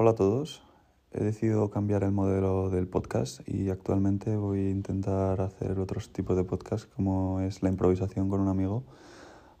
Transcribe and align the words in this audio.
Hola 0.00 0.10
a 0.10 0.14
todos. 0.14 0.62
He 1.10 1.24
decidido 1.24 1.70
cambiar 1.70 2.04
el 2.04 2.12
modelo 2.12 2.70
del 2.70 2.86
podcast 2.86 3.40
y 3.48 3.68
actualmente 3.68 4.36
voy 4.36 4.60
a 4.60 4.70
intentar 4.70 5.40
hacer 5.40 5.80
otros 5.80 6.12
tipos 6.12 6.36
de 6.36 6.44
podcast 6.44 6.88
como 6.94 7.40
es 7.40 7.64
la 7.64 7.68
improvisación 7.68 8.28
con 8.28 8.38
un 8.38 8.46
amigo, 8.46 8.84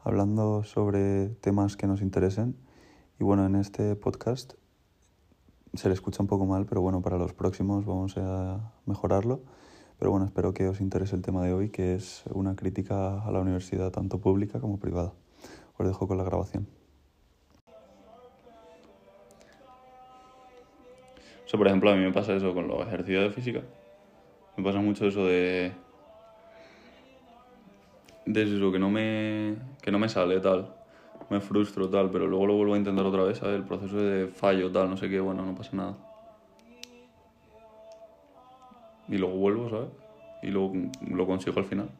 hablando 0.04 0.62
sobre 0.62 1.30
temas 1.40 1.76
que 1.76 1.88
nos 1.88 2.02
interesen. 2.02 2.54
Y 3.18 3.24
bueno, 3.24 3.46
en 3.46 3.56
este 3.56 3.96
podcast 3.96 4.52
se 5.74 5.88
le 5.88 5.94
escucha 5.94 6.22
un 6.22 6.28
poco 6.28 6.46
mal, 6.46 6.66
pero 6.66 6.82
bueno, 6.82 7.02
para 7.02 7.18
los 7.18 7.32
próximos 7.32 7.84
vamos 7.84 8.16
a 8.16 8.74
mejorarlo. 8.86 9.40
Pero 9.98 10.12
bueno, 10.12 10.24
espero 10.24 10.54
que 10.54 10.68
os 10.68 10.80
interese 10.80 11.16
el 11.16 11.22
tema 11.22 11.42
de 11.42 11.52
hoy, 11.52 11.70
que 11.70 11.96
es 11.96 12.22
una 12.32 12.54
crítica 12.54 13.24
a 13.24 13.32
la 13.32 13.40
universidad 13.40 13.90
tanto 13.90 14.20
pública 14.20 14.60
como 14.60 14.78
privada. 14.78 15.14
Os 15.78 15.84
dejo 15.88 16.06
con 16.06 16.16
la 16.16 16.22
grabación. 16.22 16.77
O 21.52 21.56
por 21.56 21.66
ejemplo, 21.66 21.90
a 21.90 21.96
mí 21.96 22.04
me 22.04 22.12
pasa 22.12 22.34
eso 22.34 22.52
con 22.54 22.68
los 22.68 22.86
ejercicios 22.86 23.24
de 23.24 23.30
física. 23.30 23.62
Me 24.56 24.64
pasa 24.64 24.80
mucho 24.80 25.06
eso 25.06 25.24
de. 25.26 25.72
de 28.26 28.42
eso, 28.42 28.70
que 28.72 28.78
no 28.78 28.90
me. 28.90 29.56
que 29.82 29.90
no 29.90 29.98
me 29.98 30.08
sale 30.08 30.40
tal. 30.40 30.74
Me 31.30 31.40
frustro 31.40 31.88
tal, 31.90 32.10
pero 32.10 32.26
luego 32.26 32.46
lo 32.46 32.54
vuelvo 32.54 32.74
a 32.74 32.78
intentar 32.78 33.04
otra 33.06 33.24
vez, 33.24 33.38
¿sabes? 33.38 33.56
El 33.56 33.64
proceso 33.64 33.96
de 33.96 34.28
fallo 34.28 34.70
tal, 34.72 34.88
no 34.90 34.96
sé 34.96 35.08
qué, 35.08 35.20
bueno, 35.20 35.44
no 35.44 35.54
pasa 35.54 35.76
nada. 35.76 35.96
Y 39.08 39.16
luego 39.18 39.34
vuelvo, 39.36 39.68
¿sabes? 39.70 39.90
Y 40.42 40.48
luego 40.48 40.72
lo 41.00 41.26
consigo 41.26 41.58
al 41.58 41.64
final. 41.64 41.90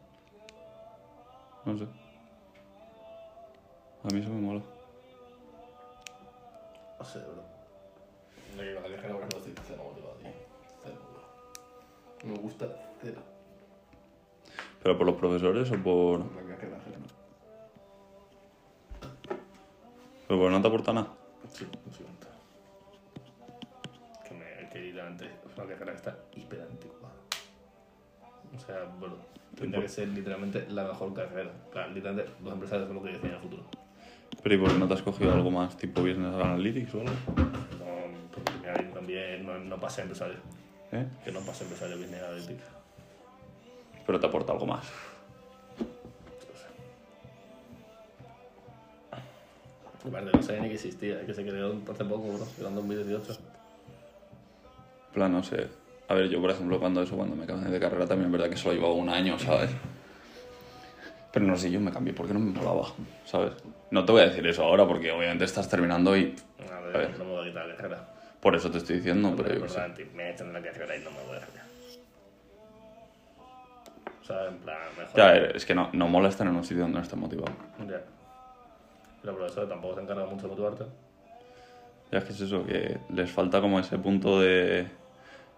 No 1.65 1.77
sé. 1.77 1.87
A 4.03 4.09
mí 4.13 4.19
eso 4.19 4.29
me 4.29 4.41
mola. 4.41 4.61
Sé, 7.03 7.19
bro. 7.19 7.58
La 8.57 9.07
no 9.17 9.37
estoy 9.37 9.53
cero. 9.67 9.93
Me 12.23 12.37
gusta 12.37 12.67
cero. 13.01 13.21
¿Pero 14.83 14.97
por 14.97 15.07
los 15.07 15.15
profesores 15.15 15.71
o 15.71 15.77
por.? 15.77 16.19
La 16.19 16.55
carrera 16.55 16.77
ajena. 16.77 16.97
¿Pero 20.27 20.39
por 20.39 20.51
no 20.51 20.61
te 20.61 20.67
aporta 20.67 20.93
nada? 20.93 21.07
Sí, 21.53 21.65
lo 21.65 21.93
siento. 21.93 22.27
Que 24.27 24.33
me 24.35 24.69
que 24.69 24.79
literalmente 24.79 25.25
es 25.25 25.57
una 25.57 25.67
carrera 25.67 25.91
que 25.91 25.97
está 25.97 26.17
hiper 26.35 26.61
anticuada. 26.61 27.15
O 28.55 28.59
sea, 28.59 28.83
bueno, 28.99 29.15
tendría 29.55 29.81
que 29.81 29.89
ser 29.89 30.09
literalmente 30.09 30.65
la 30.69 30.85
mejor 30.85 31.13
carrera. 31.13 31.51
Claro, 31.71 31.91
literalmente 31.93 32.31
los 32.43 32.53
empresarios 32.53 32.87
son 32.87 32.97
lo 32.97 33.03
que 33.03 33.11
decían 33.11 33.31
en 33.31 33.35
el 33.35 33.41
futuro. 33.41 33.63
¿Pero 34.43 34.55
y 34.55 34.57
por 34.57 34.71
qué 34.71 34.77
no 34.77 34.87
te 34.87 34.93
has 34.93 35.01
cogido 35.01 35.33
algo 35.33 35.51
más 35.51 35.77
tipo 35.77 36.01
Business 36.01 36.35
Analytics 36.35 36.95
o 36.95 37.01
algo? 37.01 37.13
También 39.09 39.45
no, 39.45 39.57
no 39.57 39.79
pasé 39.79 40.01
empresario. 40.03 40.37
¿Eh? 40.91 41.05
Que 41.25 41.31
no 41.31 41.39
pasé 41.41 41.63
empresario 41.63 41.97
Business 41.97 42.21
Analytics. 42.21 42.63
Pero 44.05 44.19
te 44.19 44.27
aporta 44.27 44.53
algo 44.53 44.65
más. 44.67 44.85
Aparte, 50.07 50.31
no 50.31 50.41
sabía 50.43 50.61
ni 50.61 50.67
que 50.69 50.75
existía, 50.75 51.25
que 51.25 51.33
se 51.33 51.43
creó 51.45 51.73
hace 51.91 52.05
poco, 52.05 52.27
bro, 52.29 52.67
en 52.67 52.75
2018. 52.75 53.31
En 53.33 53.37
plan, 55.13 55.31
no 55.31 55.43
sé. 55.43 55.67
A 56.07 56.13
ver, 56.13 56.29
yo 56.29 56.39
por 56.41 56.49
ejemplo, 56.51 56.79
cuando 56.79 57.01
eso, 57.03 57.15
cuando 57.17 57.35
me 57.35 57.45
cambié 57.45 57.69
de 57.71 57.79
carrera, 57.79 58.07
también 58.07 58.27
es 58.27 58.31
verdad 58.31 58.49
que 58.49 58.57
solo 58.57 58.75
llevaba 58.75 58.93
un 58.93 59.09
año, 59.09 59.37
¿sabes? 59.37 59.69
Pero 61.33 61.45
no 61.45 61.55
sé, 61.57 61.69
yo 61.69 61.79
me 61.79 61.91
cambié 61.91 62.13
porque 62.13 62.33
no 62.33 62.39
me 62.39 62.51
molaba, 62.51 62.87
¿sabes? 63.25 63.51
No 63.91 64.05
te 64.05 64.11
voy 64.11 64.21
a 64.21 64.25
decir 64.29 64.45
eso 64.47 64.63
ahora 64.63 64.87
porque 64.87 65.11
obviamente 65.11 65.43
estás 65.45 65.67
terminando 65.69 66.15
y 66.17 66.35
A 66.71 66.77
A 66.77 66.79
ver, 66.81 66.97
ver. 66.97 67.19
no 67.19 67.25
me 67.25 67.31
voy 67.31 67.45
a 67.45 67.49
quitar 67.49 67.67
la 67.67 67.75
carrera. 67.75 68.07
Por 68.41 68.55
eso 68.55 68.71
te 68.71 68.77
estoy 68.77 68.97
diciendo, 68.97 69.33
pero 69.35 69.53
yo 69.53 69.67
sé. 69.67 69.79
Me 70.13 70.31
echan 70.31 70.53
de 70.53 70.61
la 70.61 70.95
y 70.95 71.03
no 71.03 71.11
me 71.11 71.23
voy 71.27 71.35
a 71.35 71.39
dejar. 71.39 71.49
O 74.21 74.25
sea, 74.25 74.47
en 74.47 74.57
plan, 74.59 74.77
mejor. 74.97 75.15
Ya, 75.17 75.31
ver, 75.31 75.55
es 75.55 75.65
que 75.65 75.75
no, 75.75 75.89
no 75.93 76.07
mola 76.07 76.29
estar 76.29 76.47
en 76.47 76.55
un 76.55 76.63
sitio 76.63 76.83
donde 76.83 76.97
no 76.97 77.03
estás 77.03 77.19
motivado. 77.19 77.51
Ya. 77.87 78.01
Pero 79.21 79.37
por 79.37 79.47
eso 79.47 79.63
tampoco 79.67 79.95
se 79.95 80.01
encarga 80.01 80.25
mucho 80.25 80.43
de 80.43 80.47
motivarte. 80.47 80.85
Ya 82.11 82.19
es 82.19 82.23
que 82.23 82.33
es 82.33 82.41
eso, 82.41 82.65
que 82.65 82.97
les 83.13 83.31
falta 83.31 83.61
como 83.61 83.79
ese 83.79 83.97
punto 83.97 84.39
de... 84.39 84.87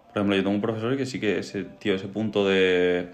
Por 0.07 0.17
ejemplo, 0.17 0.35
yo 0.35 0.41
tengo 0.43 0.55
un 0.55 0.61
profesor 0.61 0.97
que 0.97 1.05
sí 1.05 1.19
que 1.19 1.39
ese, 1.39 1.63
tío, 1.63 1.95
ese 1.95 2.07
punto 2.07 2.47
de... 2.47 3.11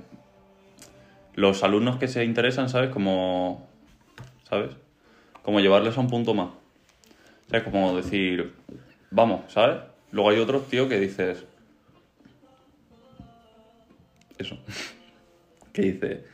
Los 1.35 1.63
alumnos 1.63 1.97
que 1.97 2.07
se 2.07 2.23
interesan, 2.23 2.69
¿sabes? 2.69 2.89
Como... 2.89 3.67
¿Sabes? 4.43 4.75
Como 5.43 5.59
llevarles 5.59 5.97
a 5.97 6.01
un 6.01 6.07
punto 6.07 6.33
más. 6.33 6.49
O 6.49 7.49
sea, 7.49 7.63
como 7.63 7.95
decir, 7.95 8.53
vamos, 9.11 9.51
¿sabes? 9.51 9.81
Luego 10.11 10.29
hay 10.29 10.39
otros, 10.39 10.67
tío, 10.67 10.87
que 10.87 10.99
dices... 10.99 11.45
Eso. 14.37 14.57
que 15.73 15.81
dice, 15.81 16.25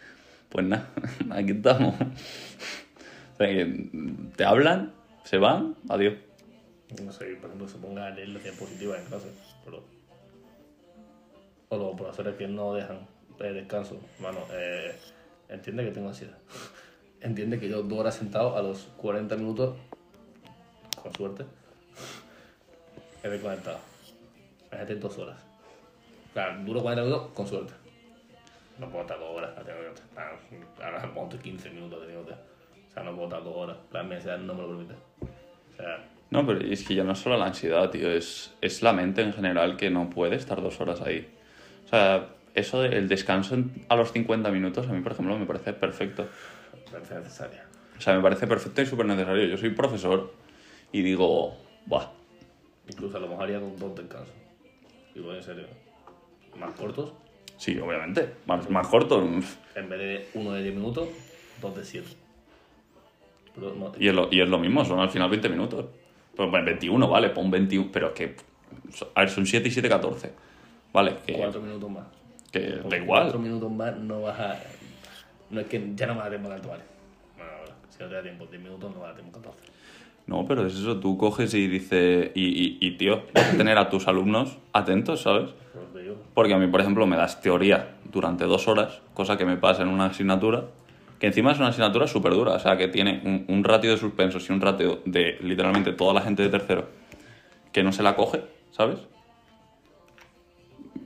pues 0.50 0.66
nada, 0.66 0.90
aquí 1.32 1.52
estamos. 1.52 1.96
o 1.96 3.38
sea, 3.38 3.48
que 3.48 3.90
te 4.36 4.46
hablan, 4.46 4.94
se 5.24 5.38
van, 5.38 5.76
adiós. 5.90 6.16
No 7.04 7.12
sé, 7.12 7.26
por 7.36 7.46
ejemplo, 7.46 7.68
se 7.68 7.78
ponga 7.78 8.08
a 8.08 8.10
leer 8.12 8.30
las 8.30 8.44
diapositivas 8.44 9.00
en 9.00 9.06
clase. 9.06 9.28
Pero... 9.66 9.84
O 11.70 11.78
los 11.78 11.96
profesores 11.96 12.36
que 12.36 12.48
no 12.48 12.74
dejan 12.74 13.08
eh, 13.40 13.52
descanso. 13.52 14.00
Mano, 14.20 14.40
eh, 14.52 14.96
entiende 15.50 15.84
que 15.86 15.92
tengo 15.92 16.10
ansiedad. 16.10 16.38
entiende 17.22 17.60
que 17.60 17.70
yo 17.70 17.82
dos 17.82 18.00
horas 18.00 18.16
sentado 18.16 18.56
a 18.58 18.62
los 18.62 18.90
40 18.98 19.36
minutos, 19.38 19.78
con 21.02 21.14
suerte, 21.14 21.46
he 23.24 23.30
desconectado. 23.30 23.80
Imagínate 24.72 24.96
dos 24.96 25.18
horas. 25.18 25.38
Claro, 26.34 26.64
duro 26.64 26.82
40 26.82 27.04
minutos, 27.04 27.32
con 27.34 27.48
suerte. 27.48 27.74
No 28.80 28.88
puedo 28.90 29.02
estar 29.02 29.20
dos 29.20 29.38
horas. 29.38 29.52
la 29.56 29.64
tengo 29.64 29.80
que 29.80 29.88
estar- 29.90 30.84
Ahora 30.84 31.14
ponte 31.14 31.38
15 31.38 31.70
minutos 31.70 32.02
de 32.02 32.08
minutos. 32.08 32.36
O 32.90 32.94
sea, 32.94 33.04
no 33.04 33.12
puedo 33.14 33.26
estar 33.28 33.44
dos 33.44 33.56
horas. 33.56 33.78
La 33.92 34.00
ansiedad 34.02 34.38
no 34.40 34.54
me 34.54 34.62
lo 34.64 34.68
permite. 34.70 34.94
O 35.22 35.76
sea, 35.78 36.04
No, 36.32 36.46
pero 36.46 36.60
es 36.62 36.84
que 36.84 36.96
ya 36.96 37.04
no 37.04 37.12
es 37.14 37.20
solo 37.20 37.38
la 37.38 37.46
ansiedad, 37.46 37.90
tío, 37.92 38.10
es, 38.10 38.54
es 38.62 38.82
la 38.82 38.94
mente 38.94 39.22
en 39.22 39.34
general 39.34 39.78
que 39.78 39.90
no 39.92 40.10
puede 40.10 40.36
estar 40.36 40.62
dos 40.62 40.82
horas 40.82 41.02
ahí. 41.02 41.32
O 41.86 41.88
sea, 41.90 42.30
eso 42.56 42.82
del 42.82 43.08
descanso 43.08 43.56
a 43.90 43.96
los 43.96 44.12
50 44.12 44.50
minutos, 44.50 44.88
a 44.88 44.92
mí, 44.94 45.02
por 45.02 45.12
ejemplo, 45.12 45.38
me 45.38 45.46
parece 45.46 45.74
perfecto. 45.74 46.28
me 46.86 46.92
parece 46.92 47.16
necesaria. 47.16 47.66
O 47.98 48.02
sea, 48.02 48.16
me 48.16 48.22
parece 48.24 48.48
perfecto 48.48 48.82
y 48.82 48.86
súper 48.88 49.06
necesario. 49.06 49.46
Yo 49.46 49.58
soy 49.58 49.70
profesor 49.70 50.34
y 50.92 51.04
digo, 51.04 51.56
buah, 51.86 52.08
Incluso 52.88 53.18
a 53.18 53.20
lo 53.20 53.28
mejor 53.28 53.46
haría 53.46 53.60
con 53.60 53.78
dos 53.78 53.96
descansos. 53.96 54.34
Y 55.16 55.20
voy 55.20 55.38
en 55.38 55.44
serio. 55.44 55.66
Más 56.60 56.74
cortos. 56.74 57.14
sí, 57.58 57.80
obviamente, 57.80 58.34
más, 58.46 58.70
más 58.70 58.88
corto. 58.88 59.24
En 59.24 59.90
vez 59.90 60.00
de 60.00 60.30
uno 60.36 60.52
de 60.54 60.64
10 60.64 60.76
minutos, 60.76 61.08
dos 61.62 61.76
de 61.76 61.84
7. 61.84 62.08
Pero 63.56 63.74
no, 63.76 63.92
Y 64.00 64.08
es, 64.08 64.14
lo, 64.14 64.28
y 64.32 64.42
es 64.42 64.50
lo 64.50 64.58
mismo, 64.60 64.84
son 64.86 65.00
al 65.00 65.10
final 65.10 65.30
20 65.30 65.50
minutos. 65.50 65.86
Pues 66.36 66.50
bueno, 66.50 66.66
21, 66.66 67.08
vale, 67.08 67.30
pon 67.30 67.50
21, 67.52 67.90
pero 67.92 68.08
es 68.08 68.14
que, 68.14 68.36
a 69.16 69.22
ver, 69.22 69.30
son 69.30 69.46
7 69.46 69.68
y 69.68 69.72
7, 69.72 69.88
14. 69.90 70.32
Vale, 70.92 71.16
que, 71.26 71.34
4 71.34 71.62
minutos 71.62 71.90
más. 71.90 72.06
que 72.52 72.60
da 72.62 72.98
igual. 72.98 73.24
4 73.24 73.40
minutos 73.40 73.72
más 73.72 73.96
no 73.98 74.22
vas 74.22 74.40
a. 74.40 74.60
No 75.50 75.60
es 75.62 75.68
que 75.68 75.92
ya 75.96 76.08
no 76.08 76.16
me 76.16 76.22
da 76.22 76.30
tiempo 76.30 76.50
tanto, 76.50 76.70
vale. 76.70 76.84
Bueno, 77.38 77.52
ahora, 77.52 77.76
si 77.90 78.02
no 78.04 78.10
te 78.10 78.16
da 78.16 78.22
tiempo 78.24 78.46
10 78.48 78.62
minutos, 78.64 78.92
no 78.94 79.02
me 79.02 79.08
da 79.08 79.14
tiempo 79.16 79.40
14. 79.40 79.60
No, 80.26 80.46
pero 80.48 80.66
es 80.66 80.74
eso, 80.76 81.00
tú 81.00 81.18
coges 81.18 81.54
y 81.54 81.68
dices, 81.68 82.32
y, 82.34 82.46
y, 82.46 82.78
y, 82.80 82.92
tío, 82.98 83.24
vas 83.34 83.54
a 83.54 83.58
tener 83.58 83.78
a 83.78 83.90
tus 83.90 84.08
alumnos 84.08 84.58
atentos, 84.72 85.22
¿sabes? 85.22 85.50
Digo. 85.94 86.16
Porque 86.34 86.54
a 86.54 86.58
mí, 86.58 86.68
por 86.68 86.82
ejemplo, 86.82 87.06
me 87.06 87.18
das 87.18 87.42
teoría 87.42 87.96
durante 88.12 88.46
dos 88.46 88.68
horas, 88.68 89.02
cosa 89.14 89.38
que 89.38 89.46
me 89.46 89.58
pasa 89.58 89.84
en 89.84 89.90
una 89.90 90.06
asignatura, 90.06 90.66
que 91.20 91.28
encima 91.28 91.52
es 91.52 91.60
una 91.60 91.68
asignatura 91.70 92.08
súper 92.08 92.34
dura, 92.34 92.54
o 92.54 92.60
sea, 92.60 92.78
que 92.78 92.88
tiene 92.88 93.22
un, 93.26 93.46
un 93.48 93.64
ratio 93.64 93.92
de 93.92 93.98
suspensos 93.98 94.50
y 94.50 94.54
un 94.54 94.62
ratio 94.62 95.02
de 95.06 95.38
literalmente 95.42 95.92
toda 95.94 96.14
la 96.14 96.22
gente 96.22 96.44
de 96.44 96.50
tercero 96.50 96.88
que 97.74 97.84
no 97.84 97.92
se 97.92 98.04
la 98.04 98.16
coge, 98.16 98.44
¿sabes? 98.72 99.00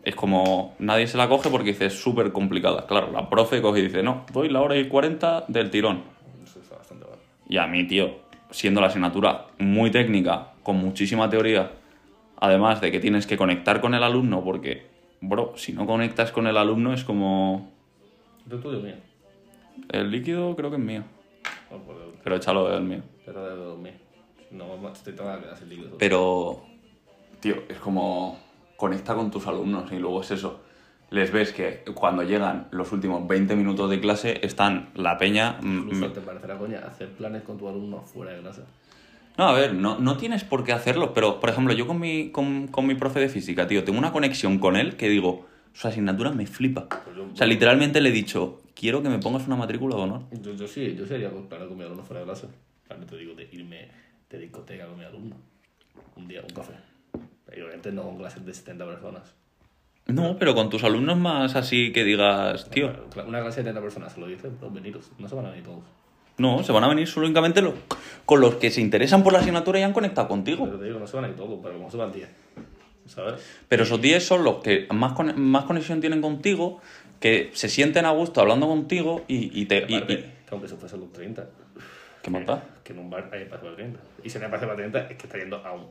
Es 0.03 0.15
como 0.15 0.75
nadie 0.79 1.07
se 1.07 1.17
la 1.17 1.27
coge 1.27 1.49
porque 1.49 1.69
dice 1.69 1.87
es 1.87 1.99
súper 1.99 2.31
complicada. 2.31 2.85
Claro, 2.85 3.11
la 3.11 3.29
profe 3.29 3.61
coge 3.61 3.79
y 3.79 3.83
dice, 3.83 4.03
no, 4.03 4.25
doy 4.31 4.49
la 4.49 4.61
hora 4.61 4.77
y 4.77 4.87
40 4.87 5.45
del 5.47 5.71
tirón. 5.71 6.03
Eso 6.43 6.59
está 6.59 6.75
bastante 6.77 7.05
mal. 7.05 7.17
Y 7.49 7.57
a 7.57 7.67
mí, 7.67 7.87
tío, 7.87 8.26
siendo 8.51 8.81
la 8.81 8.87
asignatura 8.87 9.47
muy 9.59 9.91
técnica, 9.91 10.53
con 10.63 10.77
muchísima 10.77 11.29
teoría, 11.29 11.71
además 12.39 12.81
de 12.81 12.91
que 12.91 12.99
tienes 12.99 13.27
que 13.27 13.37
conectar 13.37 13.81
con 13.81 13.93
el 13.93 14.03
alumno, 14.03 14.43
porque, 14.43 14.87
bro, 15.21 15.53
si 15.55 15.73
no 15.73 15.85
conectas 15.85 16.31
con 16.31 16.47
el 16.47 16.57
alumno 16.57 16.93
es 16.93 17.03
como... 17.03 17.71
¿Tu 18.49 18.55
estudio 18.55 18.79
mío? 18.79 18.95
El 19.89 20.09
líquido 20.11 20.55
creo 20.55 20.69
que 20.69 20.77
es 20.77 20.81
mío, 20.81 21.03
No 21.71 21.77
puedo. 21.79 22.13
pero 22.23 22.35
échalo 22.35 22.69
del 22.69 22.83
mío. 22.83 23.01
Pero 23.25 23.45
de 23.45 23.55
dormir. 23.55 23.93
No, 24.51 24.65
te 25.03 25.11
tengo 25.11 25.33
que 25.35 25.41
quedar 25.43 25.57
sin 25.57 25.69
líquido. 25.69 25.97
Pero, 25.97 26.63
tío, 27.41 27.55
es 27.67 27.77
como 27.77 28.39
conecta 28.77 29.13
con 29.15 29.29
tus 29.29 29.45
alumnos 29.47 29.91
y 29.91 29.97
luego 29.97 30.21
es 30.21 30.31
eso. 30.31 30.61
Les 31.09 31.31
ves 31.31 31.53
que 31.53 31.83
cuando 31.95 32.23
llegan 32.23 32.67
los 32.71 32.91
últimos 32.91 33.25
20 33.27 33.55
minutos 33.55 33.89
de 33.89 33.99
clase 34.01 34.39
están 34.43 34.89
la 34.95 35.17
peña... 35.17 35.57
mm, 35.61 35.77
Incluso 35.79 36.11
te 36.11 36.19
parecerá 36.21 36.57
coña 36.57 36.79
hacer 36.79 37.09
planes 37.11 37.43
con 37.43 37.57
tu 37.57 37.67
alumno 37.69 38.01
fuera 38.01 38.33
de 38.33 38.41
clase. 38.41 38.61
No, 39.37 39.45
a 39.47 39.53
ver, 39.53 39.73
no, 39.73 39.99
no 39.99 40.17
tienes 40.17 40.43
por 40.43 40.63
qué 40.63 40.73
hacerlo, 40.73 41.13
pero 41.13 41.39
por 41.39 41.49
ejemplo, 41.49 41.73
yo 41.73 41.87
con 41.87 41.99
mi, 41.99 42.31
con, 42.31 42.67
con 42.67 42.85
mi 42.87 42.95
profe 42.95 43.19
de 43.19 43.29
física, 43.29 43.67
tío, 43.67 43.83
tengo 43.83 43.99
una 43.99 44.11
conexión 44.11 44.57
con 44.59 44.75
él 44.75 44.97
que 44.97 45.07
digo, 45.09 45.45
su 45.73 45.87
asignatura 45.87 46.31
me 46.31 46.45
flipa. 46.47 46.89
Pues 46.89 47.15
yo- 47.15 47.27
O 47.31 47.35
sea, 47.35 47.47
literalmente 47.47 48.01
le 48.01 48.09
he 48.09 48.11
dicho, 48.11 48.61
quiero 48.75 49.01
que 49.03 49.09
me 49.09 49.19
pongas 49.19 49.45
una 49.47 49.55
matrícula 49.55 49.95
de 49.95 50.01
honor. 50.01 50.21
Yo, 50.41 50.53
yo 50.55 50.67
sí, 50.67 50.95
yo 50.95 51.05
sería 51.05 51.29
claro 51.47 51.69
con 51.69 51.77
mi 51.77 51.83
alumno 51.85 52.03
fuera 52.03 52.21
de 52.21 52.25
clase. 52.25 52.47
Claro, 52.87 53.05
te 53.05 53.15
digo, 53.15 53.33
de 53.35 53.47
irme 53.51 53.87
de 54.29 54.39
discoteca 54.39 54.87
con 54.87 54.97
mi 54.97 55.05
alumno. 55.05 55.35
Un 56.15 56.27
día, 56.27 56.41
un 56.41 56.53
café. 56.53 56.73
Y 57.55 57.61
obviamente 57.61 57.91
no 57.91 58.01
con 58.03 58.17
clases 58.17 58.43
de 58.45 58.53
70 58.53 58.85
personas. 58.85 59.33
No, 60.07 60.37
pero 60.39 60.55
con 60.55 60.69
tus 60.69 60.83
alumnos 60.83 61.17
más 61.17 61.55
así 61.55 61.91
que 61.91 62.03
digas, 62.03 62.69
tío. 62.69 62.91
Una 63.27 63.41
clase 63.41 63.61
de 63.61 63.69
70 63.71 63.81
personas, 63.81 64.13
se 64.13 64.19
lo 64.21 64.27
dices, 64.27 64.51
pues 64.59 64.73
veniros. 64.73 65.11
No 65.19 65.27
se 65.27 65.35
van 65.35 65.45
a 65.47 65.49
venir 65.49 65.65
todos. 65.65 65.79
No, 66.37 66.63
se 66.63 66.71
van 66.71 66.83
a 66.83 66.87
venir 66.87 67.07
solo 67.07 67.25
únicamente 67.25 67.61
los, 67.61 67.73
con 68.25 68.39
los 68.39 68.55
que 68.55 68.69
se 68.71 68.79
interesan 68.79 69.23
por 69.23 69.33
la 69.33 69.39
asignatura 69.39 69.79
y 69.79 69.83
han 69.83 69.91
conectado 69.93 70.27
contigo. 70.27 70.65
Pero 70.65 70.77
te 70.79 70.85
digo, 70.85 70.99
no 70.99 71.07
se 71.07 71.15
van 71.15 71.25
a 71.25 71.29
ir 71.29 71.35
todos, 71.35 71.59
pero 71.63 71.75
como 71.77 71.89
se 71.91 71.97
van 71.97 72.11
10. 72.11 72.29
¿Sabes? 73.07 73.35
Pero 73.67 73.83
esos 73.83 73.99
10 74.01 74.23
son 74.25 74.43
los 74.43 74.57
que 74.57 74.87
más, 74.93 75.13
con- 75.13 75.39
más 75.41 75.63
conexión 75.65 75.99
tienen 75.99 76.21
contigo, 76.21 76.79
que 77.19 77.49
se 77.53 77.69
sienten 77.69 78.05
a 78.05 78.11
gusto 78.11 78.39
hablando 78.41 78.67
contigo 78.67 79.23
y, 79.27 79.59
y 79.61 79.65
te... 79.65 79.85
y- 79.87 79.95
y- 79.95 80.05
que 80.05 80.25
aunque 80.51 80.67
eso 80.67 80.77
fuese 80.77 80.95
los 80.97 81.11
30. 81.11 81.45
¿Qué 82.21 82.29
más? 82.29 82.43
Que 82.83 82.93
en 82.93 82.99
un 82.99 83.09
bar 83.09 83.29
hay 83.33 83.41
espacio 83.43 83.63
para 83.65 83.75
30. 83.75 83.99
Y 84.23 84.29
si 84.29 84.37
no 84.37 84.43
hay 84.43 84.47
espacio 84.47 84.67
para 84.67 84.77
30, 84.77 84.99
es 85.11 85.17
que 85.17 85.25
está 85.25 85.37
yendo 85.37 85.57
a 85.65 85.73
un 85.73 85.87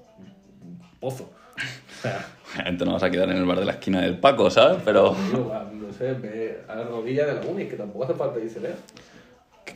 pozo. 1.06 1.30
O 1.54 2.02
sea, 2.02 2.26
Gente, 2.64 2.84
no 2.84 2.94
vas 2.94 3.02
a 3.04 3.10
quedar 3.10 3.30
en 3.30 3.36
el 3.36 3.44
bar 3.44 3.58
de 3.60 3.64
la 3.64 3.72
esquina 3.72 4.00
del 4.00 4.18
Paco, 4.18 4.50
¿sabes? 4.50 4.82
Pero 4.84 5.14
no 5.32 5.92
sé, 5.92 6.14
ve 6.14 6.62
a 6.68 6.74
la 6.74 6.82
rodilla 6.84 7.26
de 7.26 7.34
la 7.34 7.40
uni, 7.46 7.66
que 7.66 7.76
tampoco 7.76 8.04
hace 8.04 8.14
falta 8.14 8.40
irse 8.40 8.58
lejos. 8.60 8.80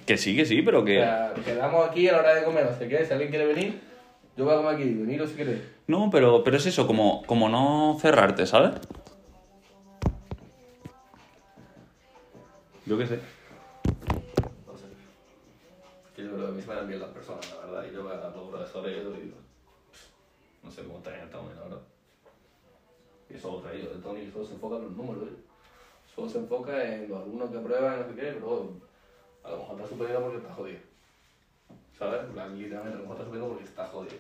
que 0.07 0.17
sí, 0.17 0.35
que 0.35 0.45
sí, 0.45 0.61
pero 0.63 0.81
O 0.81 0.85
que... 0.85 0.97
sea, 0.97 1.33
quedamos 1.45 1.89
aquí 1.89 2.09
a 2.09 2.13
la 2.15 2.19
hora 2.19 2.35
de 2.35 2.43
comer, 2.45 2.67
no 2.71 2.77
sé 2.77 2.89
qué. 2.89 3.05
Si 3.05 3.13
alguien 3.13 3.31
quiere 3.31 3.47
venir, 3.47 3.81
yo 4.37 4.45
voy 4.45 4.55
a 4.55 4.57
comer 4.57 4.75
aquí. 4.75 4.85
Veniros 4.93 5.31
si 5.31 5.37
queréis. 5.37 5.61
No, 5.87 6.11
pero, 6.11 6.43
pero 6.43 6.57
es 6.57 6.67
eso, 6.67 6.87
como, 6.87 7.23
como 7.27 7.49
no 7.49 7.97
cerrarte, 8.01 8.45
¿sabes? 8.47 8.73
Yo 12.87 12.99
qué 12.99 13.07
sé. 13.07 13.19
No 14.67 14.77
sé. 14.77 14.87
Que 16.17 16.23
yo 16.23 16.31
creo 16.33 16.41
que 16.47 16.49
a 16.49 16.51
mí 16.51 16.61
se 16.63 16.69
me 16.69 16.75
dan 16.75 16.89
bien 16.89 17.01
las 17.01 17.11
personas, 17.11 17.49
la 17.55 17.67
verdad. 17.67 17.85
Y 17.91 17.95
yo 17.95 18.05
veo 18.05 18.13
a 18.15 18.31
los 18.31 18.49
profesores 18.51 18.93
y 18.93 18.97
yo 19.05 19.11
digo, 19.13 19.37
no 20.71 20.77
sé 20.77 20.83
cómo 20.85 20.99
está 20.99 21.11
en 21.11 21.33
la 21.33 21.63
verdad. 21.65 21.83
Y 23.29 23.35
eso 23.35 23.53
otra, 23.55 23.75
yo, 23.75 23.89
Tony 24.03 24.31
solo 24.31 24.47
se 24.47 24.55
enfoca 24.55 24.77
en 24.77 24.83
los 24.85 24.93
números, 24.93 25.25
¿eh? 25.25 25.37
Solo 26.15 26.29
se 26.29 26.39
enfoca 26.39 26.85
en 26.85 27.09
los 27.09 27.23
alumnos 27.23 27.51
que 27.51 27.59
aprueban, 27.59 28.01
no 28.01 28.07
sé 28.07 28.15
qué, 28.15 28.33
pero 28.35 28.71
a 29.43 29.51
lo 29.51 29.59
mejor 29.59 29.77
está 29.77 29.89
superido 29.89 30.21
porque 30.21 30.37
está 30.37 30.55
jodido. 30.55 30.79
¿Sabes? 31.99 32.21
Literalmente 32.55 32.99
a 32.99 33.01
lo 33.01 33.03
mejor 33.03 33.17
está 33.17 33.25
superido 33.25 33.49
porque 33.49 33.65
está 33.65 33.87
jodido. 33.87 34.15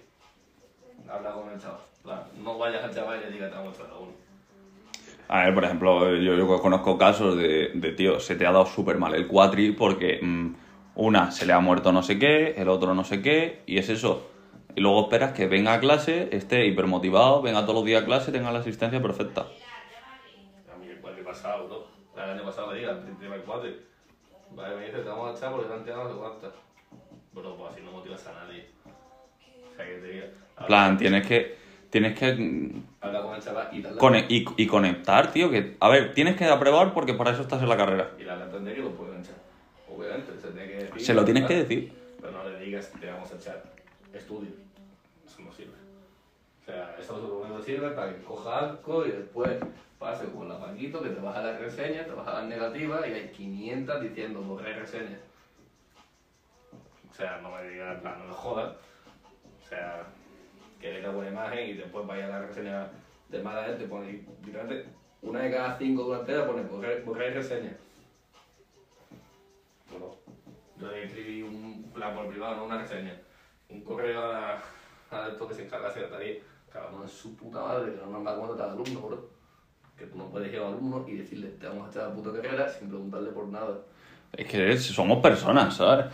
Habla 1.08 1.32
con 1.32 1.50
el 1.50 1.61
chaval. 1.61 2.26
No 2.43 2.58
vayas 2.58 2.85
al 2.85 2.94
chaval 2.94 3.20
y 3.20 3.25
le 3.26 3.31
digas 3.31 3.50
te 3.50 3.56
vamos 3.56 3.79
a 3.79 3.82
entrar 3.82 3.97
a 3.97 4.00
uno. 4.00 4.12
A 5.29 5.44
ver, 5.44 5.55
por 5.55 5.64
ejemplo, 5.64 6.17
yo, 6.17 6.61
conozco 6.61 6.99
casos 6.99 7.37
de, 7.37 7.70
de, 7.75 7.93
tío, 7.93 8.19
se 8.19 8.35
te 8.35 8.44
ha 8.44 8.50
dado 8.50 8.67
súper 8.67 8.99
mal 8.99 9.14
el 9.14 9.29
cuatri 9.29 9.70
porque 9.70 10.19
mm, 10.20 10.55
una 10.97 11.31
se 11.31 11.47
le 11.47 11.52
ha 11.52 11.61
muerto 11.61 11.93
no 11.93 12.02
sé 12.02 12.19
qué, 12.19 12.55
el 12.56 12.69
otro 12.69 12.94
no 12.94 13.05
sé 13.05 13.23
qué, 13.23 13.62
y 13.67 13.79
es 13.79 13.88
eso. 13.88 14.30
Y 14.81 14.82
luego 14.82 15.03
esperas 15.03 15.32
que 15.32 15.47
venga 15.47 15.75
a 15.75 15.79
clase, 15.79 16.31
esté 16.32 16.65
hipermotivado, 16.65 17.43
venga 17.43 17.61
todos 17.67 17.75
los 17.75 17.85
días 17.85 18.03
a 18.03 18.06
clase, 18.06 18.32
tenga 18.32 18.50
la 18.50 18.61
asistencia 18.61 19.03
perfecta. 19.03 19.43
A 19.43 20.79
mí 20.79 20.87
el 20.88 20.97
cuatri 21.03 21.23
pasado, 21.23 21.69
¿no? 21.69 22.23
El 22.23 22.31
año 22.31 22.43
pasado 22.47 22.73
le 22.73 22.81
diga, 22.81 22.93
el 22.93 23.15
primer 23.19 23.43
cuatri. 23.43 23.77
Vale, 24.53 24.77
me 24.77 24.87
dice, 24.87 25.00
te 25.00 25.09
vamos 25.11 25.35
a 25.35 25.37
echar 25.37 25.53
porque 25.53 25.69
te 25.69 25.75
han 25.75 25.85
tirado 25.85 26.05
no 26.05 26.11
sé 26.15 26.19
cuántas. 26.19 26.53
Pero 27.35 27.56
pues 27.59 27.73
así 27.75 27.82
no 27.82 27.93
motivas 27.93 28.27
a 28.27 28.32
nadie. 28.32 28.71
O 29.71 29.77
sea, 29.77 29.85
que 29.85 29.93
te 29.97 30.09
diga. 30.12 30.27
En 30.61 30.67
plan, 30.67 30.97
tienes 30.97 31.26
que, 31.26 31.59
tienes 31.91 32.19
que 32.19 32.73
Habla 33.03 33.21
con 33.21 33.35
el 33.35 33.43
chaval 33.43 33.69
y 33.73 33.83
dale. 33.83 34.26
y, 34.31 34.47
y 34.56 34.67
conectar, 34.67 35.31
tío, 35.31 35.50
que, 35.50 35.76
a 35.79 35.91
ver, 35.91 36.15
tienes 36.15 36.37
que 36.37 36.47
aprobar 36.47 36.94
porque 36.94 37.12
para 37.12 37.33
eso 37.33 37.43
estás 37.43 37.61
en 37.62 37.69
la 37.69 37.76
carrera. 37.76 38.12
Y 38.19 38.23
la 38.23 38.43
entender 38.43 38.76
que 38.76 38.81
lo 38.81 38.93
pueden 38.93 39.21
echar. 39.21 39.35
Obviamente, 39.94 40.41
se 40.41 40.49
tiene 40.49 40.69
que 40.69 40.76
decir. 40.85 41.03
Se 41.03 41.12
lo 41.12 41.23
tienes 41.26 41.44
que 41.44 41.55
decir. 41.55 41.93
Pero 42.19 42.33
no 42.33 42.49
le 42.49 42.59
digas, 42.61 42.91
te 42.99 43.11
vamos 43.11 43.31
a 43.31 43.37
echar. 43.37 43.62
Estudio. 44.15 44.71
Eso 45.31 45.43
no 45.43 45.53
sirve. 45.53 45.75
O 46.59 46.59
sea, 46.70 46.96
eso 46.99 47.20
solo 47.20 47.62
sirve 47.62 47.90
para 47.90 48.14
que 48.14 48.22
coja 48.22 48.58
algo 48.58 49.06
y 49.06 49.11
después 49.11 49.58
pase 49.99 50.26
con 50.26 50.49
la 50.49 50.58
Paquito, 50.58 51.02
que 51.02 51.11
te 51.11 51.20
baja 51.20 51.43
las 51.43 51.61
reseñas, 51.61 52.06
te 52.06 52.12
baja 52.12 52.34
las 52.34 52.44
negativas 52.44 53.06
y 53.06 53.12
hay 53.12 53.28
500 53.28 54.00
diciendo 54.00 54.40
borré 54.40 54.75
reseñas. 54.75 55.20
O 57.11 57.14
sea, 57.14 57.38
no 57.43 57.50
me 57.50 57.69
digas, 57.69 58.02
no 58.02 58.25
me 58.25 58.32
jodas. 58.32 58.76
O 59.62 59.69
sea, 59.69 60.06
que 60.81 61.00
le 61.00 61.08
buena 61.11 61.31
imagen 61.31 61.69
y 61.69 61.72
después 61.75 62.06
vaya 62.06 62.26
a 62.26 62.31
la 62.31 62.46
reseña 62.46 62.88
de 63.28 63.43
mala 63.43 63.64
gente, 63.64 63.84
pone 63.84 64.25
literalmente 64.44 64.88
una 65.23 65.43
de 65.43 65.50
cada 65.50 65.76
cinco 65.76 66.05
durante 66.05 66.32
la 66.32 66.46
pone 66.46 66.62
borré, 66.62 67.00
borré 67.02 67.31
reseña. 67.31 67.76
Bueno, 69.90 70.16
yo 70.78 70.90
le 70.90 71.05
escribí 71.05 71.43
un 71.43 71.90
plan 71.93 72.14
por 72.14 72.28
privado, 72.28 72.56
no 72.56 72.64
una 72.64 72.78
reseña. 72.78 73.14
Un 73.69 73.82
correo 73.82 74.32
a, 74.32 74.62
a 75.11 75.28
esto 75.28 75.46
que 75.46 75.55
se 75.55 75.64
encarga 75.64 75.88
de 75.88 75.94
secretaría. 75.94 76.37
Cabrón, 76.72 77.02
es 77.05 77.11
su 77.11 77.34
puta 77.37 77.61
madre, 77.61 77.93
que 77.93 78.00
no 78.00 78.11
nos 78.11 78.25
da 78.25 78.37
cuenta 78.37 78.56
cada 78.56 78.72
alumno, 78.72 79.00
bro. 79.00 79.28
Que 79.99 80.06
tú 80.06 80.19
no 80.19 80.26
puedes 80.26 80.52
ir 80.52 80.61
a 80.61 80.69
alumno 80.69 81.05
y 81.06 81.17
decirle, 81.17 81.49
te 81.49 81.67
vamos 81.67 81.88
a 81.88 81.90
echar 81.90 82.08
la 82.08 82.14
puta 82.14 82.32
carrera 82.32 82.69
sin 82.69 82.88
preguntarle 82.88 83.31
por 83.31 83.49
nada. 83.49 83.78
Es 84.32 84.46
que 84.46 84.76
somos 84.78 85.19
personas, 85.19 85.76
¿sabes? 85.76 86.06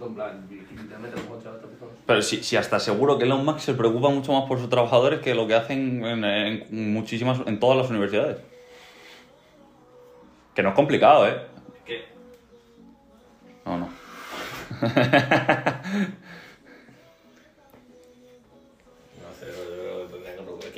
En 0.00 0.14
plan, 0.14 0.46
literalmente 0.50 1.20
vamos 1.20 1.38
a 1.38 1.40
echar 1.40 1.52
a 1.52 1.56
esta 1.56 1.68
persona. 1.68 1.90
Pero 2.06 2.22
si, 2.22 2.42
si 2.42 2.56
hasta 2.56 2.80
seguro 2.80 3.18
que 3.18 3.24
Elon 3.24 3.44
Musk 3.44 3.60
se 3.60 3.74
preocupa 3.74 4.08
mucho 4.08 4.32
más 4.32 4.44
por 4.48 4.58
sus 4.58 4.68
trabajadores 4.68 5.20
que 5.20 5.34
lo 5.34 5.46
que 5.46 5.54
hacen 5.54 6.04
en, 6.04 6.24
en 6.24 6.92
muchísimas, 6.92 7.40
en 7.46 7.60
todas 7.60 7.76
las 7.76 7.90
universidades. 7.90 8.38
Que 10.54 10.62
no 10.62 10.70
es 10.70 10.74
complicado, 10.74 11.28
¿eh? 11.28 11.40
¿Qué? 11.84 12.04
No. 13.64 13.78
No 13.78 13.88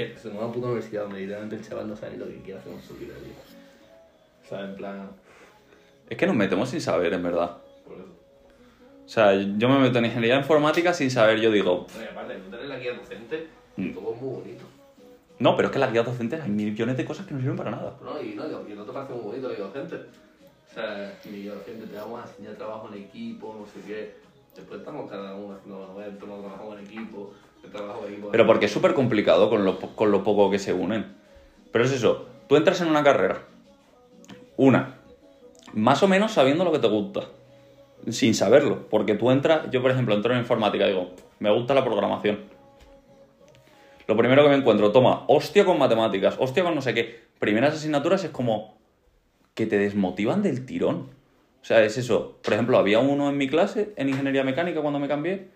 que. 0.07 0.13
Es 0.15 0.25
una 0.25 0.53
puta 0.53 0.67
universidad 0.67 1.03
donde 1.03 1.21
literalmente 1.21 1.57
el 1.57 1.67
chaval 1.69 1.89
no 1.89 1.97
sabe 1.97 2.13
ni 2.13 2.19
lo 2.19 2.27
que 2.27 2.37
quiere 2.43 2.59
hacer 2.61 2.73
con 2.73 2.83
su 2.83 2.95
vida, 2.95 3.15
tío. 3.15 3.33
O 4.45 4.49
sea, 4.49 4.65
en 4.65 4.75
plan, 4.77 5.11
Es 6.09 6.17
que 6.17 6.27
nos 6.27 6.35
metemos 6.37 6.69
sin 6.71 6.81
saber, 6.81 7.13
en 7.13 7.23
verdad. 7.23 7.59
por 7.87 7.97
eso. 7.97 8.07
O 9.05 9.09
sea, 9.09 9.33
yo 9.35 9.69
me 9.69 9.79
meto 9.79 9.99
en 9.99 10.05
ingeniería 10.07 10.39
informática 10.39 10.93
sin 10.95 11.11
saber, 11.11 11.41
yo 11.41 11.51
digo, 11.51 11.87
y 12.01 12.05
aparte, 12.05 12.35
tú 12.37 12.51
tenés 12.51 12.69
la 12.69 12.79
guía 12.79 12.95
docente 12.95 13.47
y 13.77 13.91
todo 13.93 14.15
es 14.15 14.21
muy 14.21 14.35
bonito. 14.41 14.65
no, 15.39 15.57
pero 15.57 15.67
es 15.69 15.73
que 15.73 15.77
en 15.79 15.81
las 15.81 15.93
guías 15.93 16.05
docentes 16.07 16.41
hay 16.41 16.51
millones 16.51 16.97
de 16.97 17.05
cosas 17.05 17.27
que 17.27 17.35
no 17.35 17.41
sirven 17.41 17.57
para 17.57 17.71
nada. 17.73 17.97
No, 18.03 18.21
y 18.23 18.35
no, 18.35 18.45
y 18.69 18.73
no 18.75 18.85
te 18.85 18.93
parece 18.93 19.13
muy 19.15 19.23
bonito 19.23 19.49
la 19.49 19.55
guía 19.55 19.65
docente. 19.65 19.97
O 19.97 20.75
sea, 20.75 21.19
mi 21.25 21.43
guía 21.43 21.55
docente 21.55 21.87
te 21.87 21.97
vamos 21.97 22.25
a 22.25 22.29
enseñar 22.29 22.55
trabajo 22.55 22.89
en 22.93 23.03
equipo, 23.03 23.57
no 23.59 23.67
sé 23.67 23.81
qué. 23.87 24.15
Después 24.55 24.81
estamos 24.81 25.11
cada 25.11 25.35
uno 25.35 25.55
haciendo 25.55 26.01
eventos, 26.01 26.29
no 26.29 26.37
trabajo 26.39 26.77
en 26.79 26.85
equipo, 26.85 27.33
el 27.65 27.71
trabajo 27.71 28.05
en 28.07 28.13
equipo. 28.13 28.31
Pero 28.31 28.47
porque 28.47 28.67
es 28.67 28.73
súper 28.73 28.95
complicado 28.95 29.51
con 29.51 29.65
lo, 29.65 29.79
con 29.79 30.11
lo 30.11 30.23
poco 30.25 30.51
que 30.51 30.59
se 30.59 30.73
unen. 30.73 31.17
Pero 31.73 31.85
es 31.85 31.93
eso, 31.93 32.27
tú 32.49 32.57
entras 32.57 32.81
en 32.81 32.89
una 32.89 33.03
carrera, 33.03 33.43
una, 34.57 34.97
más 35.73 36.03
o 36.03 36.09
menos 36.09 36.33
sabiendo 36.33 36.65
lo 36.65 36.73
que 36.73 36.79
te 36.79 36.89
gusta, 36.89 37.23
sin 38.09 38.35
saberlo, 38.35 38.89
porque 38.89 39.15
tú 39.15 39.31
entras, 39.31 39.71
yo 39.71 39.83
por 39.83 39.91
ejemplo 39.91 40.15
entro 40.15 40.33
en 40.33 40.41
informática, 40.41 40.87
digo, 40.87 41.11
me 41.39 41.53
gusta 41.53 41.75
la 41.75 41.85
programación. 41.85 42.41
Lo 44.11 44.17
primero 44.17 44.43
que 44.43 44.49
me 44.49 44.57
encuentro, 44.57 44.91
toma, 44.91 45.25
hostia 45.29 45.65
con 45.65 45.79
matemáticas, 45.79 46.35
hostia 46.41 46.65
con 46.65 46.75
no 46.75 46.83
sé 46.83 46.95
qué. 46.95 47.21
Primeras 47.39 47.75
asignaturas 47.75 48.25
es 48.25 48.31
como 48.31 48.77
que 49.55 49.67
te 49.67 49.79
desmotivan 49.79 50.43
del 50.43 50.67
tirón. 50.67 51.11
O 51.63 51.65
sea, 51.65 51.85
es 51.85 51.97
eso. 51.97 52.39
Por 52.43 52.55
ejemplo, 52.55 52.77
había 52.77 52.99
uno 52.99 53.29
en 53.29 53.37
mi 53.37 53.47
clase, 53.47 53.93
en 53.97 54.09
ingeniería 54.09 54.43
mecánica, 54.43 54.81
cuando 54.81 54.99
me 54.99 55.07
cambié. 55.07 55.49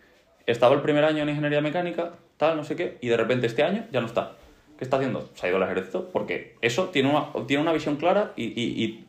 Estaba 0.47 0.75
el 0.75 0.83
primer 0.83 1.05
año 1.05 1.23
en 1.23 1.29
ingeniería 1.31 1.61
mecánica, 1.61 2.13
tal, 2.37 2.57
no 2.57 2.65
sé 2.65 2.77
qué, 2.77 2.99
y 3.01 3.09
de 3.09 3.17
repente 3.17 3.47
este 3.47 3.63
año 3.63 3.87
ya 3.93 4.01
no 4.01 4.07
está. 4.07 4.33
¿Qué 4.77 4.85
está 4.85 4.97
haciendo? 4.97 5.31
Se 5.35 5.47
ha 5.47 5.49
ido 5.49 5.57
al 5.59 5.63
ejército, 5.65 6.11
porque 6.13 6.57
eso 6.61 6.89
tiene 6.91 7.09
una, 7.11 7.29
tiene 7.47 7.63
una 7.63 7.73
visión 7.73 7.97
clara 7.97 8.33
y, 8.37 8.45
y, 8.45 8.85
y, 8.85 9.07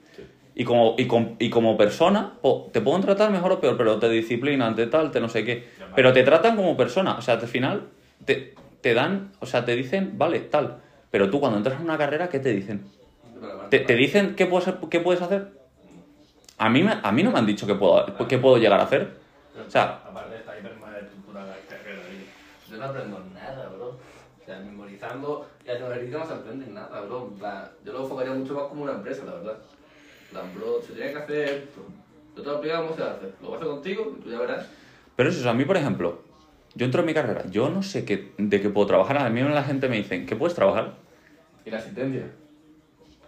y 0.56 0.64
como, 0.64 0.96
y, 0.98 1.08
com- 1.08 1.36
y 1.40 1.50
como 1.50 1.76
persona 1.78 2.38
po- 2.42 2.70
te 2.72 2.82
pueden 2.82 3.02
tratar 3.02 3.32
mejor 3.32 3.52
o 3.54 3.60
peor, 3.60 3.76
pero 3.78 4.00
te 4.00 4.08
disciplinan, 4.10 4.76
te 4.76 4.88
tal, 4.88 5.12
te 5.12 5.20
no 5.20 5.28
sé 5.28 5.44
qué. 5.44 5.66
Pero 5.94 6.14
te 6.14 6.24
tratan 6.24 6.56
como 6.56 6.78
persona. 6.78 7.16
O 7.18 7.22
sea, 7.22 7.34
al 7.36 7.42
final 7.48 7.90
te, 8.26 8.56
te 8.82 8.94
dan, 8.94 9.32
o 9.40 9.46
sea, 9.46 9.66
te 9.66 9.76
dicen, 9.76 10.18
vale, 10.18 10.40
tal. 10.42 10.78
Pero 11.10 11.30
tú 11.30 11.40
cuando 11.40 11.58
entras 11.58 11.78
en 11.78 11.84
una 11.86 11.98
carrera, 11.98 12.30
¿qué 12.30 12.40
te 12.40 12.54
dicen? 12.54 12.92
¿Te, 13.70 13.80
te 13.80 13.96
dicen 13.96 14.36
qué 14.36 14.46
puedes, 14.46 14.70
qué 14.90 15.00
puedes 15.00 15.22
hacer? 15.22 15.50
A 16.58 16.70
mí, 16.70 16.84
me- 16.84 17.00
a 17.04 17.12
mí 17.12 17.24
no 17.24 17.32
me 17.32 17.40
han 17.40 17.46
dicho 17.46 17.68
qué 17.68 17.76
puedo, 17.76 18.06
qué 18.28 18.38
puedo 18.38 18.58
llegar 18.58 18.80
a 18.80 18.84
hacer. 18.84 19.18
O 19.68 19.72
sea, 19.72 20.04
aparte 20.06 20.45
la 21.42 21.56
carrera. 21.70 22.02
Yo 22.70 22.78
no 22.78 22.86
aprendo 22.86 23.24
nada, 23.34 23.70
bro. 23.70 23.88
O 23.90 24.46
sea, 24.46 24.60
memorizando 24.60 25.48
y 25.66 25.70
haciendo 25.70 26.20
no 26.20 26.26
se 26.28 26.34
aprende 26.34 26.68
nada, 26.68 27.02
bro. 27.02 27.30
Plan, 27.40 27.68
yo 27.84 27.94
lo 27.94 28.04
enfocaría 28.04 28.34
mucho 28.34 28.54
más 28.54 28.64
como 28.66 28.84
una 28.84 28.94
empresa, 28.94 29.26
la 29.26 29.34
verdad. 29.34 29.58
Plan, 30.32 30.46
bro, 30.56 30.82
se 30.82 30.94
tiene 30.94 31.12
que 31.12 31.18
hacer 31.18 31.50
esto. 31.50 31.82
Yo 32.36 32.42
te 32.42 32.48
lo 32.48 32.56
explico 32.56 32.78
cómo 32.78 32.96
se 32.96 33.04
hace. 33.04 33.26
Lo 33.42 33.48
voy 33.48 33.54
a 33.54 33.58
hacer 33.58 33.68
contigo 33.70 34.16
y 34.18 34.22
tú 34.22 34.30
ya 34.30 34.40
verás. 34.40 34.68
Pero 35.16 35.30
es 35.30 35.38
eso, 35.38 35.50
a 35.50 35.54
mí, 35.54 35.66
por 35.66 35.78
ejemplo, 35.78 36.22
yo 36.76 36.86
entro 36.86 37.00
en 37.02 37.08
mi 37.08 37.14
carrera, 37.14 37.46
yo 37.50 37.70
no 37.70 37.82
sé 37.82 38.04
qué, 38.04 38.34
de 38.38 38.62
qué 38.62 38.70
puedo 38.70 38.86
trabajar. 38.86 39.18
A 39.18 39.30
mí 39.30 39.42
la 39.42 39.64
gente 39.64 39.88
me 39.88 39.98
dice, 39.98 40.26
¿qué 40.26 40.36
puedes 40.36 40.56
trabajar? 40.56 40.96
¿Y 41.66 41.72
la 41.72 41.78
asistencia? 41.78 42.24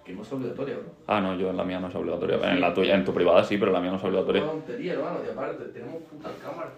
Que 0.03 0.13
no 0.13 0.21
es 0.21 0.31
obligatoria, 0.31 0.75
bro. 0.75 0.91
Ah, 1.07 1.21
no, 1.21 1.35
yo 1.37 1.49
en 1.49 1.57
la 1.57 1.63
mía 1.63 1.79
no 1.79 1.87
es 1.87 1.95
obligatoria. 1.95 2.51
En 2.51 2.61
la 2.61 2.73
tuya, 2.73 2.95
en 2.95 3.05
tu 3.05 3.13
privada 3.13 3.43
sí, 3.43 3.57
pero 3.57 3.71
en 3.71 3.73
la 3.73 3.81
mía 3.81 3.91
no 3.91 3.97
es 3.97 4.03
obligatoria. 4.03 4.43
Una 4.43 4.51
tontería, 4.51 4.93
hermano. 4.93 5.19
Y 5.25 5.29
aparte, 5.29 5.63
tenemos 5.65 6.03
putas 6.03 6.33
cámaras, 6.43 6.73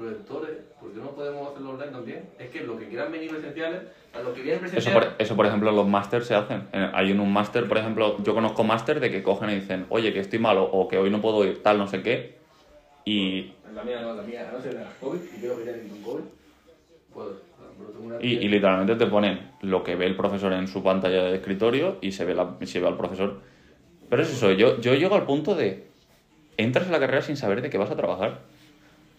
proyectores. 0.00 0.56
¿Por 0.80 0.92
qué 0.92 1.00
no 1.00 1.10
podemos 1.12 1.48
hacerlo 1.50 1.70
online 1.70 1.92
también? 1.92 2.30
Es 2.38 2.50
que 2.50 2.60
los 2.62 2.78
que 2.78 2.88
quieran 2.88 3.12
venir 3.12 3.30
presenciales, 3.30 3.82
a 4.14 4.20
los 4.20 4.34
que 4.34 4.42
vienen 4.42 4.64
Eso 4.64 4.70
presenciales. 4.70 5.08
por, 5.10 5.22
eso, 5.22 5.36
por 5.36 5.46
ejemplo, 5.46 5.70
en 5.70 5.76
los 5.76 5.86
másters 5.88 6.26
se 6.26 6.34
hacen. 6.34 6.68
En- 6.72 6.90
Hay 6.94 7.10
en 7.12 7.20
un 7.20 7.32
máster, 7.32 7.68
por 7.68 7.78
ejemplo, 7.78 8.16
yo 8.22 8.34
conozco 8.34 8.64
máster 8.64 9.00
de 9.00 9.10
que 9.10 9.22
cogen 9.22 9.50
y 9.50 9.54
dicen, 9.56 9.86
oye, 9.90 10.12
que 10.12 10.20
estoy 10.20 10.38
malo 10.38 10.64
o 10.64 10.88
que 10.88 10.98
hoy 10.98 11.10
no 11.10 11.20
puedo 11.20 11.44
ir, 11.44 11.62
tal, 11.62 11.78
no 11.78 11.86
sé 11.86 12.02
qué. 12.02 12.38
Y, 13.04 13.52
la 13.74 13.82
mía 13.84 14.00
no, 14.02 14.14
la 14.14 14.22
mía, 14.22 14.50
no 14.52 14.60
ser 14.60 14.74
de 14.74 14.80
la 14.84 14.90
COVID, 15.00 15.20
y 15.36 15.40
creo 15.40 15.56
que 15.58 15.64
ya 15.64 15.72
ningún 15.72 16.02
COVID. 16.02 16.24
Puedo. 17.14 17.40
Pero 17.78 17.90
tengo 17.90 18.06
una 18.06 18.16
y, 18.20 18.34
y 18.34 18.48
literalmente 18.48 18.96
te 18.96 19.06
ponen 19.06 19.52
lo 19.60 19.82
que 19.82 19.96
ve 19.96 20.06
el 20.06 20.16
profesor 20.16 20.52
en 20.52 20.68
su 20.68 20.82
pantalla 20.82 21.24
de 21.24 21.36
escritorio 21.36 21.98
y 22.00 22.12
se 22.12 22.24
ve, 22.24 22.34
la, 22.34 22.56
y 22.60 22.66
se 22.66 22.80
ve 22.80 22.86
al 22.88 22.96
profesor. 22.96 23.40
Pero 24.08 24.22
es 24.22 24.32
eso, 24.32 24.52
yo, 24.52 24.80
yo 24.80 24.94
llego 24.94 25.14
al 25.16 25.26
punto 25.26 25.54
de, 25.54 25.92
entras 26.56 26.86
en 26.86 26.92
la 26.92 27.00
carrera 27.00 27.22
sin 27.22 27.36
saber 27.36 27.62
de 27.62 27.70
qué 27.70 27.78
vas 27.78 27.90
a 27.90 27.96
trabajar. 27.96 28.40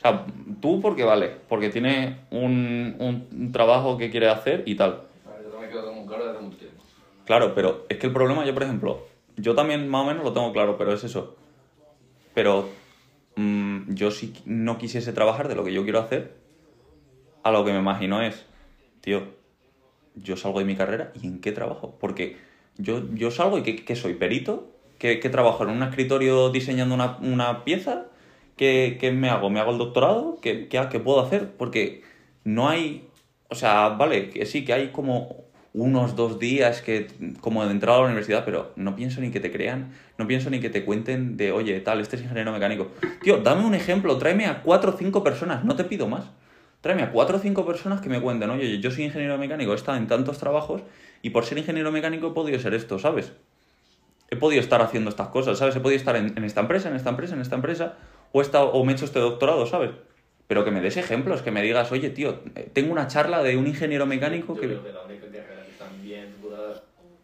O 0.04 0.08
sea, 0.10 0.26
tú 0.62 0.82
porque 0.82 1.04
vale, 1.04 1.30
porque 1.48 1.70
tiene 1.70 2.22
un, 2.32 2.96
un- 3.00 3.28
un 3.32 3.52
trabajo 3.52 3.98
que 3.98 4.10
quiere 4.10 4.30
hacer 4.30 4.64
y 4.66 4.76
tal. 4.76 5.04
Yo 5.52 5.60
me 5.60 5.70
quedo 5.70 6.06
claro 6.08 6.26
desde 6.28 6.40
mucho 6.42 6.58
tiempo. 6.58 6.84
Claro, 7.26 7.54
pero 7.54 7.86
es 7.90 7.98
que 7.98 8.08
el 8.08 8.14
problema, 8.14 8.46
yo 8.46 8.54
por 8.54 8.64
ejemplo, 8.64 9.08
yo 9.38 9.54
también 9.56 9.88
más 9.88 10.04
o 10.04 10.08
menos 10.08 10.24
lo 10.24 10.34
tengo 10.34 10.52
claro, 10.54 10.78
pero 10.78 10.94
es 10.94 11.04
eso. 11.04 11.36
Pero 12.34 12.82
mm, 13.36 13.94
yo 13.94 14.12
si 14.12 14.34
no 14.46 14.78
quisiese 14.78 15.14
trabajar 15.14 15.48
de 15.48 15.56
lo 15.56 15.64
que 15.64 15.74
yo 15.74 15.84
quiero 15.84 16.00
hacer, 16.00 16.36
a 17.44 17.52
lo 17.52 17.66
que 17.66 17.72
me 17.72 17.80
imagino 17.80 18.22
es, 18.22 18.46
tío, 19.02 19.24
yo 20.16 20.38
salgo 20.38 20.60
de 20.60 20.66
mi 20.66 20.78
carrera 20.78 21.14
y 21.22 21.28
¿en 21.28 21.42
qué 21.42 21.54
trabajo? 21.54 21.98
Porque 22.00 22.38
yo, 22.78 23.04
yo 23.14 23.32
salgo 23.32 23.60
y 23.60 23.64
¿qué, 23.64 23.86
qué 23.86 23.96
soy? 23.98 24.16
¿Perito? 24.16 24.72
¿Qué, 25.00 25.20
qué 25.22 25.30
trabajo? 25.30 25.64
¿En 25.66 25.72
un 25.72 25.84
escritorio 25.84 26.52
diseñando 26.52 26.96
una, 26.96 27.18
una 27.22 27.66
pieza? 27.66 28.08
¿Qué, 28.62 28.98
qué 29.00 29.12
me 29.12 29.28
hago? 29.28 29.50
¿Me 29.50 29.60
hago 29.60 29.72
el 29.72 29.80
doctorado? 29.80 30.38
¿Qué, 30.40 30.68
qué, 30.68 31.00
puedo 31.00 31.20
hacer? 31.20 31.50
Porque 31.58 32.04
no 32.44 32.70
hay... 32.70 33.08
O 33.50 33.56
sea, 33.56 33.90
vale, 33.90 34.30
que 34.30 34.46
sí, 34.46 34.64
que 34.64 34.72
hay 34.72 34.90
como 34.90 35.46
unos 35.74 36.16
dos 36.16 36.38
días 36.38 36.84
que 36.84 37.08
como 37.40 37.66
de 37.66 37.72
entrada 37.72 37.98
a 37.98 38.02
la 38.02 38.06
universidad, 38.06 38.46
pero 38.46 38.72
no 38.76 38.96
pienso 38.96 39.20
ni 39.20 39.32
que 39.32 39.40
te 39.40 39.52
crean, 39.52 39.94
no 40.20 40.28
pienso 40.28 40.52
ni 40.52 40.60
que 40.60 40.70
te 40.70 40.86
cuenten 40.86 41.38
de, 41.38 41.52
oye, 41.52 41.80
tal, 41.80 42.02
este 42.02 42.18
es 42.18 42.22
ingeniero 42.22 42.52
mecánico. 42.52 42.92
Tío, 43.24 43.38
dame 43.38 43.66
un 43.66 43.74
ejemplo, 43.74 44.16
tráeme 44.20 44.46
a 44.46 44.62
cuatro 44.62 44.92
o 44.92 44.96
cinco 44.96 45.24
personas, 45.24 45.66
no 45.66 45.76
te 45.76 45.84
pido 45.84 46.08
más. 46.08 46.26
Tráeme 46.82 47.02
a 47.02 47.12
cuatro 47.12 47.38
o 47.38 47.40
cinco 47.40 47.66
personas 47.66 48.00
que 48.00 48.10
me 48.10 48.22
cuenten, 48.22 48.52
oye, 48.52 48.80
yo 48.80 48.92
soy 48.92 49.06
ingeniero 49.06 49.40
mecánico, 49.40 49.72
he 49.72 49.76
estado 49.76 49.98
en 49.98 50.06
tantos 50.06 50.38
trabajos 50.38 50.84
y 51.24 51.32
por 51.32 51.46
ser 51.46 51.58
ingeniero 51.58 51.92
mecánico 51.92 52.28
he 52.28 52.32
podido 52.36 52.60
ser 52.60 52.76
esto, 52.76 53.00
¿sabes? 53.00 53.34
He 54.30 54.36
podido 54.36 54.62
estar 54.62 54.84
haciendo 54.84 55.10
estas 55.10 55.30
cosas, 55.30 55.58
¿sabes? 55.58 55.76
He 55.76 55.80
podido 55.80 55.98
estar 55.98 56.16
en 56.16 56.44
esta 56.44 56.62
empresa, 56.62 56.90
en 56.90 56.96
esta 56.96 57.10
empresa, 57.10 57.34
en 57.34 57.42
esta 57.42 57.56
empresa, 57.56 57.98
o, 58.32 58.40
o 58.42 58.86
me 58.86 58.92
he 58.92 58.96
hecho 58.96 59.06
este 59.06 59.20
doctorado, 59.20 59.66
¿sabes? 59.66 59.92
Pero 60.48 60.66
que 60.66 60.72
me 60.72 60.82
des 60.82 60.98
ejemplos, 60.98 61.42
que 61.42 61.52
me 61.52 61.62
digas, 61.62 61.92
oye, 61.92 62.10
tío, 62.10 62.42
eh, 62.56 62.70
tengo 62.74 62.92
una 62.92 63.08
charla 63.08 63.42
de 63.44 63.58
un 63.58 63.68
ingeniero 63.68 64.06
mecánico 64.06 64.54
Yo 64.56 64.60
que... 64.60 64.68
creo 64.68 64.84
que 64.84 64.92
las 64.92 65.06
únicas 65.06 65.30
carreras 65.32 65.66
que 65.66 65.72
están 65.72 66.02
bien 66.02 66.30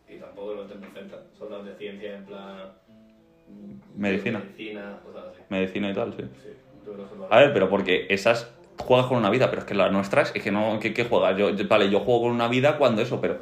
y 0.08 0.18
tampoco 0.20 0.54
lo 0.54 0.68
representan 0.68 1.20
son 1.38 1.52
las 1.52 1.66
de 1.66 1.76
ciencia 1.76 2.16
en 2.16 2.26
plan. 2.26 2.74
mm, 3.48 4.00
Medicina. 4.00 4.40
Medicina, 4.40 5.00
cosas 5.04 5.26
así. 5.34 5.44
Medicina 5.50 5.90
y 5.92 5.94
tal, 5.94 6.14
sí. 6.14 6.24
Sí, 6.44 6.50
yo 6.86 6.94
creo 6.94 7.08
que 7.10 7.16
A 7.30 7.40
ver, 7.40 7.54
pero 7.54 7.70
porque 7.70 8.08
esas 8.10 8.54
juegas 8.78 9.08
con 9.08 9.18
una 9.18 9.30
vida, 9.30 9.50
pero 9.50 9.62
es 9.62 9.66
que 9.68 9.74
las 9.74 9.92
nuestras 9.92 10.34
es 10.36 10.44
que 10.44 10.52
no, 10.52 10.80
¿qué, 10.80 10.94
qué 10.94 11.04
juegas? 11.06 11.38
Yo, 11.38 11.50
yo- 11.52 11.68
vale, 11.68 11.90
yo 11.90 12.00
juego 12.02 12.22
con 12.24 12.32
una 12.32 12.48
vida 12.48 12.78
cuando 12.78 13.02
eso, 13.02 13.20
pero 13.22 13.42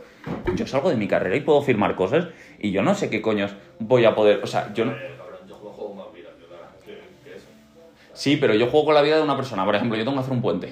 yo 0.55 0.65
salgo 0.67 0.89
de 0.89 0.95
mi 0.97 1.07
carrera 1.07 1.35
y 1.35 1.41
puedo 1.41 1.61
firmar 1.61 1.95
cosas 1.95 2.27
y 2.57 2.71
yo 2.71 2.81
no 2.81 2.95
sé 2.95 3.09
qué 3.09 3.21
coños 3.21 3.53
voy 3.79 4.05
a 4.05 4.15
poder, 4.15 4.39
o 4.43 4.47
sea, 4.47 4.73
yo 4.73 4.85
no... 4.85 5.14
Sí, 8.15 8.37
pero 8.37 8.53
yo 8.55 8.67
juego 8.67 8.85
con 8.87 8.95
la 8.95 9.01
vida 9.01 9.17
de 9.17 9.23
una 9.23 9.35
persona, 9.35 9.65
por 9.65 9.75
ejemplo, 9.75 9.97
yo 9.97 10.03
tengo 10.03 10.15
que 10.17 10.21
hacer 10.21 10.33
un 10.33 10.41
puente. 10.41 10.67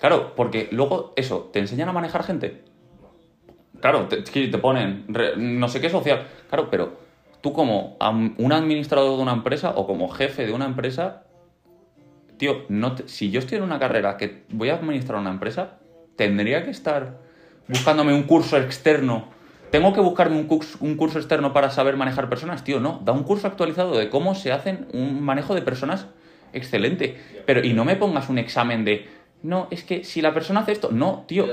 Claro, 0.00 0.34
porque 0.36 0.68
luego 0.70 1.12
eso, 1.16 1.50
¿te 1.52 1.58
enseñan 1.58 1.88
a 1.88 1.92
manejar 1.92 2.22
gente? 2.22 2.62
Claro, 3.80 4.06
te, 4.08 4.58
ponen 4.58 5.04
re- 5.08 5.36
no 5.36 5.68
sé 5.68 5.80
qué 5.80 5.90
social. 5.90 6.26
Claro, 6.48 6.70
pero 6.70 6.98
tú 7.40 7.52
como 7.52 7.96
un 8.38 8.52
administrador 8.52 9.16
de 9.16 9.22
una 9.22 9.32
empresa 9.32 9.72
o 9.76 9.86
como 9.86 10.08
jefe 10.08 10.46
de 10.46 10.52
una 10.52 10.66
empresa, 10.66 11.24
tío, 12.36 12.64
no 12.68 12.94
te- 12.94 13.08
si 13.08 13.30
yo 13.30 13.40
estoy 13.40 13.58
en 13.58 13.64
una 13.64 13.78
carrera 13.80 14.16
que 14.16 14.44
voy 14.50 14.68
a 14.70 14.74
administrar 14.74 15.18
una 15.18 15.30
empresa, 15.30 15.78
tendría 16.16 16.64
que 16.64 16.70
estar 16.70 17.18
buscándome 17.66 18.14
un 18.14 18.22
curso 18.22 18.56
externo. 18.56 19.36
Tengo 19.70 19.92
que 19.92 20.00
buscarme 20.00 20.36
un 20.36 20.46
curso, 20.46 20.78
un 20.80 20.96
curso 20.96 21.18
externo 21.18 21.52
para 21.52 21.70
saber 21.70 21.96
manejar 21.96 22.28
personas, 22.28 22.64
tío, 22.64 22.80
no. 22.80 23.00
Da 23.04 23.12
un 23.12 23.24
curso 23.24 23.46
actualizado 23.46 23.96
de 23.96 24.08
cómo 24.08 24.34
se 24.34 24.52
hacen 24.52 24.88
un 24.92 25.22
manejo 25.22 25.54
de 25.54 25.62
personas 25.62 26.06
excelente. 26.52 27.20
Pero, 27.46 27.64
y 27.64 27.72
no 27.72 27.84
me 27.84 27.96
pongas 27.96 28.28
un 28.28 28.38
examen 28.38 28.84
de, 28.84 29.06
no, 29.42 29.68
es 29.70 29.84
que 29.84 30.04
si 30.04 30.22
la 30.22 30.34
persona 30.34 30.60
hace 30.60 30.72
esto, 30.72 30.90
no, 30.90 31.24
tío. 31.26 31.46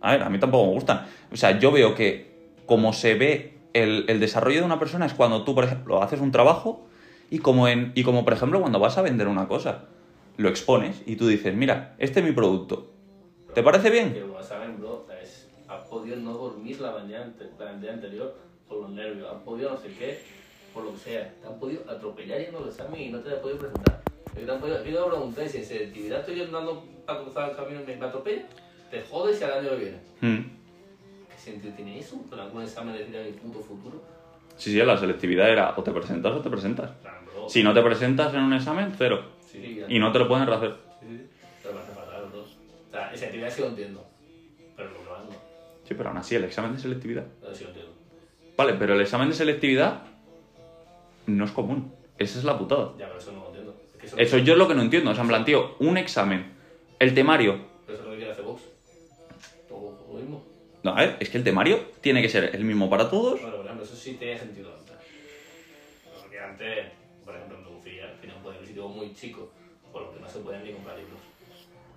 A 0.00 0.12
ver, 0.12 0.22
a 0.22 0.30
mí 0.30 0.38
tampoco 0.38 0.66
me 0.66 0.72
gustan. 0.72 1.06
O 1.32 1.36
sea, 1.36 1.58
yo 1.58 1.72
veo 1.72 1.94
que 1.94 2.30
como 2.66 2.92
se 2.92 3.14
ve 3.14 3.54
el, 3.72 4.04
el 4.08 4.20
desarrollo 4.20 4.60
de 4.60 4.66
una 4.66 4.78
persona 4.78 5.06
es 5.06 5.14
cuando 5.14 5.44
tú, 5.44 5.54
por 5.54 5.64
ejemplo, 5.64 6.02
haces 6.02 6.20
un 6.20 6.30
trabajo 6.30 6.86
y 7.30 7.38
como, 7.38 7.68
en, 7.68 7.92
y 7.94 8.02
como, 8.02 8.24
por 8.24 8.32
ejemplo, 8.32 8.60
cuando 8.60 8.78
vas 8.78 8.98
a 8.98 9.02
vender 9.02 9.28
una 9.28 9.48
cosa, 9.48 9.84
lo 10.36 10.48
expones 10.48 11.02
y 11.06 11.16
tú 11.16 11.26
dices, 11.26 11.54
mira, 11.54 11.94
este 11.98 12.20
es 12.20 12.26
mi 12.26 12.32
producto. 12.32 12.90
¿Te 13.54 13.62
parece 13.62 13.90
bien? 13.90 14.12
Que 14.12 14.20
lo 14.20 14.42
saben, 14.42 14.78
bro, 14.78 15.06
es, 15.20 15.48
has 15.68 15.84
podido 16.10 16.16
no 16.16 16.38
dormir 16.38 16.80
la 16.80 16.92
mañana, 16.92 17.32
la 17.58 17.64
mañana 17.72 17.92
anterior 17.92 18.34
por 18.68 18.82
los 18.82 18.90
nervios, 18.90 19.28
has 19.32 19.42
podido 19.42 19.70
no 19.70 19.76
sé 19.76 19.88
qué, 19.98 20.20
por 20.74 20.84
lo 20.84 20.92
que 20.92 20.98
sea, 20.98 21.34
te 21.40 21.46
han 21.46 21.58
podido 21.58 21.88
atropellar 21.88 22.40
yendo 22.40 22.58
al 22.58 22.68
examen 22.68 23.00
y 23.00 23.08
no 23.10 23.20
te 23.20 23.30
has 23.30 23.36
podido 23.36 23.58
presentar. 23.58 24.00
Yo 24.38 24.46
te 24.46 24.52
han 24.52 24.60
podido, 24.60 24.84
yo 24.84 25.04
te 25.04 25.10
pregunté 25.10 25.48
si 25.48 25.58
en 25.58 25.64
selectividad 25.64 26.20
estoy 26.20 26.40
andando 26.42 26.84
para 27.06 27.22
cruzar 27.22 27.50
el 27.50 27.56
camino 27.56 27.80
y 27.82 27.96
me, 27.96 28.06
atropella, 28.06 28.42
te 28.90 29.02
jodes 29.02 29.40
y 29.40 29.44
al 29.44 29.52
año 29.52 29.70
que 29.70 29.76
viene. 29.76 29.98
Mm. 30.20 30.50
¿Qué 31.30 31.38
sentido 31.38 31.74
tiene 31.74 31.98
eso? 31.98 32.16
¿Con 32.28 32.38
algún 32.38 32.62
examen 32.62 32.92
de 32.94 33.00
decir 33.00 33.16
a 33.16 33.22
mi 33.22 33.32
puto 33.32 33.60
futuro? 33.60 34.02
Sí, 34.56 34.70
sí, 34.72 34.78
la 34.78 34.96
selectividad 34.96 35.50
era 35.50 35.74
o 35.76 35.82
te 35.82 35.90
presentas 35.90 36.32
o 36.32 36.40
te 36.40 36.50
presentas. 36.50 36.90
Bro, 37.32 37.48
Si 37.48 37.62
no 37.62 37.72
te 37.74 37.82
presentas 37.82 38.32
en 38.34 38.40
un 38.40 38.52
examen, 38.52 38.92
cero. 38.96 39.24
sí. 39.50 39.82
Y 39.88 39.98
no 39.98 40.12
te 40.12 40.18
lo 40.18 40.28
pueden 40.28 40.46
rehacer. 40.46 40.74
Sí, 41.00 41.06
sí, 41.08 41.26
pero 41.62 41.74
me 41.74 41.80
hace 41.80 41.92
fatal, 41.92 42.26
bro. 42.30 42.42
O 42.42 42.90
sea, 42.90 43.10
selectividad 43.16 43.50
sí 43.50 43.60
lo 43.62 43.68
entiendo, 43.68 44.09
Sí, 45.90 45.96
pero 45.96 46.10
aún 46.10 46.18
así, 46.18 46.36
el 46.36 46.44
examen 46.44 46.72
de 46.72 46.78
selectividad. 46.78 47.26
No, 47.42 47.52
sí. 47.52 47.66
Vale, 48.56 48.74
pero 48.74 48.94
el 48.94 49.00
examen 49.00 49.28
de 49.28 49.34
selectividad 49.34 50.04
no 51.26 51.44
es 51.44 51.50
común. 51.50 51.92
Esa 52.16 52.38
es 52.38 52.44
la 52.44 52.56
putada. 52.56 52.92
Ya, 52.96 53.08
pero 53.08 53.18
eso 53.18 53.32
no 53.32 53.40
lo 53.40 53.46
entiendo. 53.48 53.74
Es 53.94 53.98
que 53.98 54.06
eso, 54.06 54.16
Eso 54.16 54.38
yo 54.38 54.52
es 54.52 54.58
lo 54.60 54.68
que 54.68 54.76
no 54.76 54.82
entiendo. 54.82 55.10
O 55.10 55.14
sea, 55.14 55.22
en 55.22 55.28
plan, 55.28 55.44
tío, 55.44 55.74
un 55.80 55.96
examen, 55.98 56.52
el 57.00 57.12
temario. 57.12 57.58
pero 57.86 57.94
eso 57.98 58.02
es 58.04 58.04
lo 58.04 58.10
que 58.12 58.16
quiere 58.18 58.30
hacer 58.30 58.44
Vox. 58.44 58.62
Todo 59.68 59.98
lo 60.12 60.14
mismo. 60.14 60.44
No, 60.84 60.92
a 60.92 61.00
ver, 61.00 61.16
es 61.18 61.28
que 61.28 61.38
el 61.38 61.42
temario 61.42 61.80
tiene 62.00 62.22
que 62.22 62.28
ser 62.28 62.54
el 62.54 62.62
mismo 62.62 62.88
para 62.88 63.10
todos. 63.10 63.40
Bueno, 63.40 63.56
por 63.56 63.64
ejemplo, 63.64 63.84
eso 63.84 63.96
sí 63.96 64.12
tenía 64.14 64.38
sentido 64.38 64.72
antes. 64.72 64.94
Porque 66.20 66.38
antes, 66.38 66.86
por 67.24 67.34
ejemplo, 67.34 67.58
en 67.58 67.64
Andalucía 67.64 68.16
tenía 68.20 68.36
un 68.36 68.48
adquisitivo 68.48 68.88
muy 68.90 69.12
chico, 69.12 69.50
por 69.92 70.02
lo 70.02 70.14
que 70.14 70.20
no 70.20 70.28
se 70.28 70.38
podían 70.38 70.62
ni 70.62 70.70
comprar 70.72 70.96
libros. 70.96 71.18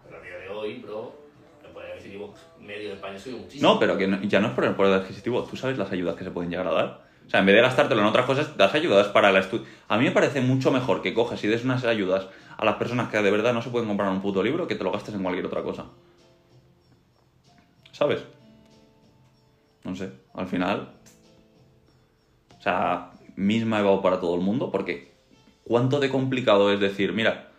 Pero 0.04 0.18
a 0.18 0.22
día 0.24 0.38
de 0.40 0.50
hoy, 0.50 0.80
bro, 0.80 1.23
poder 1.74 1.92
adquisitivo 1.92 2.34
medio 2.60 2.90
de 2.90 2.96
España 2.96 3.20
subió 3.20 3.38
muchísimo. 3.38 3.74
No, 3.74 3.80
pero 3.80 3.98
que 3.98 4.28
ya 4.28 4.40
no 4.40 4.48
es 4.48 4.54
por 4.54 4.66
el 4.66 4.76
poder 4.76 5.02
adquisitivo. 5.02 5.44
Tú 5.44 5.58
sabes 5.58 5.78
las 5.78 5.92
ayudas 5.92 6.16
que 6.16 6.24
se 6.24 6.32
pueden 6.32 6.50
llegar 6.50 6.68
a 6.68 6.74
dar. 6.74 7.02
O 7.26 7.30
sea, 7.30 7.40
en 7.40 7.46
vez 7.46 7.56
de 7.56 7.62
gastártelo 7.62 8.02
en 8.02 8.08
otras 8.08 8.26
cosas, 8.26 8.58
das 8.58 8.74
ayudas 8.74 9.08
para 9.08 9.32
la 9.32 9.40
estudio. 9.40 9.66
A 9.88 9.98
mí 9.98 10.04
me 10.04 10.12
parece 10.12 10.42
mucho 10.42 10.72
mejor 10.72 11.02
que 11.02 11.14
cojas 11.14 11.44
y 11.44 11.48
des 11.48 11.64
unas 11.64 11.84
ayudas 11.86 12.28
a 12.58 12.66
las 12.66 12.76
personas 12.76 13.10
que 13.10 13.22
de 13.22 13.32
verdad 13.32 13.54
no 13.54 13.62
se 13.62 13.70
pueden 13.70 13.88
comprar 13.88 14.10
un 14.10 14.22
puto 14.22 14.44
libro 14.44 14.68
que 14.68 14.76
te 14.76 14.84
lo 14.84 14.92
gastes 14.92 15.16
en 15.16 15.24
cualquier 15.24 15.46
otra 15.46 15.64
cosa. 15.64 15.86
¿Sabes? 17.92 18.24
No 19.84 19.96
sé, 19.96 20.12
al 20.34 20.48
final. 20.48 20.90
O 22.58 22.62
sea, 22.62 23.12
misma 23.36 23.80
EBAU 23.80 24.02
para 24.02 24.20
todo 24.20 24.36
el 24.36 24.42
mundo, 24.42 24.72
porque 24.72 25.12
¿cuánto 25.64 26.00
de 26.00 26.10
complicado 26.10 26.72
es 26.72 26.80
decir, 26.80 27.14
mira, 27.14 27.53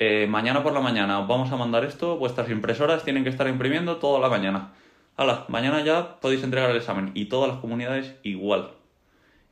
eh, 0.00 0.26
mañana 0.26 0.62
por 0.64 0.72
la 0.72 0.80
mañana 0.80 1.20
os 1.20 1.28
vamos 1.28 1.52
a 1.52 1.56
mandar 1.56 1.84
esto, 1.84 2.16
vuestras 2.16 2.50
impresoras 2.50 3.04
tienen 3.04 3.22
que 3.22 3.30
estar 3.30 3.46
imprimiendo 3.46 3.98
toda 3.98 4.18
la 4.18 4.28
mañana. 4.28 4.72
Hala, 5.16 5.44
mañana 5.48 5.84
ya 5.84 6.18
podéis 6.20 6.42
entregar 6.42 6.70
el 6.70 6.76
examen. 6.78 7.10
Y 7.14 7.26
todas 7.26 7.50
las 7.50 7.60
comunidades 7.60 8.16
igual. 8.22 8.70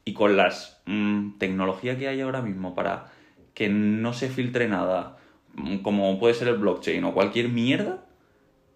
Y 0.06 0.14
con 0.14 0.36
las 0.38 0.80
mm, 0.86 1.38
tecnología 1.38 1.98
que 1.98 2.08
hay 2.08 2.22
ahora 2.22 2.40
mismo 2.42 2.74
para 2.74 3.12
que 3.54 3.68
no 3.68 4.12
se 4.14 4.30
filtre 4.30 4.66
nada, 4.68 5.18
mm, 5.54 5.78
como 5.78 6.18
puede 6.18 6.32
ser 6.34 6.48
el 6.48 6.56
blockchain 6.56 7.04
o 7.04 7.12
cualquier 7.12 7.50
mierda, 7.50 8.04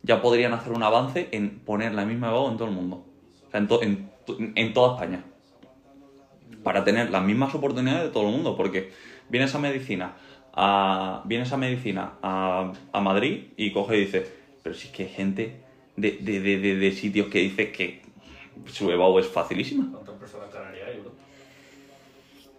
ya 0.02 0.21
podrían 0.21 0.52
hacer 0.52 0.73
un 0.73 0.83
avance 0.83 1.29
en 1.33 1.61
poner 1.61 1.95
la 1.95 2.05
misma 2.05 2.29
EBAU 2.29 2.50
en 2.50 2.57
todo 2.59 2.69
el 2.69 2.75
mundo. 2.75 3.07
O 3.47 3.50
sea, 3.50 3.61
en, 3.61 3.67
to- 3.69 3.81
toda 4.75 4.95
España. 4.95 5.25
para 6.62 6.85
tener 6.85 7.11
las 7.11 7.23
mismas 7.25 7.55
oportunidades 7.55 8.02
de 8.05 8.09
todo 8.11 8.26
el 8.26 8.33
mundo, 8.33 8.57
porque 8.57 8.93
vienes 9.31 9.55
a 9.55 9.59
medicina, 9.59 10.12
a, 10.54 11.23
vienes 11.25 11.52
a 11.52 11.56
medicina 11.56 12.12
a, 12.23 12.73
a 12.92 13.00
Madrid 13.00 13.49
y 13.56 13.73
coge 13.73 13.97
y 13.97 14.00
dice, 14.00 14.26
pero 14.62 14.75
si 14.75 14.88
es 14.88 14.92
que 14.94 15.04
hay 15.04 15.09
gente 15.09 15.56
de, 15.97 16.12
de, 16.21 16.40
de, 16.40 16.59
de, 16.59 16.76
de 16.76 16.92
sitios 16.92 17.28
que 17.28 17.40
dice 17.40 17.73
que 17.73 18.02
su 18.66 18.90
EBAU 18.90 19.18
es 19.18 19.26
facilísima. 19.28 19.88
¿Cuántas 19.90 20.14
personas 20.16 20.50
Canarias 20.50 20.88
hay, 20.88 21.00
bro? 21.00 21.12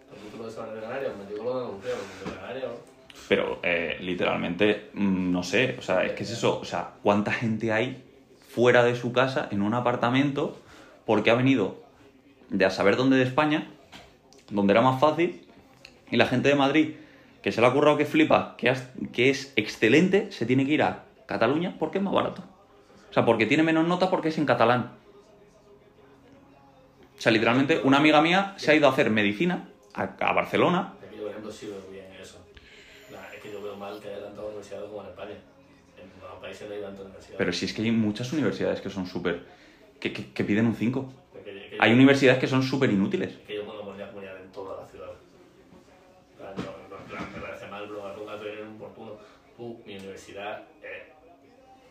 ¿Cuántos 0.09 0.25
títulos 0.25 0.47
de 0.47 0.53
saber 0.53 0.75
de 0.75 0.81
Canarias? 0.81 1.11
Me 1.17 1.31
digo 1.31 1.43
lo 1.43 1.53
de 1.53 1.65
Andalucía, 1.65 1.91
pero 2.23 2.31
de 2.31 2.37
Canarias, 2.39 2.65
bro. 2.65 2.93
Pero 3.29 3.59
eh, 3.63 3.97
literalmente, 4.01 4.89
no 4.93 5.43
sé, 5.43 5.75
o 5.79 5.81
sea, 5.81 6.03
es 6.03 6.11
que 6.11 6.23
es 6.23 6.31
eso, 6.31 6.59
o 6.59 6.65
sea, 6.65 6.95
¿cuánta 7.03 7.31
gente 7.31 7.71
hay 7.71 8.03
fuera 8.49 8.83
de 8.83 8.95
su 8.95 9.13
casa 9.13 9.47
en 9.49 9.61
un 9.61 9.73
apartamento 9.73 10.59
porque 11.05 11.31
ha 11.31 11.35
venido 11.35 11.81
de 12.49 12.65
a 12.65 12.69
saber 12.69 12.97
dónde 12.97 13.17
de 13.17 13.23
España, 13.23 13.71
donde 14.49 14.73
era 14.73 14.81
más 14.81 14.99
fácil, 14.99 15.45
y 16.11 16.17
la 16.17 16.25
gente 16.27 16.49
de 16.49 16.55
Madrid, 16.55 16.95
que 17.43 17.51
se 17.51 17.61
le 17.61 17.67
ha 17.67 17.73
currado 17.73 17.97
que 17.97 18.05
flipa, 18.05 18.55
que, 18.57 18.69
has- 18.69 18.89
que 19.13 19.29
es 19.29 19.53
excelente, 19.57 20.31
se 20.31 20.45
tiene 20.47 20.65
que 20.65 20.73
ir 20.73 20.83
a 20.83 21.05
Cataluña 21.27 21.75
porque 21.79 21.99
es 21.99 22.03
más 22.03 22.13
barato. 22.13 22.43
O 23.09 23.13
sea, 23.13 23.25
porque 23.25 23.45
tiene 23.45 23.63
menos 23.63 23.87
nota 23.87 24.09
porque 24.09 24.29
es 24.29 24.37
en 24.39 24.45
catalán. 24.45 24.93
O 27.17 27.21
sea, 27.23 27.31
literalmente, 27.31 27.79
una 27.83 27.97
amiga 27.97 28.21
mía 28.21 28.53
se 28.57 28.71
ha 28.71 28.75
ido 28.75 28.87
a 28.87 28.91
hacer 28.91 29.09
medicina 29.09 29.69
a, 29.93 30.03
a 30.19 30.33
Barcelona 30.33 30.95
Es 31.03 31.09
que 31.11 31.15
yo, 31.17 31.23
por 31.23 31.31
ejemplo, 31.31 31.51
sí 31.51 31.67
veo 31.67 31.81
bien 31.91 32.05
eso. 32.21 32.37
Es 33.35 33.41
que 33.41 33.51
yo 33.51 33.61
veo 33.61 33.75
mal 33.75 33.99
que 34.01 34.09
haya 34.09 34.21
tantas 34.23 34.43
universidades 34.45 34.89
como 34.89 35.03
en 35.03 35.09
España. 35.09 35.35
En 36.01 36.09
los 36.21 36.39
países 36.41 36.67
no 36.67 36.73
hay 36.73 36.81
tantas 36.81 37.01
universidades. 37.05 37.37
Pero 37.37 37.53
si 37.53 37.65
es 37.65 37.73
que 37.73 37.81
hay 37.83 37.91
muchas 37.91 38.33
universidades 38.33 38.81
que 38.81 38.89
son 38.89 39.05
súper... 39.05 39.45
Que, 39.99 40.11
que- 40.11 40.33
que 40.33 40.43
piden 40.43 40.65
un 40.65 40.75
5. 40.75 41.13
Es 41.35 41.43
que- 41.43 41.57
es 41.57 41.65
que 41.69 41.75
Hay 41.79 41.93
universidades 41.93 42.39
que 42.39 42.47
son 42.47 42.63
súper 42.63 42.89
inútiles. 42.91 43.37
Que 43.47 43.55
yo 43.55 43.63
cuando 43.65 43.85
ponía 43.85 44.07
comunidad 44.07 44.41
en 44.41 44.51
toda 44.51 44.81
la 44.81 44.87
ciudad. 44.89 45.11
En 46.31 46.37
plan, 46.39 46.53
no, 46.57 46.63
no, 46.89 47.03
en 47.03 47.09
plan, 47.09 47.23
me 47.33 47.39
parece 47.41 47.67
mal, 47.67 47.87
bro, 47.87 48.05
algún 48.05 48.25
dato 48.25 48.45
era 48.47 48.65
mi 49.57 49.95
universidad, 49.97 50.63
eh, 50.81 51.11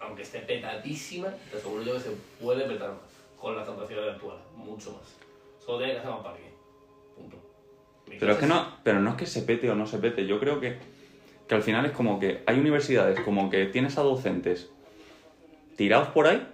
aunque 0.01 0.23
esté 0.23 0.41
petadísima, 0.41 1.29
te 1.51 1.57
aseguro 1.57 1.83
yo 1.83 1.95
que 1.95 2.01
se 2.01 2.11
puede 2.41 2.65
petar 2.67 2.91
más 2.91 2.99
con 3.39 3.57
las 3.57 3.67
capacidades 3.67 4.15
actuales, 4.15 4.43
mucho 4.55 4.93
más. 4.93 5.17
Solo 5.65 5.79
tiene 5.79 5.93
que 5.95 5.99
hacer 6.01 6.11
más 6.11 6.21
parque. 6.21 6.43
Punto. 7.17 7.37
Mi 8.09 8.17
Pero 8.19 8.33
es 8.33 8.39
que 8.39 8.47
no, 8.47 8.77
pero 8.83 9.01
no 9.01 9.11
es 9.11 9.17
que 9.17 9.27
se 9.27 9.43
pete 9.43 9.71
o 9.71 9.75
no 9.75 9.87
se 9.87 9.99
pete. 9.99 10.27
Yo 10.27 10.39
creo 10.41 10.61
que, 10.61 10.79
que 11.49 11.55
al 11.55 11.63
final 11.63 11.87
es 11.87 11.93
como 11.93 12.19
que 12.21 12.43
hay 12.47 12.59
universidades 12.59 13.21
como 13.21 13.51
que 13.51 13.67
tienes 13.67 13.99
a 13.99 14.03
docentes 14.03 14.71
tirados 15.77 16.09
por 16.09 16.27
ahí 16.27 16.47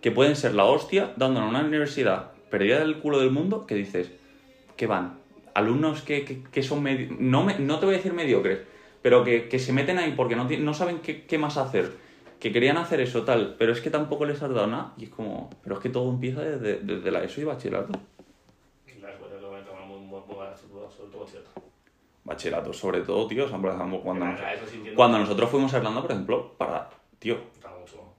que 0.00 0.10
pueden 0.10 0.36
ser 0.36 0.54
la 0.54 0.64
hostia 0.64 1.12
dando 1.16 1.40
en 1.40 1.46
una 1.46 1.60
universidad 1.60 2.32
perdida 2.50 2.80
del 2.80 2.98
culo 2.98 3.18
del 3.18 3.30
mundo 3.30 3.66
que 3.66 3.74
dices 3.74 4.10
que 4.76 4.86
van 4.86 5.18
alumnos 5.54 6.02
que, 6.02 6.24
que, 6.24 6.42
que 6.42 6.62
son 6.62 6.84
no, 7.18 7.44
me- 7.44 7.58
no 7.58 7.78
te 7.78 7.86
voy 7.86 7.94
a 7.94 7.98
decir 7.98 8.12
mediocres 8.12 8.60
pero 9.06 9.22
que, 9.22 9.48
que 9.48 9.60
se 9.60 9.72
meten 9.72 9.98
ahí 9.98 10.14
porque 10.16 10.34
no, 10.34 10.48
no 10.48 10.74
saben 10.74 10.98
qué, 10.98 11.26
qué 11.26 11.38
más 11.38 11.56
hacer 11.58 11.92
que 12.40 12.50
querían 12.50 12.76
hacer 12.76 13.00
eso 13.00 13.22
tal 13.22 13.54
pero 13.56 13.70
es 13.70 13.80
que 13.80 13.88
tampoco 13.88 14.24
les 14.24 14.42
has 14.42 14.52
dado 14.52 14.66
nada 14.66 14.94
y 14.96 15.04
es 15.04 15.10
como 15.10 15.48
pero 15.62 15.76
es 15.76 15.80
que 15.80 15.90
todo 15.90 16.10
empieza 16.10 16.40
desde, 16.42 16.80
desde 16.80 17.12
la 17.12 17.22
ESO 17.22 17.40
y 17.40 17.44
bachillerato 17.44 17.92
cierto. 21.28 21.50
bachillerato 22.24 22.72
sobre 22.72 23.02
todo 23.02 23.28
tío 23.28 23.48
cuando 23.48 24.26
nos-. 24.26 24.40
Cuando 24.96 25.18
nosotros 25.20 25.50
fuimos 25.50 25.72
a 25.74 25.78
Irlanda, 25.78 26.02
por 26.02 26.10
ejemplo, 26.10 26.54
para. 26.58 26.90
Tío. 27.20 27.36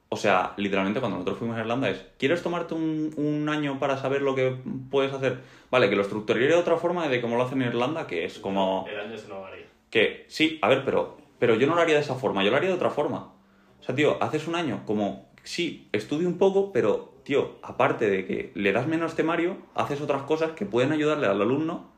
O 0.09 0.15
sea, 0.15 0.53
literalmente 0.55 1.01
cuando 1.01 1.17
nosotros 1.17 1.39
fuimos 1.39 1.57
a 1.57 1.61
Irlanda 1.61 1.89
es. 1.89 2.05
¿Quieres 2.17 2.41
tomarte 2.41 2.73
un, 2.73 3.13
un 3.17 3.49
año 3.49 3.77
para 3.77 3.97
saber 3.97 4.21
lo 4.21 4.35
que 4.35 4.55
puedes 4.89 5.11
hacer? 5.13 5.39
Vale, 5.69 5.89
que 5.89 5.97
lo 5.97 6.01
estructuraría 6.03 6.47
de 6.47 6.55
otra 6.55 6.77
forma 6.77 7.09
de 7.09 7.19
cómo 7.19 7.35
lo 7.35 7.43
hacen 7.43 7.61
en 7.61 7.67
Irlanda, 7.69 8.07
que 8.07 8.23
es 8.23 8.39
como. 8.39 8.85
El 8.89 8.99
año 8.99 9.17
se 9.17 9.27
nos 9.27 9.41
varía. 9.41 9.65
Que 9.97 10.25
sí, 10.27 10.59
a 10.61 10.69
ver, 10.69 10.85
pero. 10.85 11.17
Pero 11.39 11.55
yo 11.55 11.65
no 11.65 11.73
lo 11.73 11.81
haría 11.81 11.95
de 11.95 12.01
esa 12.01 12.13
forma, 12.13 12.43
yo 12.43 12.51
lo 12.51 12.57
haría 12.57 12.69
de 12.69 12.75
otra 12.75 12.91
forma. 12.91 13.33
O 13.79 13.83
sea, 13.83 13.95
tío, 13.95 14.21
haces 14.21 14.47
un 14.47 14.53
año 14.53 14.83
como. 14.85 15.27
Sí, 15.41 15.89
estudio 15.91 16.27
un 16.27 16.37
poco, 16.37 16.71
pero, 16.71 17.15
tío, 17.23 17.55
aparte 17.63 18.07
de 18.07 18.27
que 18.27 18.51
le 18.53 18.73
das 18.73 18.85
menos 18.85 19.15
temario, 19.15 19.57
haces 19.73 19.99
otras 19.99 20.21
cosas 20.21 20.51
que 20.51 20.67
pueden 20.67 20.91
ayudarle 20.91 21.25
al 21.25 21.41
alumno 21.41 21.89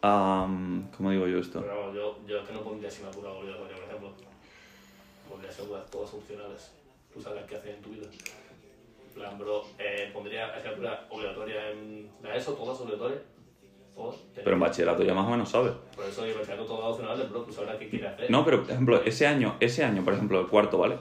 a. 0.00 0.46
¿Cómo 0.96 1.10
digo 1.10 1.26
yo 1.26 1.38
esto? 1.38 1.60
Pero 1.60 1.92
yo, 1.92 2.18
yo 2.24 2.38
es 2.38 2.46
que 2.46 2.54
no 2.54 2.62
pondría 2.62 2.88
asignatura 2.88 3.32
obligatoria, 3.32 3.74
por 3.74 3.84
ejemplo. 3.84 4.12
Pondría 5.28 5.50
asignaturas 5.50 5.90
todas 5.90 6.14
opcionales. 6.14 6.72
Tú 7.12 7.20
sabes 7.20 7.44
qué 7.46 7.56
hacer 7.56 7.74
en 7.74 7.82
tu 7.82 7.90
vida. 7.90 8.06
Plan, 9.12 9.36
bro, 9.36 9.64
eh, 9.76 10.08
pondría 10.14 10.54
asignatura 10.54 11.04
obligatoria 11.10 11.70
en 11.72 12.12
la 12.22 12.36
ESO, 12.36 12.52
todas 12.52 12.80
obligatorias. 12.80 13.22
Pero 14.34 14.54
en 14.54 14.60
bachillerato 14.60 15.02
ya 15.02 15.14
más 15.14 15.26
o 15.26 15.30
menos 15.30 15.50
sabes. 15.50 15.72
Por 15.94 16.06
eso 16.06 16.24
en 16.24 16.34
bachillerato 16.34 16.64
todas 16.64 16.92
opcionales, 16.92 17.28
bro, 17.28 17.42
tú 17.42 17.52
sabrás 17.52 17.76
qué 17.76 17.88
quieres 17.88 18.12
hacer. 18.12 18.30
No, 18.30 18.44
pero 18.44 18.62
por 18.62 18.70
ejemplo, 18.70 19.02
ese 19.04 19.26
año, 19.26 19.56
ese 19.60 19.84
año, 19.84 20.04
por 20.04 20.14
ejemplo, 20.14 20.40
el 20.40 20.46
cuarto, 20.46 20.78
¿vale? 20.78 20.98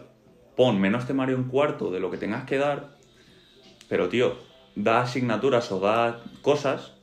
Pon 0.56 0.80
menos 0.80 1.06
temario 1.06 1.36
en 1.36 1.46
cuarto 1.46 1.92
de 1.92 2.00
lo 2.00 2.10
que 2.10 2.18
tengas 2.18 2.46
que 2.46 2.58
dar, 2.58 2.98
pero 3.88 4.10
tío, 4.10 4.36
da 4.76 5.02
asignaturas 5.02 5.72
o 5.72 5.80
da 5.80 6.24
cosas 6.42 6.94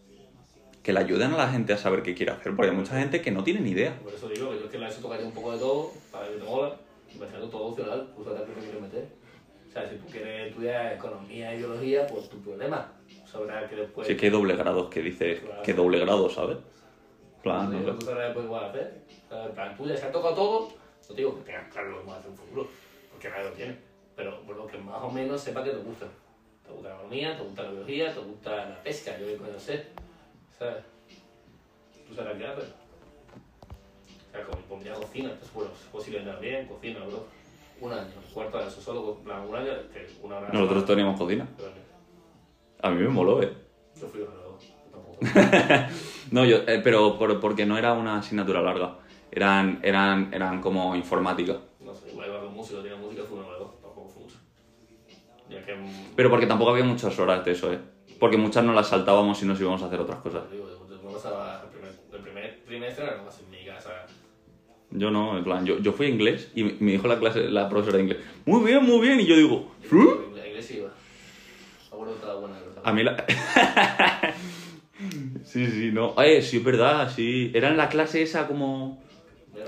que 0.83 0.93
le 0.93 1.01
ayuden 1.01 1.33
a 1.33 1.39
la 1.39 1.49
gente 1.49 1.73
a 1.73 1.79
saber 1.79 2.03
qué 2.03 2.15
quiere 2.15 2.33
hacer, 2.33 2.55
porque 2.55 2.71
hay 2.71 2.77
mucha 2.77 2.99
gente 2.99 3.23
que 3.23 3.31
no 3.31 3.43
tiene 3.43 3.61
ni 3.61 3.71
idea. 3.71 3.99
Por 4.03 4.13
eso 4.13 4.29
digo 4.29 4.51
que 4.51 4.59
yo 4.59 4.65
es 4.67 4.71
que 4.71 4.79
la 4.79 4.89
ESO 4.89 5.01
tocaría 5.01 5.27
un 5.27 5.33
poco 5.33 5.53
de 5.53 5.59
todo, 5.59 5.93
para 6.13 6.29
que 6.29 6.37
te 6.37 6.45
mola. 6.45 6.77
Bachillerato 7.19 7.49
todo 7.49 7.67
opcional, 7.67 8.13
tú 8.15 8.25
sabrás 8.25 8.43
qué 8.43 8.53
te 8.53 8.61
quieres 8.61 8.83
meter. 8.83 9.09
O 9.69 9.73
sea, 9.73 9.89
si 9.89 9.97
tú 9.97 10.05
quieres 10.11 10.49
estudiar 10.49 10.93
economía 10.93 11.55
y 11.55 11.59
biología, 11.59 12.07
pues 12.07 12.29
tu 12.29 12.41
problema. 12.43 12.93
Sabrás 13.35 13.69
que 13.69 13.75
después... 13.75 14.09
Es 14.09 14.17
que 14.17 14.27
hay 14.27 14.33
doble 14.33 14.55
grados 14.55 14.89
que 14.89 15.03
dice 15.03 15.43
que 15.65 15.75
doble 15.75 15.99
grado, 15.99 16.31
¿sabes? 16.31 16.59
Plan, 17.43 17.69
Sí, 17.69 17.85
no 17.85 17.97
tú 17.97 18.07
sabrás 18.07 18.27
después 18.27 18.47
igual 18.47 18.65
hacer. 18.67 19.03
En 19.29 19.53
plan, 19.53 19.77
tú 19.77 19.87
ya 19.89 19.97
se 19.97 20.07
ha 20.07 20.13
tocado 20.13 20.35
todo, 20.37 20.69
no 20.69 21.09
te 21.09 21.15
digo 21.15 21.35
que 21.39 21.43
tengas 21.43 21.73
claro 21.73 21.91
lo 21.91 22.01
que 22.01 22.07
vas 22.07 22.15
a 22.15 22.19
hacer 22.21 22.31
en 22.31 22.33
un 22.33 22.39
futuro, 22.39 22.69
porque 23.11 23.29
nadie 23.29 23.45
lo 23.45 23.51
tiene. 23.51 23.77
Pero 24.15 24.41
por 24.43 24.57
lo 24.57 24.67
que 24.69 24.79
más 24.79 25.03
o 25.03 25.11
menos 25.11 25.41
sepa 25.41 25.65
que 25.65 25.71
te 25.71 25.79
gusta. 25.79 26.07
Te 26.65 26.73
gusta 26.73 26.91
la 26.91 26.95
economía, 26.95 27.37
te 27.37 27.43
gusta 27.43 27.63
la 27.65 27.71
biología, 27.73 28.15
te 28.15 28.21
gusta 28.21 28.69
la 28.71 28.83
pesca, 28.85 29.19
yo 29.19 29.27
qué 29.27 29.37
coño 29.37 29.59
sé. 29.59 29.87
¿Sabes? 30.57 30.85
Tú 32.09 32.15
sabrás 32.15 32.39
qué 32.39 32.47
hacer. 32.47 32.65
O 34.29 34.31
sea, 34.31 34.45
como 34.45 34.63
pondría 34.63 34.95
cocina, 34.95 35.37
te 35.37 35.45
seguro, 35.45 35.71
es 35.75 35.89
posible 35.89 36.21
andar 36.21 36.41
bien, 36.41 36.69
cocina, 36.69 37.01
bro. 37.01 37.27
Un 37.81 37.93
año, 37.93 38.13
cuarto 38.33 38.59
de 38.59 38.69
eso, 38.69 38.81
solo 38.81 39.17
plan, 39.17 39.41
un 39.41 39.57
año, 39.57 39.73
que 39.93 40.09
una 40.23 40.39
hora. 40.39 40.51
Nosotros 40.53 40.87
teníamos 40.87 41.19
cocina. 41.19 41.49
Pero, 41.57 41.71
A 42.87 42.91
mí 42.91 43.03
me 43.03 43.09
moló, 43.09 43.43
¿eh? 43.43 43.53
Yo 44.01 44.09
fui 44.09 44.21
ganador, 44.21 44.61
tampoco. 44.91 45.21
No, 46.31 46.45
yo, 46.45 46.59
eh, 46.67 46.81
pero 46.83 47.19
por- 47.19 47.39
porque 47.41 47.67
no 47.67 47.79
era 47.79 47.93
una 47.93 48.19
asignatura 48.19 48.61
larga. 48.63 48.99
Eran, 49.31 49.81
eran, 49.83 50.33
eran 50.33 50.61
como 50.61 50.95
informática. 50.97 51.59
No 51.81 51.95
sé, 51.95 52.09
igual 52.11 52.29
iba 52.29 52.41
con 52.41 52.53
música, 52.55 52.81
tenía 52.83 52.97
música, 52.97 53.23
fue 53.29 53.39
una 53.39 53.47
tampoco 53.57 54.11
fue 54.13 54.23
mucho. 54.23 54.37
Ya 55.49 55.65
que. 55.65 55.75
mm, 55.75 56.15
Pero 56.17 56.31
porque 56.31 56.47
tampoco 56.47 56.71
había 56.71 56.85
muchas 56.85 57.19
horas 57.19 57.45
de 57.45 57.53
eso, 57.53 57.73
¿eh? 57.73 57.81
Porque 58.19 58.37
muchas 58.39 58.65
no 58.65 58.73
las 58.73 58.89
saltábamos 58.89 59.43
y 59.43 59.47
nos 59.47 59.61
íbamos 59.61 59.83
a 59.83 59.87
hacer 59.87 60.01
otras 60.01 60.21
cosas. 60.21 60.45
Digo, 60.53 60.71
yo 60.89 61.13
pasaba 61.13 61.63
el 61.65 61.71
primer, 61.71 61.95
el 62.13 62.21
primer 62.21 62.63
trimestre, 62.65 63.05
era 63.07 63.23
más 63.23 63.39
en 63.41 63.51
mi 63.51 63.65
casa. 63.65 64.07
Yo 64.91 65.11
no, 65.11 65.37
en 65.37 65.45
plan, 65.45 65.67
yo, 65.67 65.79
yo 65.81 65.93
fui 65.93 66.07
a 66.07 66.09
inglés 66.11 66.51
y 66.55 66.63
me 66.65 66.93
dijo 66.93 67.09
la 67.09 67.19
clase, 67.19 67.51
la 67.51 67.69
profesora 67.69 67.99
de 67.99 68.05
inglés, 68.05 68.21
muy 68.47 68.65
bien, 68.65 68.85
muy 68.85 69.01
bien, 69.01 69.21
y 69.21 69.27
yo 69.27 69.37
digo, 69.37 69.75
¿sí? 69.83 69.97
La 70.37 70.47
iglesia 70.47 70.77
iba. 70.77 70.89
Me 70.89 71.95
acuerdo 71.95 72.13
que 72.15 72.19
estaba 72.19 72.41
buena, 72.41 72.59
¿verdad? 72.61 72.74
A 72.85 72.93
mí 72.93 73.03
la... 73.03 73.25
sí, 75.45 75.67
sí, 75.67 75.91
no. 75.93 76.15
Eh, 76.23 76.43
sí, 76.43 76.59
es 76.59 76.65
verdad, 76.65 77.11
sí. 77.15 77.51
Era 77.55 77.69
en 77.69 77.77
la 77.77 77.89
clase 77.89 78.23
esa 78.23 78.47
como... 78.47 79.03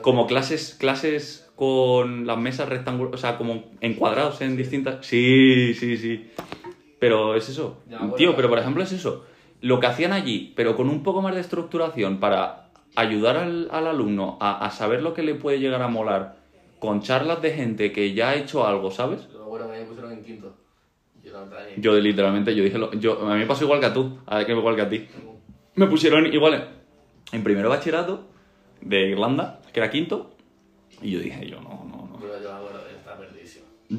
Como 0.03 0.27
clases, 0.27 0.77
clases 0.79 1.51
con 1.57 2.27
las 2.27 2.37
mesas 2.37 2.69
rectangulares, 2.69 3.19
o 3.19 3.21
sea, 3.21 3.39
como 3.39 3.65
encuadrados 3.81 4.41
en 4.43 4.57
distintas... 4.57 5.07
Sí, 5.07 5.75
sí, 5.75 5.97
sí. 5.97 6.31
Pero 6.99 7.35
es 7.35 7.49
eso. 7.49 7.83
Tío, 8.17 8.37
pero 8.37 8.49
por 8.49 8.59
ejemplo 8.59 8.83
es 8.83 8.93
eso. 8.93 9.25
Lo 9.63 9.81
que 9.81 9.87
hacían 9.87 10.13
allí, 10.13 10.53
pero 10.55 10.77
con 10.77 10.91
un 10.91 11.03
poco 11.03 11.23
más 11.23 11.35
de 11.35 11.41
estructuración 11.41 12.21
para 12.21 12.69
ayudar 12.95 13.37
al, 13.37 13.69
al 13.71 13.87
alumno 13.87 14.37
a, 14.41 14.65
a 14.65 14.71
saber 14.71 15.03
lo 15.03 15.15
que 15.15 15.23
le 15.23 15.35
puede 15.35 15.61
llegar 15.61 15.83
a 15.83 15.89
molar 15.89 16.37
con 16.79 17.01
charlas 17.01 17.41
de 17.43 17.53
gente 17.53 17.93
que 17.93 18.13
ya 18.13 18.31
ha 18.31 18.35
hecho 18.35 18.67
algo, 18.67 18.91
¿sabes? 18.91 19.29
Acuerdo 19.35 19.71
que 19.71 19.79
me 19.79 19.85
pusieron 19.85 20.13
en 20.13 20.23
quinto. 20.23 20.55
Yo. 21.27 21.47
Yo 21.77 21.95
literalmente, 22.01 22.55
yo 22.55 22.65
dije, 22.65 22.79
lo- 22.79 22.93
yo, 22.95 23.21
a 23.29 23.35
mí 23.35 23.41
me 23.41 23.47
pasó 23.47 23.65
igual 23.65 23.81
que 23.81 23.87
a 23.87 23.93
tú, 23.93 24.19
a 24.27 24.45
que 24.45 24.53
igual 24.53 24.77
que 24.77 24.83
a 24.83 24.89
ti. 24.89 25.07
Me 25.75 25.87
pusieron 25.87 26.27
igual 26.33 26.69
en, 27.33 27.43
primero 27.45 27.69
bachillerato 27.69 28.27
de 28.81 29.11
Irlanda, 29.11 29.61
que 29.73 29.81
era 29.81 29.91
quinto, 29.91 30.31
y 31.03 31.11
yo 31.13 31.21
dije, 31.21 31.47
yo 31.49 31.61
no, 31.61 31.85
no, 31.89 32.09
no. 32.09 32.21
Yo. 33.89 33.97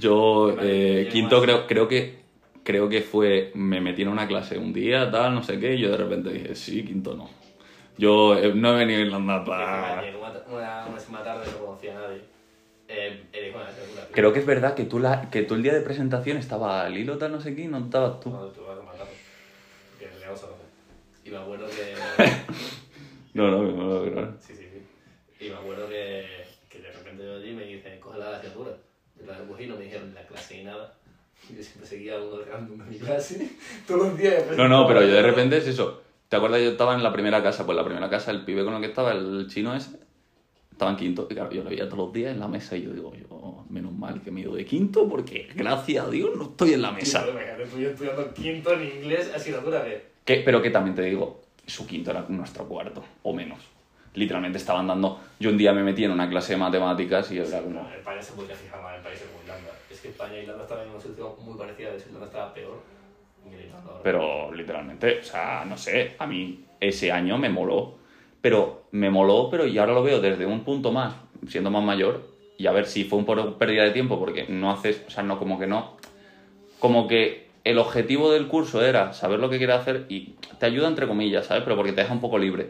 Yo, 0.50 0.56
Vale, 0.56 1.02
eh, 1.02 1.04
¿qué 1.06 1.10
quinto 1.10 1.42
creo, 1.42 1.68
creo 1.68 1.88
que 1.88 2.26
creo 2.64 2.90
que 2.90 3.02
fue, 3.02 3.52
me 3.56 3.80
metí 3.80 4.02
en 4.02 4.10
una 4.10 4.28
clase 4.28 4.58
un 4.58 4.74
día, 4.74 5.10
tal, 5.10 5.34
no 5.36 5.42
sé 5.44 5.58
qué, 5.60 5.76
y 5.76 5.80
yo 5.80 5.90
de 5.92 5.98
repente 5.98 6.32
dije, 6.34 6.54
sí, 6.56 6.84
quinto 6.84 7.16
no. 7.16 7.30
Yo 7.98 8.38
eh, 8.38 8.54
no 8.54 8.74
he 8.74 8.78
venido 8.78 9.00
a 9.00 9.04
Irlanda 9.04 9.46
para... 9.46 10.02
Llegué 10.02 10.18
una, 10.18 10.34
una, 10.52 10.86
una 10.88 11.00
semana 11.00 11.24
tarde, 11.24 11.46
no 11.52 11.66
conocía 11.66 11.98
a 11.98 12.02
nadie. 12.02 12.22
Eh, 12.90 13.24
elijo 13.34 13.58
una 13.58 13.68
asignatura. 13.68 14.08
Creo 14.12 14.34
que 14.34 14.40
es 14.40 14.46
verdad 14.46 14.74
que 14.76 14.86
tú, 14.86 15.00
la, 15.00 15.30
que 15.30 15.44
tú 15.44 15.56
el 15.56 15.64
día 15.64 15.74
de 15.74 15.82
presentación 15.82 16.38
estaba 16.38 16.88
Lilo, 16.90 17.18
tal, 17.18 17.32
no 17.32 17.42
sé 17.42 17.56
qué, 17.56 17.64
y 17.64 17.68
no 17.68 17.80
estabas 17.80 18.20
tú. 18.20 18.30
No, 18.30 18.48
tú 18.48 18.64
vas 18.64 18.80
a 18.80 18.84
matar. 18.84 19.08
Que 20.00 20.06
a. 20.06 20.36
Y 21.26 21.30
me 21.30 21.38
acuerdo 21.38 21.66
que. 21.68 22.24
No, 23.34 23.52
no, 23.52 23.62
no, 23.62 24.04
no, 24.04 24.12
claro. 24.12 24.34
Sí, 24.40 24.54
sí, 24.56 24.64
sí. 24.64 25.46
Y 25.46 25.50
me 25.52 25.58
acuerdo 25.58 25.88
que, 25.88 26.26
que 26.68 26.80
de 26.80 26.92
repente 26.92 27.24
yo 27.24 27.36
allí 27.36 27.54
me 27.54 27.66
dicen, 27.66 28.00
coge 28.00 28.18
la 28.18 28.38
asignatura. 28.38 28.72
Yo 29.20 29.32
la 29.32 29.38
cogí 29.48 29.66
y 29.66 29.68
no 29.68 29.76
me 29.76 29.84
dijeron 29.84 30.12
la 30.16 30.26
clase 30.26 30.58
ni 30.58 30.64
nada. 30.64 30.96
Y 31.48 31.56
yo 31.56 31.62
siempre 31.62 31.86
seguía 31.86 32.16
a 32.16 32.24
uno 32.24 32.44
random 32.44 32.82
en 32.82 32.90
mi 32.90 32.98
clase. 32.98 33.52
Todos 33.88 34.08
los 34.08 34.18
días. 34.18 34.44
No, 34.58 34.68
no, 34.68 34.88
pero 34.88 35.02
yo 35.02 35.14
de 35.14 35.22
repente 35.22 35.58
es 35.58 35.68
eso. 35.68 36.02
¿Te 36.30 36.36
acuerdas? 36.36 36.62
Yo 36.62 36.72
estaba 36.72 36.96
en 36.96 37.04
la 37.04 37.14
primera 37.14 37.44
casa, 37.44 37.64
pues 37.64 37.76
la 37.76 37.86
primera 37.86 38.10
casa, 38.10 38.32
el 38.32 38.44
pibe 38.44 38.66
con 38.66 38.74
el 38.74 38.82
que 38.82 38.88
estaba, 38.88 39.12
el 39.12 39.46
chino 39.48 39.76
ese, 39.76 40.00
estaba 40.78 40.92
en 40.92 40.98
quinto. 40.98 41.28
Y 41.30 41.34
claro, 41.34 41.52
yo 41.52 41.64
lo 41.64 41.70
veía 41.72 41.86
todos 41.86 41.98
los 41.98 42.14
días 42.14 42.32
en 42.32 42.40
la 42.40 42.48
mesa 42.48 42.78
y 42.78 42.84
yo 42.84 42.94
digo, 42.94 43.12
yo, 43.16 43.66
menos 43.70 43.92
mal 43.92 44.22
que 44.22 44.30
me 44.30 44.42
he 44.42 44.44
ido 44.44 44.54
de 44.54 44.64
quinto 44.64 45.10
porque, 45.10 45.50
gracias 45.56 46.06
a 46.06 46.10
Dios, 46.10 46.30
no 46.38 46.44
estoy 46.44 46.74
en 46.74 46.84
la 46.84 46.92
mesa. 46.92 47.24
Tío, 47.24 47.32
imagínate 47.34 47.66
tú 47.66 47.78
y 47.80 47.82
yo 47.82 47.90
estudiando 47.90 48.34
quinto 48.34 48.74
en 48.74 48.84
inglés, 48.84 49.32
asignatura 49.36 49.84
de... 49.84 50.06
Que, 50.24 50.44
pero 50.46 50.62
que 50.62 50.70
también 50.70 50.96
te 50.96 51.02
digo, 51.02 51.42
su 51.66 51.88
quinto 51.88 52.12
era 52.12 52.26
nuestro 52.30 52.66
cuarto, 52.66 53.04
o 53.24 53.34
menos. 53.34 53.60
Literalmente 54.14 54.58
estaban 54.60 54.88
dando. 54.88 55.20
Yo 55.40 55.50
un 55.50 55.58
día 55.58 55.74
me 55.74 55.84
metí 55.84 56.04
en 56.04 56.12
una 56.12 56.30
clase 56.30 56.54
de 56.54 56.58
matemáticas 56.58 57.32
y 57.32 57.40
era 57.40 57.62
como. 57.62 57.82
No, 57.82 57.90
España 57.92 58.22
se 58.22 58.34
podría 58.34 58.56
fijar 58.56 58.82
más 58.82 58.98
en 58.98 59.04
países 59.04 59.28
como 59.28 59.44
Irlanda. 59.44 59.72
Es 59.92 60.00
que 60.00 60.08
España 60.10 60.34
e 60.34 60.42
Irlanda 60.42 60.64
estaban 60.64 60.86
en 60.86 60.92
una 60.92 61.00
situación 61.00 61.46
muy 61.46 61.58
parecida. 61.58 61.92
De 61.92 61.98
hecho, 61.98 62.06
Irlanda 62.08 62.26
estaba 62.26 62.54
peor. 62.54 62.80
que 63.48 63.66
Irlanda. 63.66 63.92
Pero 64.02 64.52
literalmente, 64.54 65.20
o 65.20 65.24
sea, 65.24 65.66
no 65.66 65.78
sé, 65.78 66.16
a 66.18 66.26
mí 66.26 66.66
ese 66.80 67.12
año 67.12 67.38
me 67.38 67.50
moló. 67.50 67.96
Pero 68.48 68.84
me 68.92 69.10
moló, 69.10 69.50
pero 69.50 69.68
y 69.68 69.78
ahora 69.78 69.92
lo 69.92 70.04
veo 70.04 70.22
desde 70.22 70.46
un 70.46 70.62
punto 70.62 70.94
más, 70.94 71.16
siendo 71.50 71.70
más 71.70 71.84
mayor, 71.84 72.22
y 72.58 72.68
a 72.68 72.72
ver 72.72 72.86
si 72.86 73.04
fue 73.04 73.20
un 73.20 73.26
poco 73.26 73.58
pérdida 73.58 73.84
de 73.84 73.92
tiempo, 73.92 74.18
porque 74.18 74.46
no 74.48 74.72
haces, 74.72 75.04
o 75.06 75.10
sea, 75.10 75.22
no, 75.22 75.38
como 75.38 75.60
que 75.60 75.68
no. 75.68 75.98
Como 76.80 77.10
que 77.10 77.50
el 77.66 77.78
objetivo 77.78 78.32
del 78.32 78.48
curso 78.48 78.82
era 78.82 79.12
saber 79.12 79.42
lo 79.42 79.50
que 79.50 79.58
quieres 79.58 79.76
hacer 79.76 80.06
y 80.08 80.36
te 80.60 80.66
ayuda 80.66 80.88
entre 80.88 81.10
comillas, 81.10 81.48
¿sabes? 81.48 81.64
Pero 81.66 81.76
porque 81.76 81.92
te 81.92 82.00
deja 82.00 82.14
un 82.14 82.22
poco 82.22 82.38
libre. 82.38 82.70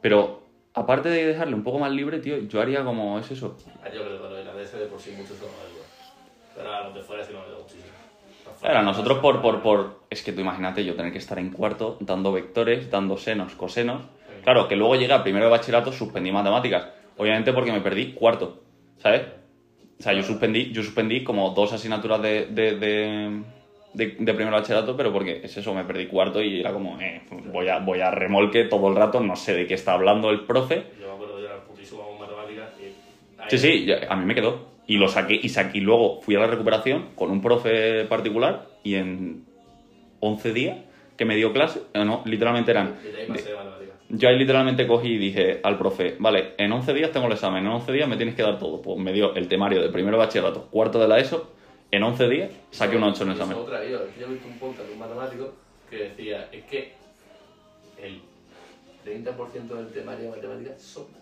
Pero 0.00 0.42
aparte 0.74 1.08
de 1.08 1.24
dejarle 1.24 1.54
un 1.54 1.62
poco 1.62 1.78
más 1.78 1.92
libre, 1.92 2.18
tío, 2.18 2.38
yo 2.38 2.60
haría 2.60 2.82
como 2.82 3.20
es 3.20 3.30
eso. 3.30 3.56
Ah, 3.84 3.88
Yo 3.94 4.02
creo 4.02 4.20
que 4.20 4.28
los 4.28 4.40
irlandeses 4.40 4.80
de 4.80 4.86
por 4.86 4.98
sí 4.98 5.12
muchos 5.16 5.38
son 5.38 5.50
ayuda. 5.50 5.84
Pero 6.56 6.74
a 6.74 6.82
los 6.82 6.96
de 6.96 7.02
fuera 7.02 7.22
sí 7.22 7.32
nos 7.32 7.44
ayuda 7.44 7.58
muchísimo. 7.60 7.94
Claro, 8.60 8.82
nosotros 8.82 9.18
por, 9.18 9.40
por, 9.40 9.62
por... 9.62 10.00
Es 10.10 10.24
que 10.24 10.32
tú 10.32 10.40
imagínate 10.40 10.84
yo 10.84 10.96
tener 10.96 11.12
que 11.12 11.18
estar 11.18 11.38
en 11.38 11.50
cuarto 11.50 11.96
dando 12.00 12.32
vectores, 12.32 12.90
dando 12.90 13.16
senos, 13.16 13.54
cosenos. 13.54 14.15
Claro, 14.46 14.68
que 14.68 14.76
luego 14.76 14.94
llegué 14.96 15.12
a 15.12 15.22
primero 15.24 15.46
de 15.46 15.50
bachillerato, 15.50 15.92
suspendí 15.92 16.30
matemáticas. 16.30 16.88
Obviamente 17.16 17.52
porque 17.52 17.72
me 17.72 17.80
perdí 17.80 18.14
cuarto, 18.14 18.64
¿sabes? 18.98 19.22
O 19.98 20.02
sea, 20.02 20.12
yo 20.14 20.22
suspendí, 20.22 20.72
yo 20.72 20.82
suspendí 20.82 21.24
como 21.24 21.50
dos 21.50 21.72
asignaturas 21.72 22.22
de, 22.22 22.46
de, 22.46 22.76
de, 22.78 23.44
de, 23.92 24.06
de 24.18 24.32
bachillerato, 24.50 24.96
pero 24.96 25.12
porque 25.12 25.40
es 25.44 25.56
eso, 25.56 25.74
me 25.74 25.84
perdí 25.84 26.08
cuarto 26.08 26.42
y 26.42 26.60
era 26.60 26.72
como, 26.72 27.00
eh, 27.00 27.22
voy, 27.46 27.68
a, 27.68 27.80
voy 27.80 28.00
a 28.02 28.10
remolque 28.12 28.64
todo 28.64 28.88
el 28.88 28.96
rato, 28.96 29.20
no 29.20 29.36
sé 29.36 29.54
de 29.54 29.66
qué 29.66 29.74
está 29.74 29.94
hablando 29.94 30.30
el 30.30 30.46
profe. 30.46 30.86
Yo 31.00 31.08
me 31.08 31.14
acuerdo 31.14 31.40
yo 31.40 31.46
era 31.46 31.64
putísimo 31.66 32.16
matemáticas 32.18 32.70
y... 32.80 32.84
ahí- 32.86 32.96
Sí, 33.48 33.58
sí, 33.58 33.88
a 34.08 34.16
mí 34.16 34.26
me 34.26 34.34
quedó. 34.34 34.76
Y 34.86 34.98
lo 34.98 35.08
saqué 35.08 35.38
y 35.42 35.48
saqué. 35.50 35.78
Y 35.78 35.80
luego 35.82 36.20
fui 36.22 36.36
a 36.36 36.40
la 36.40 36.48
recuperación 36.48 37.14
con 37.16 37.30
un 37.30 37.40
profe 37.42 38.04
particular 38.06 38.70
y 38.82 38.96
en 38.96 39.46
11 40.20 40.52
días 40.52 40.78
que 41.16 41.24
me 41.24 41.36
dio 41.36 41.52
clase, 41.52 41.82
eh, 41.94 42.04
no, 42.04 42.22
literalmente 42.26 42.70
eran. 42.72 42.98
De 43.26 43.50
Yo 44.08 44.28
ahí 44.28 44.38
literalmente 44.38 44.86
cogí 44.86 45.14
y 45.14 45.18
dije 45.18 45.60
al 45.64 45.78
profe, 45.78 46.16
vale, 46.20 46.54
en 46.58 46.70
11 46.70 46.94
días 46.94 47.10
tengo 47.10 47.26
el 47.26 47.32
examen, 47.32 47.64
en 47.64 47.72
11 47.72 47.92
días 47.92 48.08
me 48.08 48.16
tienes 48.16 48.36
que 48.36 48.42
dar 48.42 48.58
todo. 48.58 48.80
Pues 48.80 48.98
me 48.98 49.12
dio 49.12 49.34
el 49.34 49.48
temario 49.48 49.82
de 49.82 49.88
primero 49.88 50.16
bachillerato, 50.16 50.68
cuarto 50.70 51.00
de 51.00 51.08
la 51.08 51.18
ESO, 51.18 51.50
en 51.90 52.02
11 52.02 52.28
días 52.28 52.50
saqué 52.70 52.96
un 52.96 53.02
8 53.02 53.22
en 53.24 53.28
el 53.30 53.34
examen. 53.34 53.58
otra, 53.58 53.84
yo, 53.84 53.98
yo 54.18 54.26
he 54.26 54.30
visto 54.30 54.48
un 54.48 54.58
podcast 54.58 54.86
de 54.86 54.92
un 54.92 54.98
matemático 55.00 55.54
que 55.90 55.96
decía, 55.96 56.48
es 56.52 56.64
que 56.64 56.94
el 58.00 58.20
30% 59.04 59.68
del 59.68 59.88
temario 59.92 60.24
de 60.24 60.36
matemáticas 60.36 60.82
sobra. 60.82 61.18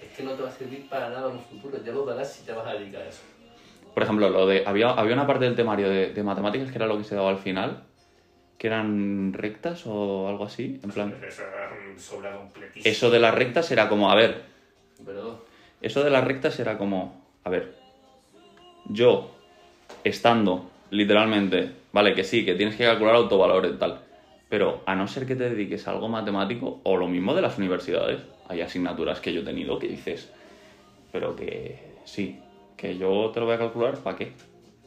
Es 0.00 0.16
que 0.16 0.22
no 0.22 0.32
te 0.32 0.42
va 0.42 0.48
a 0.48 0.52
servir 0.52 0.88
para 0.88 1.10
nada 1.10 1.30
en 1.30 1.36
un 1.36 1.42
futuro, 1.42 1.82
ya 1.84 1.92
lo 1.92 2.04
darás 2.04 2.32
si 2.32 2.44
te 2.44 2.52
vas 2.52 2.66
a 2.66 2.74
dedicar 2.74 3.02
a 3.02 3.08
eso. 3.08 3.22
Por 3.92 4.04
ejemplo, 4.04 4.30
lo 4.30 4.46
de 4.46 4.62
había, 4.64 4.90
había 4.90 5.14
una 5.14 5.26
parte 5.26 5.44
del 5.44 5.56
temario 5.56 5.88
de, 5.88 6.12
de 6.12 6.22
matemáticas 6.22 6.70
que 6.70 6.78
era 6.78 6.86
lo 6.86 6.96
que 6.96 7.02
se 7.02 7.16
daba 7.16 7.30
al 7.30 7.38
final, 7.38 7.82
que 8.58 8.66
eran 8.66 9.32
rectas 9.32 9.84
o 9.86 10.28
algo 10.28 10.44
así, 10.44 10.80
en 10.82 10.90
plan... 10.90 11.14
Eso. 12.80 12.88
Eso 12.88 13.10
de 13.10 13.20
las 13.20 13.34
rectas 13.34 13.70
era 13.70 13.88
como, 13.88 14.10
a 14.10 14.14
ver, 14.16 14.42
Pero 15.06 15.44
Eso 15.80 16.02
de 16.02 16.10
las 16.10 16.24
rectas 16.24 16.58
era 16.58 16.76
como, 16.76 17.24
a 17.44 17.50
ver, 17.50 17.74
yo 18.86 19.30
estando 20.04 20.70
literalmente, 20.90 21.70
vale, 21.92 22.14
que 22.14 22.24
sí, 22.24 22.44
que 22.44 22.54
tienes 22.54 22.74
que 22.76 22.84
calcular 22.84 23.14
autovalores 23.14 23.72
y 23.72 23.76
tal, 23.76 24.00
pero 24.48 24.82
a 24.86 24.94
no 24.96 25.06
ser 25.06 25.26
que 25.26 25.36
te 25.36 25.50
dediques 25.50 25.86
a 25.86 25.92
algo 25.92 26.08
matemático, 26.08 26.80
o 26.82 26.96
lo 26.96 27.06
mismo 27.06 27.34
de 27.34 27.42
las 27.42 27.58
universidades, 27.58 28.22
hay 28.48 28.60
asignaturas 28.62 29.20
que 29.20 29.32
yo 29.32 29.42
he 29.42 29.44
tenido 29.44 29.78
que 29.78 29.86
dices, 29.88 30.32
pero 31.12 31.36
que 31.36 31.78
sí, 32.04 32.40
que 32.76 32.96
yo 32.96 33.30
te 33.32 33.40
lo 33.40 33.46
voy 33.46 33.54
a 33.54 33.58
calcular, 33.58 33.98
¿para 33.98 34.16
qué? 34.16 34.32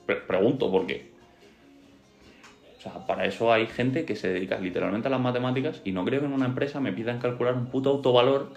Pre- 0.05 0.21
pregunto, 0.21 0.71
¿por 0.71 0.88
qué? 0.88 1.11
O 2.82 2.84
sea, 2.84 2.94
para 3.06 3.26
eso 3.26 3.54
hay 3.54 3.67
gente 3.67 4.06
que 4.06 4.15
se 4.15 4.34
dedica 4.34 4.58
literalmente 4.58 5.08
a 5.08 5.12
las 5.12 5.22
matemáticas 5.22 5.82
y 5.86 5.91
no 5.91 6.04
creo 6.04 6.20
que 6.20 6.26
en 6.26 6.34
una 6.34 6.48
empresa 6.48 6.80
me 6.80 6.91
pidan 6.91 7.20
calcular 7.20 7.54
un 7.54 7.67
puto 7.67 7.91
autovalor, 7.91 8.48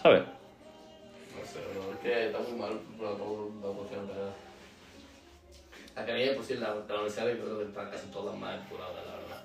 ¿sabes? 0.00 0.22
no 0.22 1.44
sé, 1.44 1.58
pero 1.68 1.92
es 1.92 1.98
que 1.98 2.26
está 2.26 2.38
muy 2.38 2.60
mal 2.60 2.78
pero 2.96 3.10
todo 3.14 3.50
la 3.64 3.74
función 3.74 4.06
para 5.96 6.12
había, 6.12 6.36
pues 6.36 6.46
sí, 6.46 6.54
la, 6.54 6.68
la 6.68 6.94
universidad 6.94 7.28
yo 7.30 7.42
creo 7.42 7.58
que 7.58 7.64
están 7.64 7.90
casi 7.90 8.06
todas 8.12 8.38
más 8.38 8.60
empuradas, 8.60 8.94
la 9.04 9.12
verdad. 9.16 9.42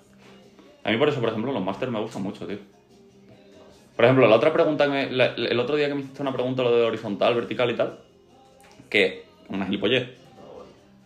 A 0.84 0.92
mí 0.92 0.98
por 0.98 1.10
eso, 1.10 1.20
por 1.20 1.30
ejemplo, 1.30 1.52
los 1.52 1.64
máster 1.64 1.90
me 1.90 2.00
gustan 2.00 2.22
mucho, 2.22 2.46
tío. 2.46 2.60
Por 3.96 4.06
ejemplo, 4.06 4.28
la 4.28 4.36
otra 4.36 4.54
pregunta, 4.54 4.86
que 4.86 4.92
me- 4.92 5.12
la- 5.12 5.34
el 5.34 5.60
otro 5.60 5.76
día 5.76 5.88
que 5.88 5.96
me 5.96 6.02
hiciste 6.02 6.22
una 6.22 6.34
pregunta, 6.34 6.62
lo 6.62 6.76
de 6.76 6.84
horizontal, 6.84 7.34
vertical 7.34 7.72
y 7.72 7.76
tal, 7.76 7.98
que, 8.92 9.26
una 9.50 9.66
gilipollez, 9.66 10.04
No, 10.04 10.10
bueno. 10.12 10.25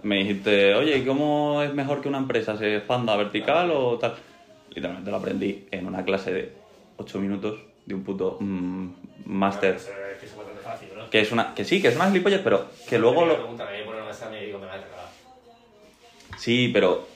Me 0.04 0.18
dijiste, 0.18 0.76
oye, 0.76 0.98
¿y 0.98 1.06
cómo 1.06 1.62
es 1.62 1.74
mejor 1.74 2.02
que 2.02 2.08
una 2.08 2.18
empresa 2.18 2.58
se 2.58 2.78
expanda 2.78 3.16
vertical 3.16 3.72
o 3.72 3.98
tal? 3.98 4.16
Literalmente 4.70 5.12
lo 5.12 5.18
aprendí 5.18 5.66
en 5.72 5.88
una 5.88 6.04
clase 6.04 6.34
de 6.34 6.54
8 6.98 7.20
minutos 7.20 7.60
de 7.86 7.96
un 7.96 8.04
puto 8.04 8.38
mm, 8.40 8.88
máster. 9.26 9.80
¿no? 10.96 11.10
Que 11.10 11.22
es 11.22 11.32
una, 11.32 11.54
que 11.54 11.66
sí, 11.66 11.82
que 11.82 11.88
es 11.90 11.96
una 11.96 12.08
gilipollez, 12.08 12.42
pero 12.44 12.68
que 12.88 13.00
luego 13.00 13.26
lo... 13.26 13.34
Sí, 16.38 16.70
pero 16.72 17.08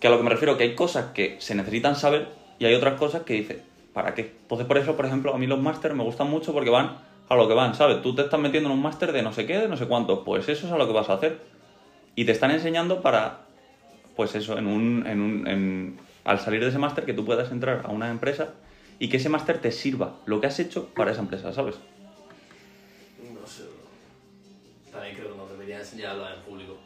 que 0.00 0.06
a 0.06 0.10
lo 0.10 0.16
que 0.16 0.24
me 0.24 0.30
refiero 0.30 0.56
que 0.56 0.64
hay 0.64 0.74
cosas 0.74 1.12
que 1.12 1.36
se 1.40 1.54
necesitan 1.54 1.96
saber 1.96 2.28
y 2.58 2.64
hay 2.64 2.74
otras 2.74 2.94
cosas 2.94 3.22
que 3.22 3.34
dices, 3.34 3.58
¿para 3.92 4.14
qué? 4.14 4.32
Entonces, 4.42 4.66
por 4.66 4.78
eso, 4.78 4.96
por 4.96 5.06
ejemplo, 5.06 5.34
a 5.34 5.38
mí 5.38 5.46
los 5.46 5.60
máster 5.60 5.94
me 5.94 6.02
gustan 6.02 6.30
mucho 6.30 6.52
porque 6.52 6.70
van 6.70 6.98
a 7.28 7.36
lo 7.36 7.48
que 7.48 7.54
van, 7.54 7.74
¿sabes? 7.74 8.02
Tú 8.02 8.14
te 8.14 8.22
estás 8.22 8.40
metiendo 8.40 8.68
en 8.68 8.76
un 8.76 8.82
máster 8.82 9.12
de 9.12 9.22
no 9.22 9.32
sé 9.32 9.46
qué, 9.46 9.58
de 9.58 9.68
no 9.68 9.76
sé 9.76 9.86
cuánto, 9.86 10.24
pues 10.24 10.48
eso 10.48 10.66
es 10.66 10.72
a 10.72 10.76
lo 10.76 10.86
que 10.86 10.92
vas 10.92 11.08
a 11.08 11.14
hacer. 11.14 11.38
Y 12.16 12.24
te 12.24 12.32
están 12.32 12.50
enseñando 12.50 13.02
para, 13.02 13.40
pues 14.16 14.34
eso, 14.34 14.56
en 14.58 14.66
un, 14.66 15.06
en 15.06 15.20
un, 15.20 15.46
en- 15.46 15.98
al 16.24 16.38
salir 16.40 16.60
de 16.60 16.68
ese 16.68 16.78
máster 16.78 17.04
que 17.04 17.12
tú 17.12 17.24
puedas 17.24 17.50
entrar 17.52 17.82
a 17.84 17.90
una 17.90 18.10
empresa 18.10 18.54
y 18.98 19.08
que 19.08 19.16
ese 19.18 19.28
máster 19.28 19.60
te 19.60 19.72
sirva 19.72 20.16
lo 20.26 20.40
que 20.40 20.46
has 20.46 20.58
hecho 20.60 20.86
para 20.94 21.10
esa 21.12 21.20
empresa, 21.20 21.52
¿sabes? 21.52 21.76
No 23.40 23.46
sé. 23.46 23.64
También 24.92 25.16
creo 25.16 25.32
que 25.32 25.36
nos 25.36 25.50
deberían 25.50 25.80
enseñar 25.80 26.08
a 26.08 26.12
hablar 26.12 26.34
en 26.36 26.42
público. 26.42 26.76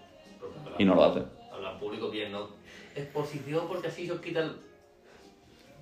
Y 0.79 0.85
no 0.85 0.95
lo 0.95 1.05
hacen. 1.05 1.25
Hablar 1.53 1.75
en 1.75 1.79
público 1.79 2.11
bien, 2.11 2.33
¿no? 2.33 2.49
Exposición 2.97 3.69
porque 3.69 3.89
así 3.89 4.07
se 4.07 4.13
os 4.13 4.21
quita 4.21 4.41
el... 4.41 4.53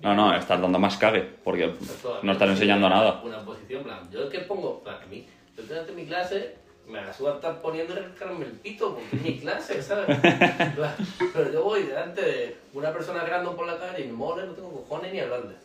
No, 0.03 0.13
no, 0.13 0.35
estás 0.35 0.61
dando 0.61 0.77
más 0.77 0.97
cague 0.97 1.21
porque 1.43 1.73
no 2.21 2.31
estás 2.31 2.49
enseñando 2.49 2.87
nada. 2.89 3.21
Una 3.23 3.39
posición, 3.39 3.83
plan, 3.83 4.07
yo 4.11 4.25
es 4.25 4.29
que 4.29 4.39
pongo, 4.41 4.83
plan, 4.83 4.97
a 5.01 5.05
mí, 5.07 5.25
yo 5.55 5.63
durante 5.63 5.91
mi 5.93 6.05
clase 6.05 6.55
me 6.87 7.01
la 7.01 7.13
subo 7.13 7.29
a 7.29 7.35
estar 7.35 7.61
poniendo 7.61 7.93
y 7.93 7.97
rascarme 7.97 8.45
el 8.45 8.51
pito 8.53 8.95
porque 8.95 9.15
es 9.17 9.21
mi 9.21 9.39
clase, 9.39 9.81
¿sabes? 9.81 10.07
En 10.09 10.75
Pero 11.33 11.51
yo 11.51 11.63
voy 11.63 11.83
delante 11.83 12.21
de 12.21 12.57
una 12.73 12.91
persona 12.93 13.23
grande 13.23 13.51
por 13.51 13.67
la 13.67 13.77
calle 13.77 14.03
y 14.05 14.07
me 14.07 14.13
mole, 14.13 14.45
no 14.45 14.53
tengo 14.53 14.71
cojones 14.71 15.11
ni 15.13 15.19
hablarle. 15.19 15.55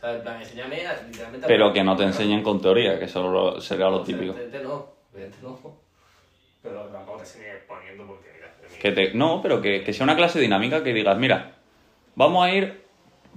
¿Sabes? 0.00 0.16
En 0.16 0.22
plan, 0.22 0.40
enséñame 0.40 0.86
a 0.86 1.00
literalmente... 1.02 1.46
a 1.46 1.48
Pero 1.48 1.64
hablar. 1.66 1.74
que 1.74 1.84
no 1.84 1.96
te 1.96 2.02
enseñen 2.04 2.42
con 2.42 2.60
teoría, 2.60 2.98
que 2.98 3.04
eso 3.06 3.22
lo- 3.30 3.60
sería 3.60 3.88
lo 3.88 4.02
típico. 4.02 4.32
Evidentemente 4.34 4.62
no, 4.62 4.86
evidentemente 5.14 5.62
no. 5.62 5.76
Pero 6.62 6.80
tampoco 6.86 7.18
te 7.18 7.24
enseñes 7.24 7.62
poniendo 7.68 8.06
porque, 8.06 8.28
mira, 8.34 8.54
Que 8.80 8.92
te, 8.92 9.14
no, 9.14 9.40
pero 9.42 9.60
que, 9.62 9.82
que 9.84 9.92
sea 9.92 10.04
una 10.04 10.16
clase 10.16 10.40
dinámica 10.40 10.82
que 10.82 10.92
digas, 10.92 11.16
mira, 11.18 11.56
vamos 12.16 12.44
a 12.44 12.50
ir 12.52 12.84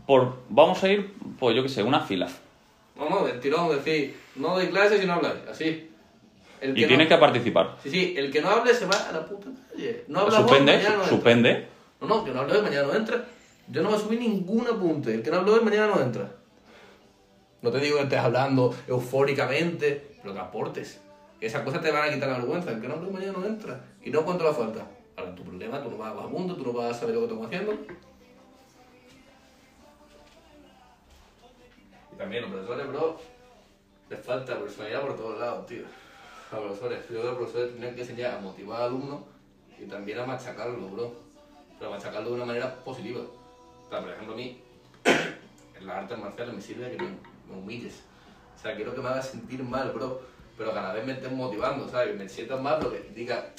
por. 0.06 0.38
Vamos 0.50 0.84
a 0.84 0.90
ir, 0.90 1.14
pues 1.40 1.56
yo 1.56 1.62
qué 1.64 1.70
sé, 1.70 1.84
una 1.84 2.00
fila. 2.02 2.28
No, 2.96 3.10
no, 3.10 3.26
del 3.28 3.40
tirón, 3.40 3.70
decir, 3.70 4.18
no 4.38 4.56
doy 4.56 4.68
clases 4.68 5.04
y 5.04 5.06
no 5.06 5.14
habláis, 5.14 5.46
así. 5.50 5.92
El 6.62 6.78
Y 6.78 6.82
no- 6.82 6.88
tienes 6.88 7.08
que 7.08 7.18
participar. 7.18 7.78
Sí, 7.84 7.90
sí, 7.92 8.14
el 8.18 8.32
que 8.32 8.42
no 8.42 8.50
hable 8.50 8.74
se 8.74 8.86
va 8.86 8.96
a 9.10 9.12
la 9.12 9.26
puta 9.26 9.50
calle. 9.72 10.04
No 10.08 10.22
habla 10.22 10.38
Suspende, 10.40 10.72
mañana 10.74 10.90
no 10.90 10.96
entra. 11.04 11.10
suspende. 11.10 11.68
No, 12.02 12.08
no, 12.08 12.26
que 12.26 12.32
no 12.32 12.40
hable 12.42 12.54
hoy, 12.56 12.62
mañana 12.64 12.88
no 12.88 12.94
entra. 12.96 13.26
Yo 13.70 13.84
no 13.84 13.92
me 13.92 13.98
subí 14.00 14.18
ningún 14.18 14.66
apunte. 14.68 15.14
El 15.14 15.22
que 15.24 15.30
no 15.30 15.38
hable 15.38 15.52
hoy, 15.52 15.62
mañana 15.62 15.88
no 15.88 16.02
entra. 16.02 16.32
No 17.62 17.72
te 17.72 17.80
digo 17.80 17.98
que 17.98 18.04
estés 18.04 18.20
hablando 18.20 18.74
eufóricamente, 18.88 20.16
pero 20.22 20.34
que 20.34 20.40
aportes. 20.40 21.00
Esas 21.42 21.62
cosas 21.64 21.82
te 21.82 21.92
van 21.92 22.10
a 22.10 22.14
quitar 22.14 22.30
la 22.30 22.38
vergüenza. 22.40 22.72
El 22.72 22.82
que 22.82 22.88
no 22.88 22.96
hable 22.96 23.08
hoy, 23.08 23.14
mañana 23.14 23.34
no 23.40 23.46
entra. 23.46 23.80
Y 24.04 24.10
no 24.10 24.24
cuánto 24.26 24.44
la 24.44 24.54
falta. 24.54 24.86
Ahora, 25.16 25.36
tu 25.36 25.44
problema, 25.44 25.82
tú 25.84 25.90
no 25.92 25.98
vas 25.98 26.12
a 26.14 26.28
puntos, 26.28 26.58
tú 26.58 26.64
no 26.64 26.74
vas 26.74 26.96
a 26.96 27.00
saber 27.00 27.16
lo 27.16 27.22
que 27.22 27.26
estamos 27.28 27.46
haciendo. 27.48 27.74
Y 32.14 32.16
también 32.18 32.42
los 32.44 32.52
profesores, 32.52 32.88
bro, 32.88 33.18
les 34.10 34.20
falta 34.26 34.58
personalidad 34.60 35.02
por 35.02 35.16
todos 35.16 35.40
lados, 35.40 35.66
tío. 35.68 35.84
A 36.52 36.56
los 36.56 36.64
profesores, 36.66 37.00
yo 37.02 37.08
creo 37.08 37.22
que 37.22 37.28
los 37.28 37.36
profesores 37.38 37.70
tendrían 37.72 37.96
que 37.96 38.02
enseñar 38.02 38.36
a 38.36 38.40
motivar 38.40 38.82
al 38.82 38.88
alumno 38.88 39.24
y 39.80 39.86
también 39.86 40.20
a 40.20 40.26
machacarlo, 40.26 40.88
bro. 40.90 41.14
Pero 41.78 41.92
machacarlo 41.92 42.30
de 42.30 42.36
una 42.36 42.46
manera 42.46 42.74
positiva. 42.84 43.20
O 43.20 43.90
sea, 43.90 44.00
por 44.00 44.10
ejemplo, 44.10 44.34
a 44.34 44.38
mí, 44.38 44.58
en 45.80 45.86
las 45.88 45.96
artes 45.98 46.18
marciales 46.18 46.56
me 46.56 46.62
sirve 46.62 46.90
que 46.92 46.98
me, 46.98 47.10
me 47.50 47.56
humilles. 47.62 48.04
O 48.58 48.60
sea, 48.62 48.76
quiero 48.76 48.96
que 48.96 49.02
me 49.02 49.10
hagas 49.10 49.30
sentir 49.30 49.62
mal, 49.64 49.92
bro. 49.92 50.22
Pero 50.58 50.74
cada 50.74 50.94
vez 50.94 51.06
me 51.06 51.14
estés 51.14 51.32
motivando, 51.32 51.88
¿sabes? 51.88 52.16
Me 52.18 52.28
sientas 52.28 52.60
mal, 52.60 52.78
pero 52.80 52.92
que 52.92 53.12
diga, 53.14 53.54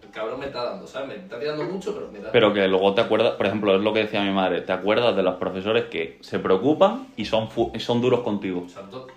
el 0.00 0.10
cabrón 0.10 0.38
me 0.38 0.46
está 0.46 0.62
dando, 0.62 0.86
¿sabes? 0.86 1.08
Me 1.08 1.16
está 1.16 1.40
tirando 1.40 1.64
mucho, 1.64 1.92
pero 1.94 2.12
me 2.12 2.20
da. 2.20 2.30
Pero 2.30 2.54
que 2.54 2.68
luego 2.68 2.94
te 2.94 3.00
acuerdas, 3.00 3.32
por 3.32 3.46
ejemplo, 3.46 3.74
es 3.74 3.82
lo 3.82 3.92
que 3.92 4.00
decía 4.04 4.22
mi 4.22 4.30
madre, 4.32 4.60
te 4.60 4.72
acuerdas 4.72 5.16
de 5.16 5.24
los 5.24 5.34
profesores 5.36 5.86
que 5.86 6.18
se 6.20 6.38
preocupan 6.38 7.08
y 7.16 7.24
son, 7.24 7.50
fu- 7.50 7.72
son 7.80 8.00
duros 8.00 8.20
contigo. 8.20 8.60
Exacto. 8.60 9.08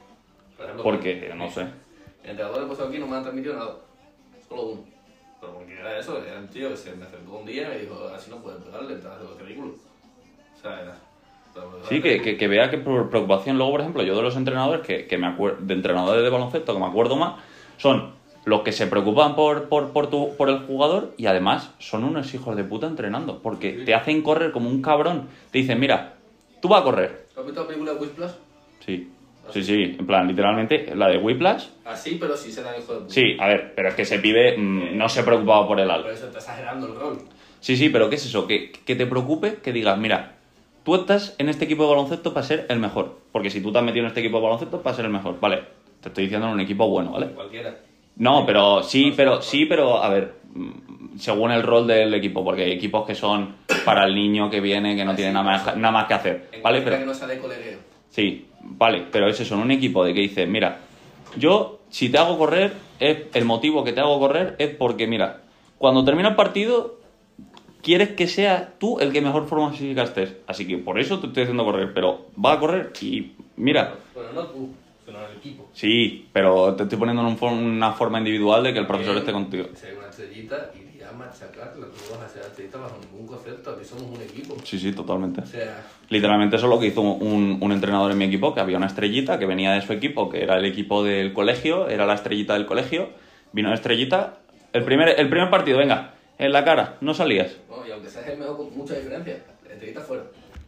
Por 0.57 0.65
ejemplo, 0.65 0.83
Porque, 0.83 1.31
no 1.35 1.51
sé. 1.51 1.67
El 2.23 2.31
entrenador 2.31 2.63
he 2.63 2.65
puesto 2.67 2.85
aquí 2.85 2.97
no 2.99 3.07
me 3.07 3.15
han 3.17 3.23
transmitido 3.23 3.55
nada. 3.55 3.75
Solo 4.47 4.61
uno. 4.63 4.81
Pero 5.41 5.53
porque 5.53 5.73
era 5.73 5.99
eso, 5.99 6.23
era 6.23 6.39
un 6.39 6.47
tío 6.47 6.69
que 6.69 6.77
se 6.77 6.95
me 6.95 7.05
acercó 7.05 7.37
un 7.37 7.45
día 7.45 7.63
y 7.63 7.67
me 7.67 7.77
dijo, 7.79 8.07
así 8.15 8.29
no 8.31 8.37
puedes 8.37 8.61
pegarle, 8.63 8.95
te 8.95 9.07
haces 9.07 9.27
el 9.39 9.45
ridículo. 9.45 9.73
O 10.57 10.61
sea, 10.61 10.81
era... 10.81 10.97
Sí, 11.87 12.01
que, 12.01 12.19
que, 12.21 12.35
que 12.35 12.47
vea 12.47 12.71
que 12.71 12.79
por 12.79 13.09
preocupación. 13.11 13.57
Luego, 13.57 13.73
por 13.73 13.81
ejemplo, 13.81 14.01
yo 14.01 14.15
de 14.15 14.23
los 14.23 14.35
entrenadores, 14.35 14.81
que, 14.85 15.05
que 15.05 15.17
me 15.19 15.27
acuerdo, 15.27 15.57
de 15.61 15.73
entrenadores 15.75 16.23
de 16.23 16.29
baloncesto 16.29 16.73
que 16.73 16.79
me 16.79 16.85
acuerdo 16.87 17.15
más, 17.15 17.35
son 17.77 18.11
los 18.45 18.61
que 18.61 18.71
se 18.71 18.87
preocupan 18.87 19.35
por, 19.35 19.69
por, 19.69 19.89
por, 19.91 20.09
tu, 20.09 20.35
por 20.35 20.49
el 20.49 20.59
jugador 20.65 21.13
y 21.15 21.27
además 21.27 21.69
son 21.77 22.05
unos 22.05 22.33
hijos 22.33 22.55
de 22.55 22.63
puta 22.63 22.87
entrenando. 22.87 23.39
Porque 23.43 23.79
Sí. 23.79 23.85
te 23.85 23.93
hacen 23.93 24.23
correr 24.23 24.51
como 24.51 24.67
un 24.69 24.81
cabrón. 24.81 25.27
Te 25.51 25.59
dicen, 25.59 25.79
mira, 25.79 26.15
tú 26.61 26.69
vas 26.69 26.81
a 26.81 26.83
correr. 26.85 27.27
¿Has 27.37 27.45
visto 27.45 27.61
la 27.61 27.67
película 27.67 27.93
de 27.93 27.99
Whiplash? 27.99 28.31
Sí, 28.83 29.11
sí, 29.51 29.63
sí. 29.63 29.95
En 29.99 30.05
plan, 30.05 30.27
literalmente, 30.27 30.95
la 30.95 31.07
de 31.09 31.17
Whiplash. 31.17 31.65
Así, 31.85 32.17
pero 32.19 32.35
sí 32.37 32.51
será 32.51 32.77
hijo 32.77 32.93
de 32.93 32.99
puta. 33.01 33.13
Sí, 33.13 33.37
a 33.39 33.47
ver, 33.47 33.73
pero 33.75 33.89
es 33.89 33.95
que 33.95 34.03
ese 34.03 34.19
pibe 34.19 34.57
mm, 34.57 34.97
no 34.97 35.09
se 35.09 35.23
preocupaba 35.23 35.67
por 35.67 35.79
el 35.79 35.87
Por 35.87 35.95
algo. 35.95 36.09
eso 36.09 36.27
está 36.27 36.39
exagerando 36.39 36.87
el 36.87 36.95
rol. 36.95 37.17
Sí, 37.59 37.77
sí, 37.77 37.89
pero 37.89 38.09
¿qué 38.09 38.15
es 38.15 38.25
eso? 38.25 38.45
Que, 38.47 38.71
que 38.71 38.95
te 38.95 39.05
preocupe, 39.05 39.55
que 39.63 39.71
digas, 39.71 39.97
mira, 39.97 40.33
tú 40.83 40.95
estás 40.95 41.35
en 41.37 41.49
este 41.49 41.65
equipo 41.65 41.83
de 41.83 41.89
baloncesto 41.89 42.33
para 42.33 42.45
ser 42.45 42.65
el 42.69 42.79
mejor. 42.79 43.19
Porque 43.31 43.49
si 43.49 43.61
tú 43.61 43.71
te 43.71 43.77
has 43.79 43.83
metido 43.85 44.03
en 44.03 44.07
este 44.09 44.19
equipo 44.19 44.37
de 44.37 44.43
baloncesto 44.43 44.81
para 44.81 44.95
ser 44.95 45.05
el 45.05 45.11
mejor. 45.11 45.39
Vale, 45.39 45.63
te 46.01 46.09
estoy 46.09 46.25
diciendo 46.25 46.47
en 46.47 46.53
un 46.53 46.59
equipo 46.59 46.87
bueno, 46.89 47.11
¿vale? 47.11 47.27
Cualquiera. 47.27 47.75
No, 48.17 48.45
pero 48.45 48.83
sí, 48.83 49.13
pero 49.15 49.41
sí, 49.41 49.65
pero 49.65 50.03
a 50.03 50.09
ver, 50.09 50.33
mm, 50.53 51.17
según 51.17 51.51
el 51.51 51.63
rol 51.63 51.87
del 51.87 52.13
equipo, 52.13 52.43
porque 52.43 52.63
hay 52.63 52.71
equipos 52.73 53.07
que 53.07 53.15
son 53.15 53.55
para 53.85 54.05
el 54.05 54.13
niño 54.13 54.49
que 54.49 54.59
viene, 54.61 54.95
que 54.95 55.05
no 55.05 55.15
tiene 55.15 55.31
nada 55.31 55.45
más, 55.45 55.77
nada 55.77 55.91
más 55.91 56.07
que 56.07 56.13
hacer, 56.13 56.49
¿vale? 56.61 56.81
Pero, 56.81 56.99
que 56.99 57.05
no 57.05 57.13
sale 57.13 57.39
colegueo. 57.39 57.79
sí, 58.09 58.45
vale, 58.63 59.05
pero 59.11 59.27
es 59.27 59.39
eso, 59.39 59.55
en 59.55 59.61
un 59.61 59.71
equipo 59.71 60.03
de 60.03 60.13
que 60.13 60.21
dices, 60.21 60.47
mira, 60.47 60.79
yo 61.37 61.79
si 61.89 62.09
te 62.09 62.17
hago 62.17 62.37
correr, 62.37 62.73
es 62.99 63.17
el 63.33 63.45
motivo 63.45 63.83
que 63.83 63.93
te 63.93 64.01
hago 64.01 64.19
correr 64.19 64.55
es 64.59 64.75
porque, 64.75 65.07
mira, 65.07 65.41
cuando 65.77 66.03
termina 66.05 66.29
el 66.29 66.35
partido, 66.35 66.95
quieres 67.81 68.09
que 68.11 68.27
sea 68.27 68.73
tú 68.79 68.99
el 68.99 69.11
que 69.11 69.21
mejor 69.21 69.47
forma 69.47 69.71
física 69.71 70.03
estés. 70.03 70.35
Así 70.47 70.67
que 70.67 70.77
por 70.77 70.99
eso 70.99 71.19
te 71.19 71.27
estoy 71.27 71.43
haciendo 71.43 71.65
correr, 71.65 71.93
pero 71.93 72.27
va 72.43 72.53
a 72.53 72.59
correr 72.59 72.91
y 73.01 73.33
mira, 73.57 73.95
Bueno, 74.13 74.29
no 74.33 74.47
tú, 74.47 74.69
sino 75.05 75.19
el 75.27 75.37
equipo. 75.37 75.69
sí, 75.73 76.29
pero 76.33 76.75
te 76.75 76.83
estoy 76.83 76.97
poniendo 76.97 77.21
en 77.23 77.29
un 77.29 77.37
for- 77.37 77.51
una 77.53 77.93
forma 77.93 78.19
individual 78.19 78.63
de 78.63 78.73
que 78.73 78.79
el 78.79 78.87
profesor 78.87 79.17
esté 79.17 79.31
contigo. 79.31 79.65
Una 79.97 80.09
estrellita 80.09 80.71
y 80.79 80.92
machacarla. 81.13 81.87
Tú 81.87 82.11
vas 82.11 82.21
a 82.21 82.29
ser 82.29 82.41
estrellita 82.43 82.79
bajo 82.79 82.97
ningún 82.99 83.27
concepto. 83.27 83.71
Aquí 83.71 83.85
somos 83.85 84.03
un 84.03 84.21
equipo. 84.21 84.55
Sí, 84.63 84.77
sí, 84.79 84.91
totalmente. 84.91 85.41
O 85.41 85.45
sea, 85.45 85.85
Literalmente 86.09 86.55
eso 86.57 86.65
es 86.65 86.69
lo 86.69 86.79
que 86.79 86.87
hizo 86.87 87.01
un, 87.01 87.57
un 87.61 87.71
entrenador 87.71 88.11
en 88.11 88.17
mi 88.17 88.25
equipo, 88.25 88.53
que 88.53 88.59
había 88.59 88.77
una 88.77 88.87
estrellita 88.87 89.39
que 89.39 89.45
venía 89.45 89.71
de 89.73 89.81
su 89.81 89.93
equipo, 89.93 90.29
que 90.29 90.43
era 90.43 90.57
el 90.57 90.65
equipo 90.65 91.03
del 91.03 91.33
colegio, 91.33 91.87
era 91.87 92.05
la 92.05 92.13
estrellita 92.15 92.53
del 92.53 92.65
colegio, 92.65 93.09
vino 93.51 93.69
la 93.69 93.75
estrellita, 93.75 94.39
el 94.73 94.83
primer, 94.83 95.19
el 95.19 95.29
primer 95.29 95.49
partido, 95.49 95.77
venga, 95.77 96.13
en 96.37 96.51
la 96.51 96.63
cara, 96.63 96.97
no 97.01 97.13
salías. 97.13 97.57
¿no? 97.69 97.87
y 97.87 97.91
aunque 97.91 98.09
seas 98.09 98.27
el 98.27 98.37
mejor 98.39 98.57
con 98.57 98.77
mucha 98.77 98.95
diferencia, 98.95 99.37
estrellita 99.69 100.01
fuera. 100.01 100.23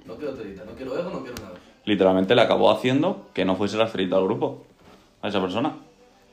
No 0.05 0.15
quiero 0.15 0.33
estrellita, 0.33 0.63
no 0.63 0.71
quiero 0.73 0.97
ego, 0.97 1.09
no 1.09 1.21
quiero 1.23 1.41
nada. 1.43 1.55
Literalmente 1.85 2.35
le 2.35 2.41
acabó 2.41 2.71
haciendo 2.71 3.27
que 3.33 3.45
no 3.45 3.55
fuese 3.55 3.77
la 3.77 3.85
estrellita 3.85 4.15
del 4.17 4.25
grupo, 4.25 4.63
a 5.21 5.27
esa 5.27 5.41
persona. 5.41 5.75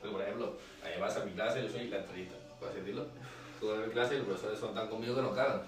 Pero, 0.01 0.13
por 0.13 0.21
ejemplo, 0.21 0.57
ahí 0.83 0.99
vas 1.01 1.17
a 1.17 1.25
mi 1.25 1.31
clase, 1.31 1.63
yo 1.63 1.69
soy 1.69 1.87
la 1.87 1.97
estrellita. 1.97 2.22
Tú 3.63 3.71
a 3.71 3.77
mi 3.77 3.93
clase 3.93 4.15
y 4.15 4.17
los 4.17 4.27
profesores 4.27 4.59
son 4.59 4.75
tan 4.75 4.89
conmigo 4.89 5.15
que 5.15 5.21
no 5.21 5.33
cagan. 5.33 5.61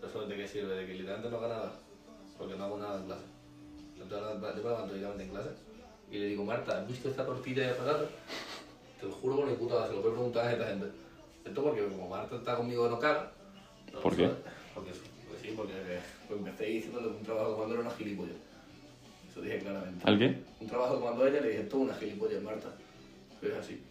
Pero 0.00 0.08
eso 0.08 0.26
de 0.26 0.36
qué 0.36 0.48
sirve, 0.48 0.74
de 0.74 0.86
que 0.86 0.94
literalmente 0.94 1.28
no 1.28 1.36
haga 1.36 1.48
nada. 1.48 1.72
Porque 2.38 2.56
no 2.56 2.64
hago 2.64 2.78
nada 2.78 2.98
en 2.98 3.04
clase. 3.04 3.24
Yo 3.98 4.06
me 4.06 4.54
levanto 4.56 4.94
literalmente 4.94 5.24
en 5.24 5.28
clase 5.28 5.50
y 6.10 6.18
le 6.18 6.26
digo, 6.28 6.44
Marta, 6.46 6.78
¿has 6.78 6.88
visto 6.88 7.10
esta 7.10 7.26
tortilla 7.26 7.68
de 7.68 7.74
patata? 7.74 8.06
Te 8.98 9.06
lo 9.06 9.12
juro 9.12 9.36
por 9.36 9.46
mi 9.46 9.54
puta, 9.54 9.86
se 9.86 9.92
lo 9.92 10.00
voy 10.00 10.12
a 10.12 10.14
preguntar 10.14 10.46
a 10.46 10.52
esta 10.52 10.66
gente. 10.66 10.86
Esto 11.44 11.62
porque 11.62 11.86
como 11.88 12.08
Marta 12.08 12.36
está 12.36 12.56
conmigo 12.56 12.84
que 12.84 12.90
no 12.90 12.98
caga. 12.98 13.32
no 13.92 14.00
¿Por 14.00 14.16
qué? 14.16 14.30
Porque, 14.74 14.92
pues 15.28 15.42
sí, 15.42 15.52
porque 15.54 15.74
pues 16.28 16.38
empecé 16.38 16.64
diciéndole 16.64 17.08
que 17.08 17.16
un 17.16 17.22
trabajo 17.22 17.50
de 17.50 17.54
comando 17.56 17.74
era 17.74 17.82
una 17.82 17.94
gilipollas. 17.94 18.36
Eso 19.30 19.42
dije 19.42 19.58
claramente. 19.58 20.00
¿Al 20.08 20.18
qué? 20.18 20.42
Un 20.58 20.68
trabajo 20.68 20.98
que 20.98 21.04
mandó 21.04 21.26
ella 21.26 21.42
le 21.42 21.50
dije, 21.50 21.64
tú 21.64 21.82
una 21.82 21.94
gilipollas, 21.96 22.42
Marta. 22.42 22.68
Pero 23.42 23.56
es 23.56 23.60
así. 23.60 23.82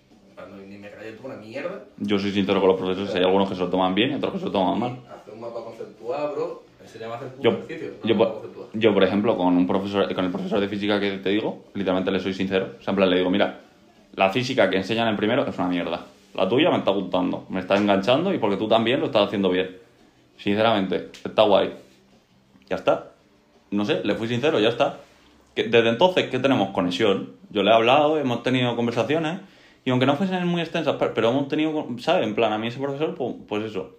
Ni 0.67 0.77
me 0.77 0.89
tú 0.89 1.25
una 1.27 1.35
mierda. 1.35 1.83
Yo 1.97 2.19
soy 2.19 2.31
sincero 2.31 2.59
con 2.59 2.69
los 2.69 2.77
profesores, 2.77 3.13
hay 3.15 3.23
algunos 3.23 3.49
que 3.49 3.55
se 3.55 3.61
lo 3.61 3.69
toman 3.69 3.93
bien 3.95 4.11
y 4.11 4.15
otros 4.15 4.33
que 4.33 4.39
se 4.39 4.45
lo 4.45 4.51
toman 4.51 4.79
mal. 4.79 4.91
Hacer 4.91 5.33
un 5.33 5.41
mapa 5.41 5.63
conceptual, 5.63 6.31
bro. 6.33 6.63
Enseñaba 6.81 7.15
a 7.15 7.17
hacer 7.17 7.29
Yo, 7.39 7.51
ejercicio. 7.51 7.93
yo, 8.03 8.17
por, 8.17 8.69
yo, 8.73 8.93
por 8.93 9.03
ejemplo, 9.03 9.37
con 9.37 9.55
un 9.55 9.67
profesor, 9.67 10.13
con 10.13 10.25
el 10.25 10.31
profesor 10.31 10.59
de 10.59 10.67
física 10.67 10.99
que 10.99 11.17
te 11.19 11.29
digo, 11.29 11.65
literalmente 11.73 12.11
le 12.11 12.19
soy 12.19 12.33
sincero. 12.33 12.71
O 12.79 12.83
sea, 12.83 12.91
en 12.91 12.95
plan, 12.95 13.09
le 13.09 13.17
digo, 13.17 13.29
mira, 13.29 13.59
la 14.15 14.29
física 14.29 14.69
que 14.69 14.77
enseñan 14.77 15.07
en 15.07 15.15
primero 15.15 15.45
es 15.45 15.57
una 15.57 15.67
mierda. 15.67 16.05
La 16.33 16.47
tuya 16.47 16.71
me 16.71 16.77
está 16.77 16.91
gustando, 16.91 17.45
me 17.49 17.59
está 17.59 17.75
enganchando 17.77 18.33
y 18.33 18.39
porque 18.39 18.57
tú 18.57 18.67
también 18.67 18.99
lo 18.99 19.07
estás 19.07 19.27
haciendo 19.27 19.49
bien. 19.49 19.77
Sinceramente, 20.37 21.09
está 21.23 21.43
guay. 21.43 21.71
Ya 22.69 22.77
está. 22.77 23.11
No 23.69 23.85
sé, 23.85 24.01
le 24.03 24.15
fui 24.15 24.27
sincero, 24.27 24.59
ya 24.59 24.69
está. 24.69 24.99
Que 25.53 25.65
desde 25.65 25.89
entonces, 25.89 26.29
¿qué 26.29 26.39
tenemos? 26.39 26.69
Conexión. 26.69 27.31
Yo 27.51 27.63
le 27.63 27.71
he 27.71 27.73
hablado, 27.73 28.17
hemos 28.17 28.41
tenido 28.43 28.75
conversaciones 28.75 29.39
y 29.83 29.89
aunque 29.89 30.05
no 30.05 30.15
fuesen 30.15 30.45
muy 30.47 30.61
extensas, 30.61 30.95
pero, 30.99 31.13
pero 31.13 31.29
hemos 31.29 31.47
tenido, 31.47 31.87
¿sabes? 31.97 32.27
En 32.27 32.35
plan, 32.35 32.53
a 32.53 32.57
mí 32.57 32.67
ese 32.67 32.79
profesor, 32.79 33.15
pues, 33.15 33.35
pues 33.47 33.63
eso. 33.65 33.97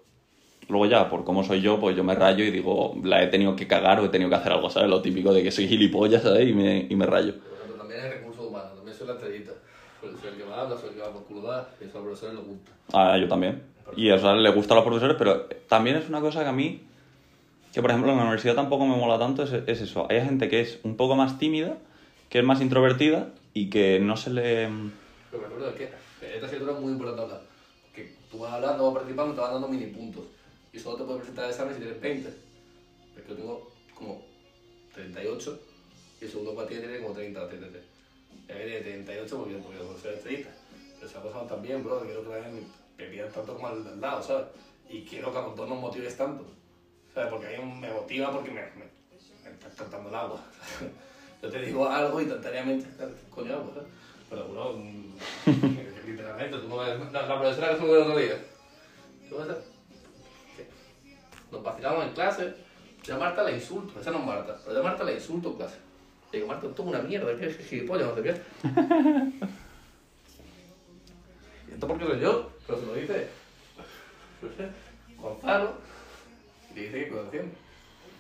Luego 0.68 0.87
ya, 0.87 1.09
por 1.09 1.25
cómo 1.25 1.42
soy 1.42 1.61
yo, 1.61 1.81
pues 1.81 1.97
yo 1.97 2.05
me 2.05 2.14
rayo 2.14 2.45
y 2.45 2.51
digo, 2.51 2.95
la 3.03 3.23
he 3.23 3.27
tenido 3.27 3.57
que 3.57 3.66
cagar 3.66 3.99
o 3.99 4.05
he 4.05 4.09
tenido 4.09 4.31
que 4.31 4.37
hacer 4.37 4.53
algo, 4.53 4.71
¿sabes? 4.71 4.88
Lo 4.88 5.03
típico 5.03 5.33
de 5.33 5.42
que 5.42 5.51
soy 5.51 5.66
gilipollas, 5.66 6.23
¿sabes? 6.23 6.49
Y 6.49 6.53
me, 6.53 6.87
y 6.88 6.95
me 6.95 7.05
rayo. 7.05 7.31
Ejemplo, 7.31 7.77
también 7.79 8.01
es 8.01 8.11
recursos 8.14 8.47
humanos. 8.47 8.77
También 8.77 8.97
soy 8.97 9.07
la 9.09 9.14
estrellita. 9.14 9.53
Soy 10.01 10.31
el 10.31 10.37
que 10.37 10.45
más 10.45 10.59
habla, 10.59 10.77
soy 10.77 10.90
el 10.90 10.95
que 10.95 11.01
va 11.01 11.12
por 11.12 11.25
culo 11.25 11.42
da. 11.42 11.68
Y 11.81 11.85
eso 11.85 11.99
a 11.99 12.01
los 12.01 12.07
profesores 12.07 12.35
les 12.37 12.47
gusta. 12.47 12.73
Ah, 12.92 13.18
yo 13.18 13.29
también. 13.29 13.62
Y 13.97 14.11
o 14.11 14.18
sea, 14.18 14.35
le 14.35 14.51
gusta 14.51 14.75
a 14.75 14.77
los 14.77 14.85
profesores, 14.85 15.16
pero 15.18 15.47
también 15.68 15.97
es 15.97 16.09
una 16.09 16.21
cosa 16.21 16.42
que 16.42 16.49
a 16.49 16.53
mí, 16.53 16.81
que 17.75 17.83
por 17.83 17.90
ejemplo 17.90 18.12
en 18.12 18.18
la 18.18 18.23
universidad 18.23 18.55
tampoco 18.55 18.87
me 18.87 18.97
mola 18.97 19.18
tanto, 19.18 19.42
es, 19.42 19.53
es 19.53 19.81
eso. 19.81 20.07
Hay 20.09 20.21
gente 20.21 20.49
que 20.49 20.61
es 20.61 20.79
un 20.85 20.97
poco 20.97 21.16
más 21.16 21.38
tímida, 21.38 21.77
que 22.29 22.38
es 22.38 22.45
más 22.45 22.61
introvertida 22.61 23.29
y 23.53 23.68
que 23.68 23.99
no 24.01 24.16
se 24.16 24.31
le... 24.31 24.68
Pero 25.33 25.40
me 25.40 25.49
acuerdo 25.49 25.73
de 25.73 25.79
que 25.79 25.85
esta 26.35 26.47
asignatura 26.47 26.77
es 26.77 26.81
muy 26.81 26.92
importante 26.92 27.23
hablar. 27.23 27.40
Que 27.95 28.14
tú 28.31 28.40
vas 28.40 28.53
hablando, 28.53 28.85
vas 28.85 28.95
participando, 28.95 29.35
te 29.35 29.40
van 29.40 29.53
dando 29.55 29.68
mini 29.68 29.87
puntos. 29.87 30.25
Y 30.75 30.79
solo 30.79 30.99
te 30.99 31.05
puedes 31.05 31.21
presentar 31.21 31.49
examen 31.49 31.75
si 31.75 31.81
tienes 31.81 32.01
20. 32.01 32.35
Porque 33.14 33.29
yo 33.31 33.37
tengo 33.37 33.73
como 33.95 34.23
38 34.92 35.61
y 36.21 36.25
el 36.25 36.31
segundo 36.31 36.55
partido 36.55 36.83
tiene 36.83 37.01
como 37.01 37.14
30 37.14 37.42
o 37.42 37.47
33. 37.47 37.83
Y 38.47 38.53
a 38.53 38.55
mí 38.57 38.61
tiene 38.61 38.81
38 38.83 39.37
porque, 39.38 39.79
yo 39.79 39.99
soy 39.99 40.12
estrellita. 40.12 40.51
Pero 40.99 41.11
se 41.11 41.16
ha 41.16 41.23
pasado 41.23 41.47
tan 41.47 41.62
bien, 41.62 41.83
bro, 41.83 42.03
que 42.03 42.09
quiero 42.09 42.25
que 42.25 42.29
me, 42.99 43.07
pidan 43.09 43.33
tanto 43.33 43.55
como 43.55 43.68
al, 43.68 44.01
lado, 44.01 44.23
¿sabes? 44.23 44.49
Y 44.90 45.03
quiero 45.03 45.33
que 45.33 45.38
a 45.38 45.42
los 45.42 45.57
dos 45.57 45.66
nos 45.66 45.81
motives 45.81 46.14
tanto. 46.14 46.45
¿Sabes? 47.14 47.31
Porque 47.31 47.57
a 47.57 47.59
mí 47.59 47.81
me 47.81 47.90
motiva 47.90 48.31
porque 48.31 48.51
me, 48.51 48.61
me, 48.61 48.85
me 49.45 49.51
está 49.51 49.71
cantando 49.71 50.11
el 50.11 50.14
agua. 50.14 50.45
Yo 51.42 51.51
te 51.51 51.59
digo 51.62 51.88
algo 51.88 52.21
y 52.21 52.25
instantáneamente 52.25 52.87
coño 53.31 53.55
agua, 53.55 53.73
¿sabes? 53.75 53.88
Pero, 54.33 54.49
bro, 54.49 54.79
mm, 54.79 55.12
literalmente, 56.07 56.57
tú 56.57 56.68
no 56.68 56.79
ves. 56.79 56.99
La, 57.12 57.27
la 57.27 57.38
profesora 57.38 57.68
que 57.68 57.77
fue 57.77 57.90
el 57.90 57.99
otro 57.99 58.16
día. 58.16 58.42
¿Qué 59.29 59.35
a. 59.35 59.59
Nos 61.51 61.62
vacilamos 61.62 62.07
en 62.07 62.14
clase. 62.14 62.55
Yo 63.03 63.16
a 63.16 63.18
Marta 63.18 63.42
la 63.42 63.51
insulto, 63.51 64.01
esa 64.01 64.11
no 64.11 64.21
es 64.21 64.25
Marta, 64.25 64.57
pero 64.62 64.75
yo 64.75 64.81
a 64.81 64.85
Marta 64.85 65.05
la 65.05 65.12
insulto 65.12 65.51
en 65.51 65.57
clase. 65.57 65.77
Le 66.31 66.38
digo, 66.38 66.49
Marta, 66.49 66.66
tú 66.68 66.83
una 66.85 67.01
mierda, 67.01 67.37
que 67.37 67.45
eres 67.45 67.59
gilipollas, 67.68 68.09
no 68.09 68.14
sé 68.14 68.23
qué. 68.23 68.40
¿Y 71.68 71.73
esto 71.75 71.87
por 71.87 71.99
qué 71.99 72.07
soy 72.07 72.21
yo? 72.21 72.51
Pero 72.66 72.81
se 72.81 72.87
lo 72.87 72.95
dice, 72.95 73.29
no 74.40 74.49
sé, 74.49 74.71
Gonzalo, 75.18 75.75
y 76.71 76.75
le 76.75 76.83
dice 76.85 77.09
que 77.09 77.21
haciendo. 77.21 77.55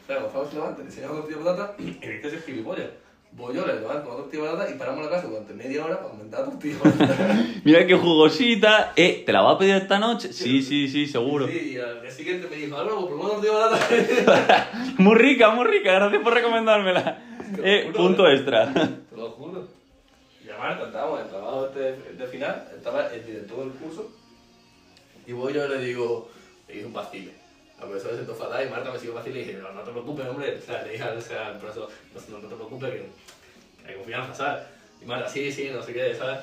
O 0.02 0.06
sea, 0.06 0.20
Gonzalo 0.20 0.48
se 0.48 0.54
levanta, 0.56 0.80
le 0.80 0.84
enseña 0.86 1.08
con 1.08 1.16
tortilla 1.18 1.38
de 1.38 1.44
patata 1.44 1.74
y 1.78 1.84
dice 1.84 2.28
ese 2.28 2.42
gilipollas. 2.42 2.90
Voy 3.34 3.54
yo, 3.54 3.66
le 3.66 3.80
levanto 3.80 4.08
con 4.10 4.18
tortilla 4.18 4.42
de 4.42 4.48
patata 4.50 4.70
y 4.70 4.78
paramos 4.78 5.04
la 5.04 5.08
clase 5.08 5.26
durante 5.26 5.54
media 5.54 5.84
hora 5.84 5.96
para 5.96 6.10
aumentar 6.10 6.40
la 6.40 6.46
tortilla. 6.50 6.78
Mira 7.64 7.86
qué 7.86 7.94
jugosita. 7.94 8.92
Eh, 8.94 9.22
¿te 9.24 9.32
la 9.32 9.40
va 9.40 9.52
a 9.52 9.58
pedir 9.58 9.74
esta 9.74 9.98
noche? 9.98 10.34
Sí, 10.34 10.62
sí, 10.62 10.86
sí, 10.88 11.06
seguro. 11.06 11.48
Sí, 11.48 11.72
y 11.72 11.78
al 11.78 12.02
día 12.02 12.10
siguiente 12.10 12.46
me 12.48 12.56
dijo, 12.56 12.76
Álvaro, 12.76 13.08
por 13.08 13.14
una 13.14 13.28
tortilla 13.30 13.68
de 13.68 14.22
patata. 14.22 14.70
Muy 14.98 15.16
rica, 15.16 15.50
muy 15.50 15.66
rica. 15.66 15.92
Gracias 15.92 16.22
por 16.22 16.34
recomendármela. 16.34 17.22
Eh, 17.62 17.90
punto 17.94 18.28
extra. 18.28 18.72
Te 19.10 19.16
lo 19.16 19.30
juro. 19.30 19.66
Y 20.44 20.50
a 20.50 20.58
Marta, 20.58 20.86
estábamos 20.86 21.20
en 21.20 21.24
el 21.24 21.30
trabajo 21.30 21.66
este 21.66 22.12
de 22.12 22.26
final, 22.26 22.68
estaba 22.76 23.06
el 23.08 23.24
director 23.24 23.58
del 23.60 23.70
curso, 23.72 24.10
y 25.26 25.32
voy 25.32 25.54
yo 25.54 25.64
y 25.64 25.68
le 25.68 25.78
digo, 25.78 26.30
le 26.68 26.76
hice 26.76 26.86
un 26.86 26.92
vacile. 26.92 27.41
La 27.82 27.88
profesora 27.88 28.12
se 28.12 28.18
sentó 28.18 28.34
fatal 28.36 28.64
y 28.64 28.70
Marta 28.70 28.92
me 28.92 28.98
siguió 28.98 29.14
vacile 29.14 29.40
y 29.40 29.44
dije, 29.44 29.58
no, 29.58 29.72
no 29.72 29.82
te 29.82 29.90
preocupes, 29.90 30.28
hombre, 30.28 30.56
o 30.56 30.62
sea, 30.62 30.82
le 30.84 30.92
dije 30.92 31.02
o 31.02 31.20
sea, 31.20 31.58
profesor, 31.58 31.90
no, 32.28 32.38
te 32.38 32.54
preocupes, 32.54 32.90
que, 32.92 33.88
hay 33.88 33.96
confianza, 33.96 34.32
¿sabes? 34.32 34.62
Y 35.00 35.04
Marta, 35.04 35.28
sí, 35.28 35.50
sí, 35.50 35.68
no 35.68 35.82
sé 35.82 35.92
qué, 35.92 36.14
¿sabes? 36.14 36.38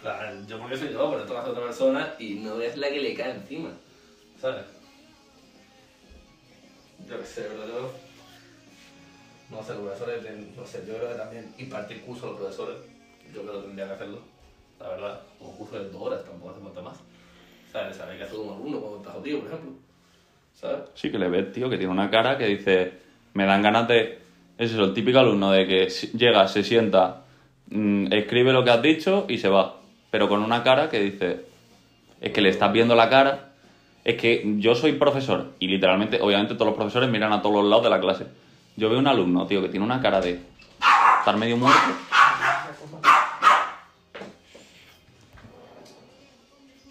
Plan, 0.00 0.46
yo 0.46 0.56
porque 0.56 0.76
soy 0.76 0.92
yo, 0.92 1.10
pero 1.10 1.22
esto 1.22 1.32
lo 1.32 1.40
hace 1.40 1.50
otra 1.50 1.64
persona 1.64 2.14
y 2.20 2.34
no 2.34 2.60
es 2.60 2.76
la 2.76 2.90
que 2.90 3.00
le 3.00 3.14
cae 3.14 3.32
encima, 3.32 3.70
¿sabes? 4.40 4.64
Yo 7.08 7.18
qué 7.18 7.26
sé, 7.26 7.42
pero 7.42 7.66
yo... 7.66 7.92
No 9.50 9.64
sé, 9.64 9.74
los 9.74 9.82
profesores, 9.82 10.22
no 10.56 10.64
sé, 10.64 10.84
yo 10.86 10.94
creo 10.94 11.08
que 11.08 11.16
también 11.16 11.52
impartir 11.58 12.02
cursos 12.02 12.22
a 12.22 12.26
los 12.28 12.36
profesores, 12.36 12.76
yo 13.34 13.42
creo 13.42 13.54
que 13.54 13.66
tendría 13.66 13.88
que 13.88 13.94
hacerlo, 13.94 14.20
la 14.78 14.88
verdad, 14.90 15.22
un 15.40 15.56
curso 15.56 15.76
de 15.76 15.88
dos 15.88 16.02
horas, 16.02 16.24
tampoco 16.24 16.52
hace 16.52 16.60
falta 16.60 16.82
más. 16.82 17.09
¿Sabes? 17.72 17.98
Qué 18.18 18.24
hace 18.24 18.36
un 18.36 18.52
alumno 18.52 18.80
cuando 18.80 18.98
está 18.98 19.10
jodido, 19.10 19.40
por 19.40 19.48
ejemplo. 19.48 19.72
¿Sabes? 20.54 20.80
Sí, 20.94 21.10
que 21.10 21.18
le 21.18 21.28
ves, 21.28 21.52
tío, 21.52 21.70
que 21.70 21.78
tiene 21.78 21.92
una 21.92 22.10
cara 22.10 22.36
que 22.36 22.46
dice, 22.46 22.92
me 23.34 23.46
dan 23.46 23.62
ganas 23.62 23.86
de... 23.88 24.18
Es 24.58 24.72
eso, 24.72 24.84
el 24.84 24.92
típico 24.92 25.18
alumno 25.18 25.50
de 25.52 25.66
que 25.66 25.86
llega, 26.16 26.46
se 26.48 26.64
sienta, 26.64 27.22
mm, 27.70 28.12
escribe 28.12 28.52
lo 28.52 28.64
que 28.64 28.70
has 28.70 28.82
dicho 28.82 29.26
y 29.28 29.38
se 29.38 29.48
va. 29.48 29.76
Pero 30.10 30.28
con 30.28 30.42
una 30.42 30.62
cara 30.62 30.90
que 30.90 31.00
dice, 31.00 31.46
es 32.20 32.32
que 32.32 32.40
le 32.40 32.50
estás 32.50 32.72
viendo 32.72 32.94
la 32.94 33.08
cara. 33.08 33.52
Es 34.04 34.16
que 34.16 34.42
yo 34.58 34.74
soy 34.74 34.92
profesor 34.92 35.52
y 35.58 35.68
literalmente, 35.68 36.20
obviamente 36.20 36.54
todos 36.54 36.68
los 36.68 36.76
profesores 36.76 37.08
miran 37.10 37.32
a 37.32 37.42
todos 37.42 37.56
los 37.56 37.66
lados 37.66 37.84
de 37.84 37.90
la 37.90 38.00
clase. 38.00 38.26
Yo 38.76 38.88
veo 38.88 38.98
un 38.98 39.06
alumno, 39.06 39.46
tío, 39.46 39.62
que 39.62 39.68
tiene 39.68 39.84
una 39.84 40.00
cara 40.00 40.20
de 40.20 40.40
estar 41.20 41.36
medio 41.36 41.56
muerto 41.56 41.80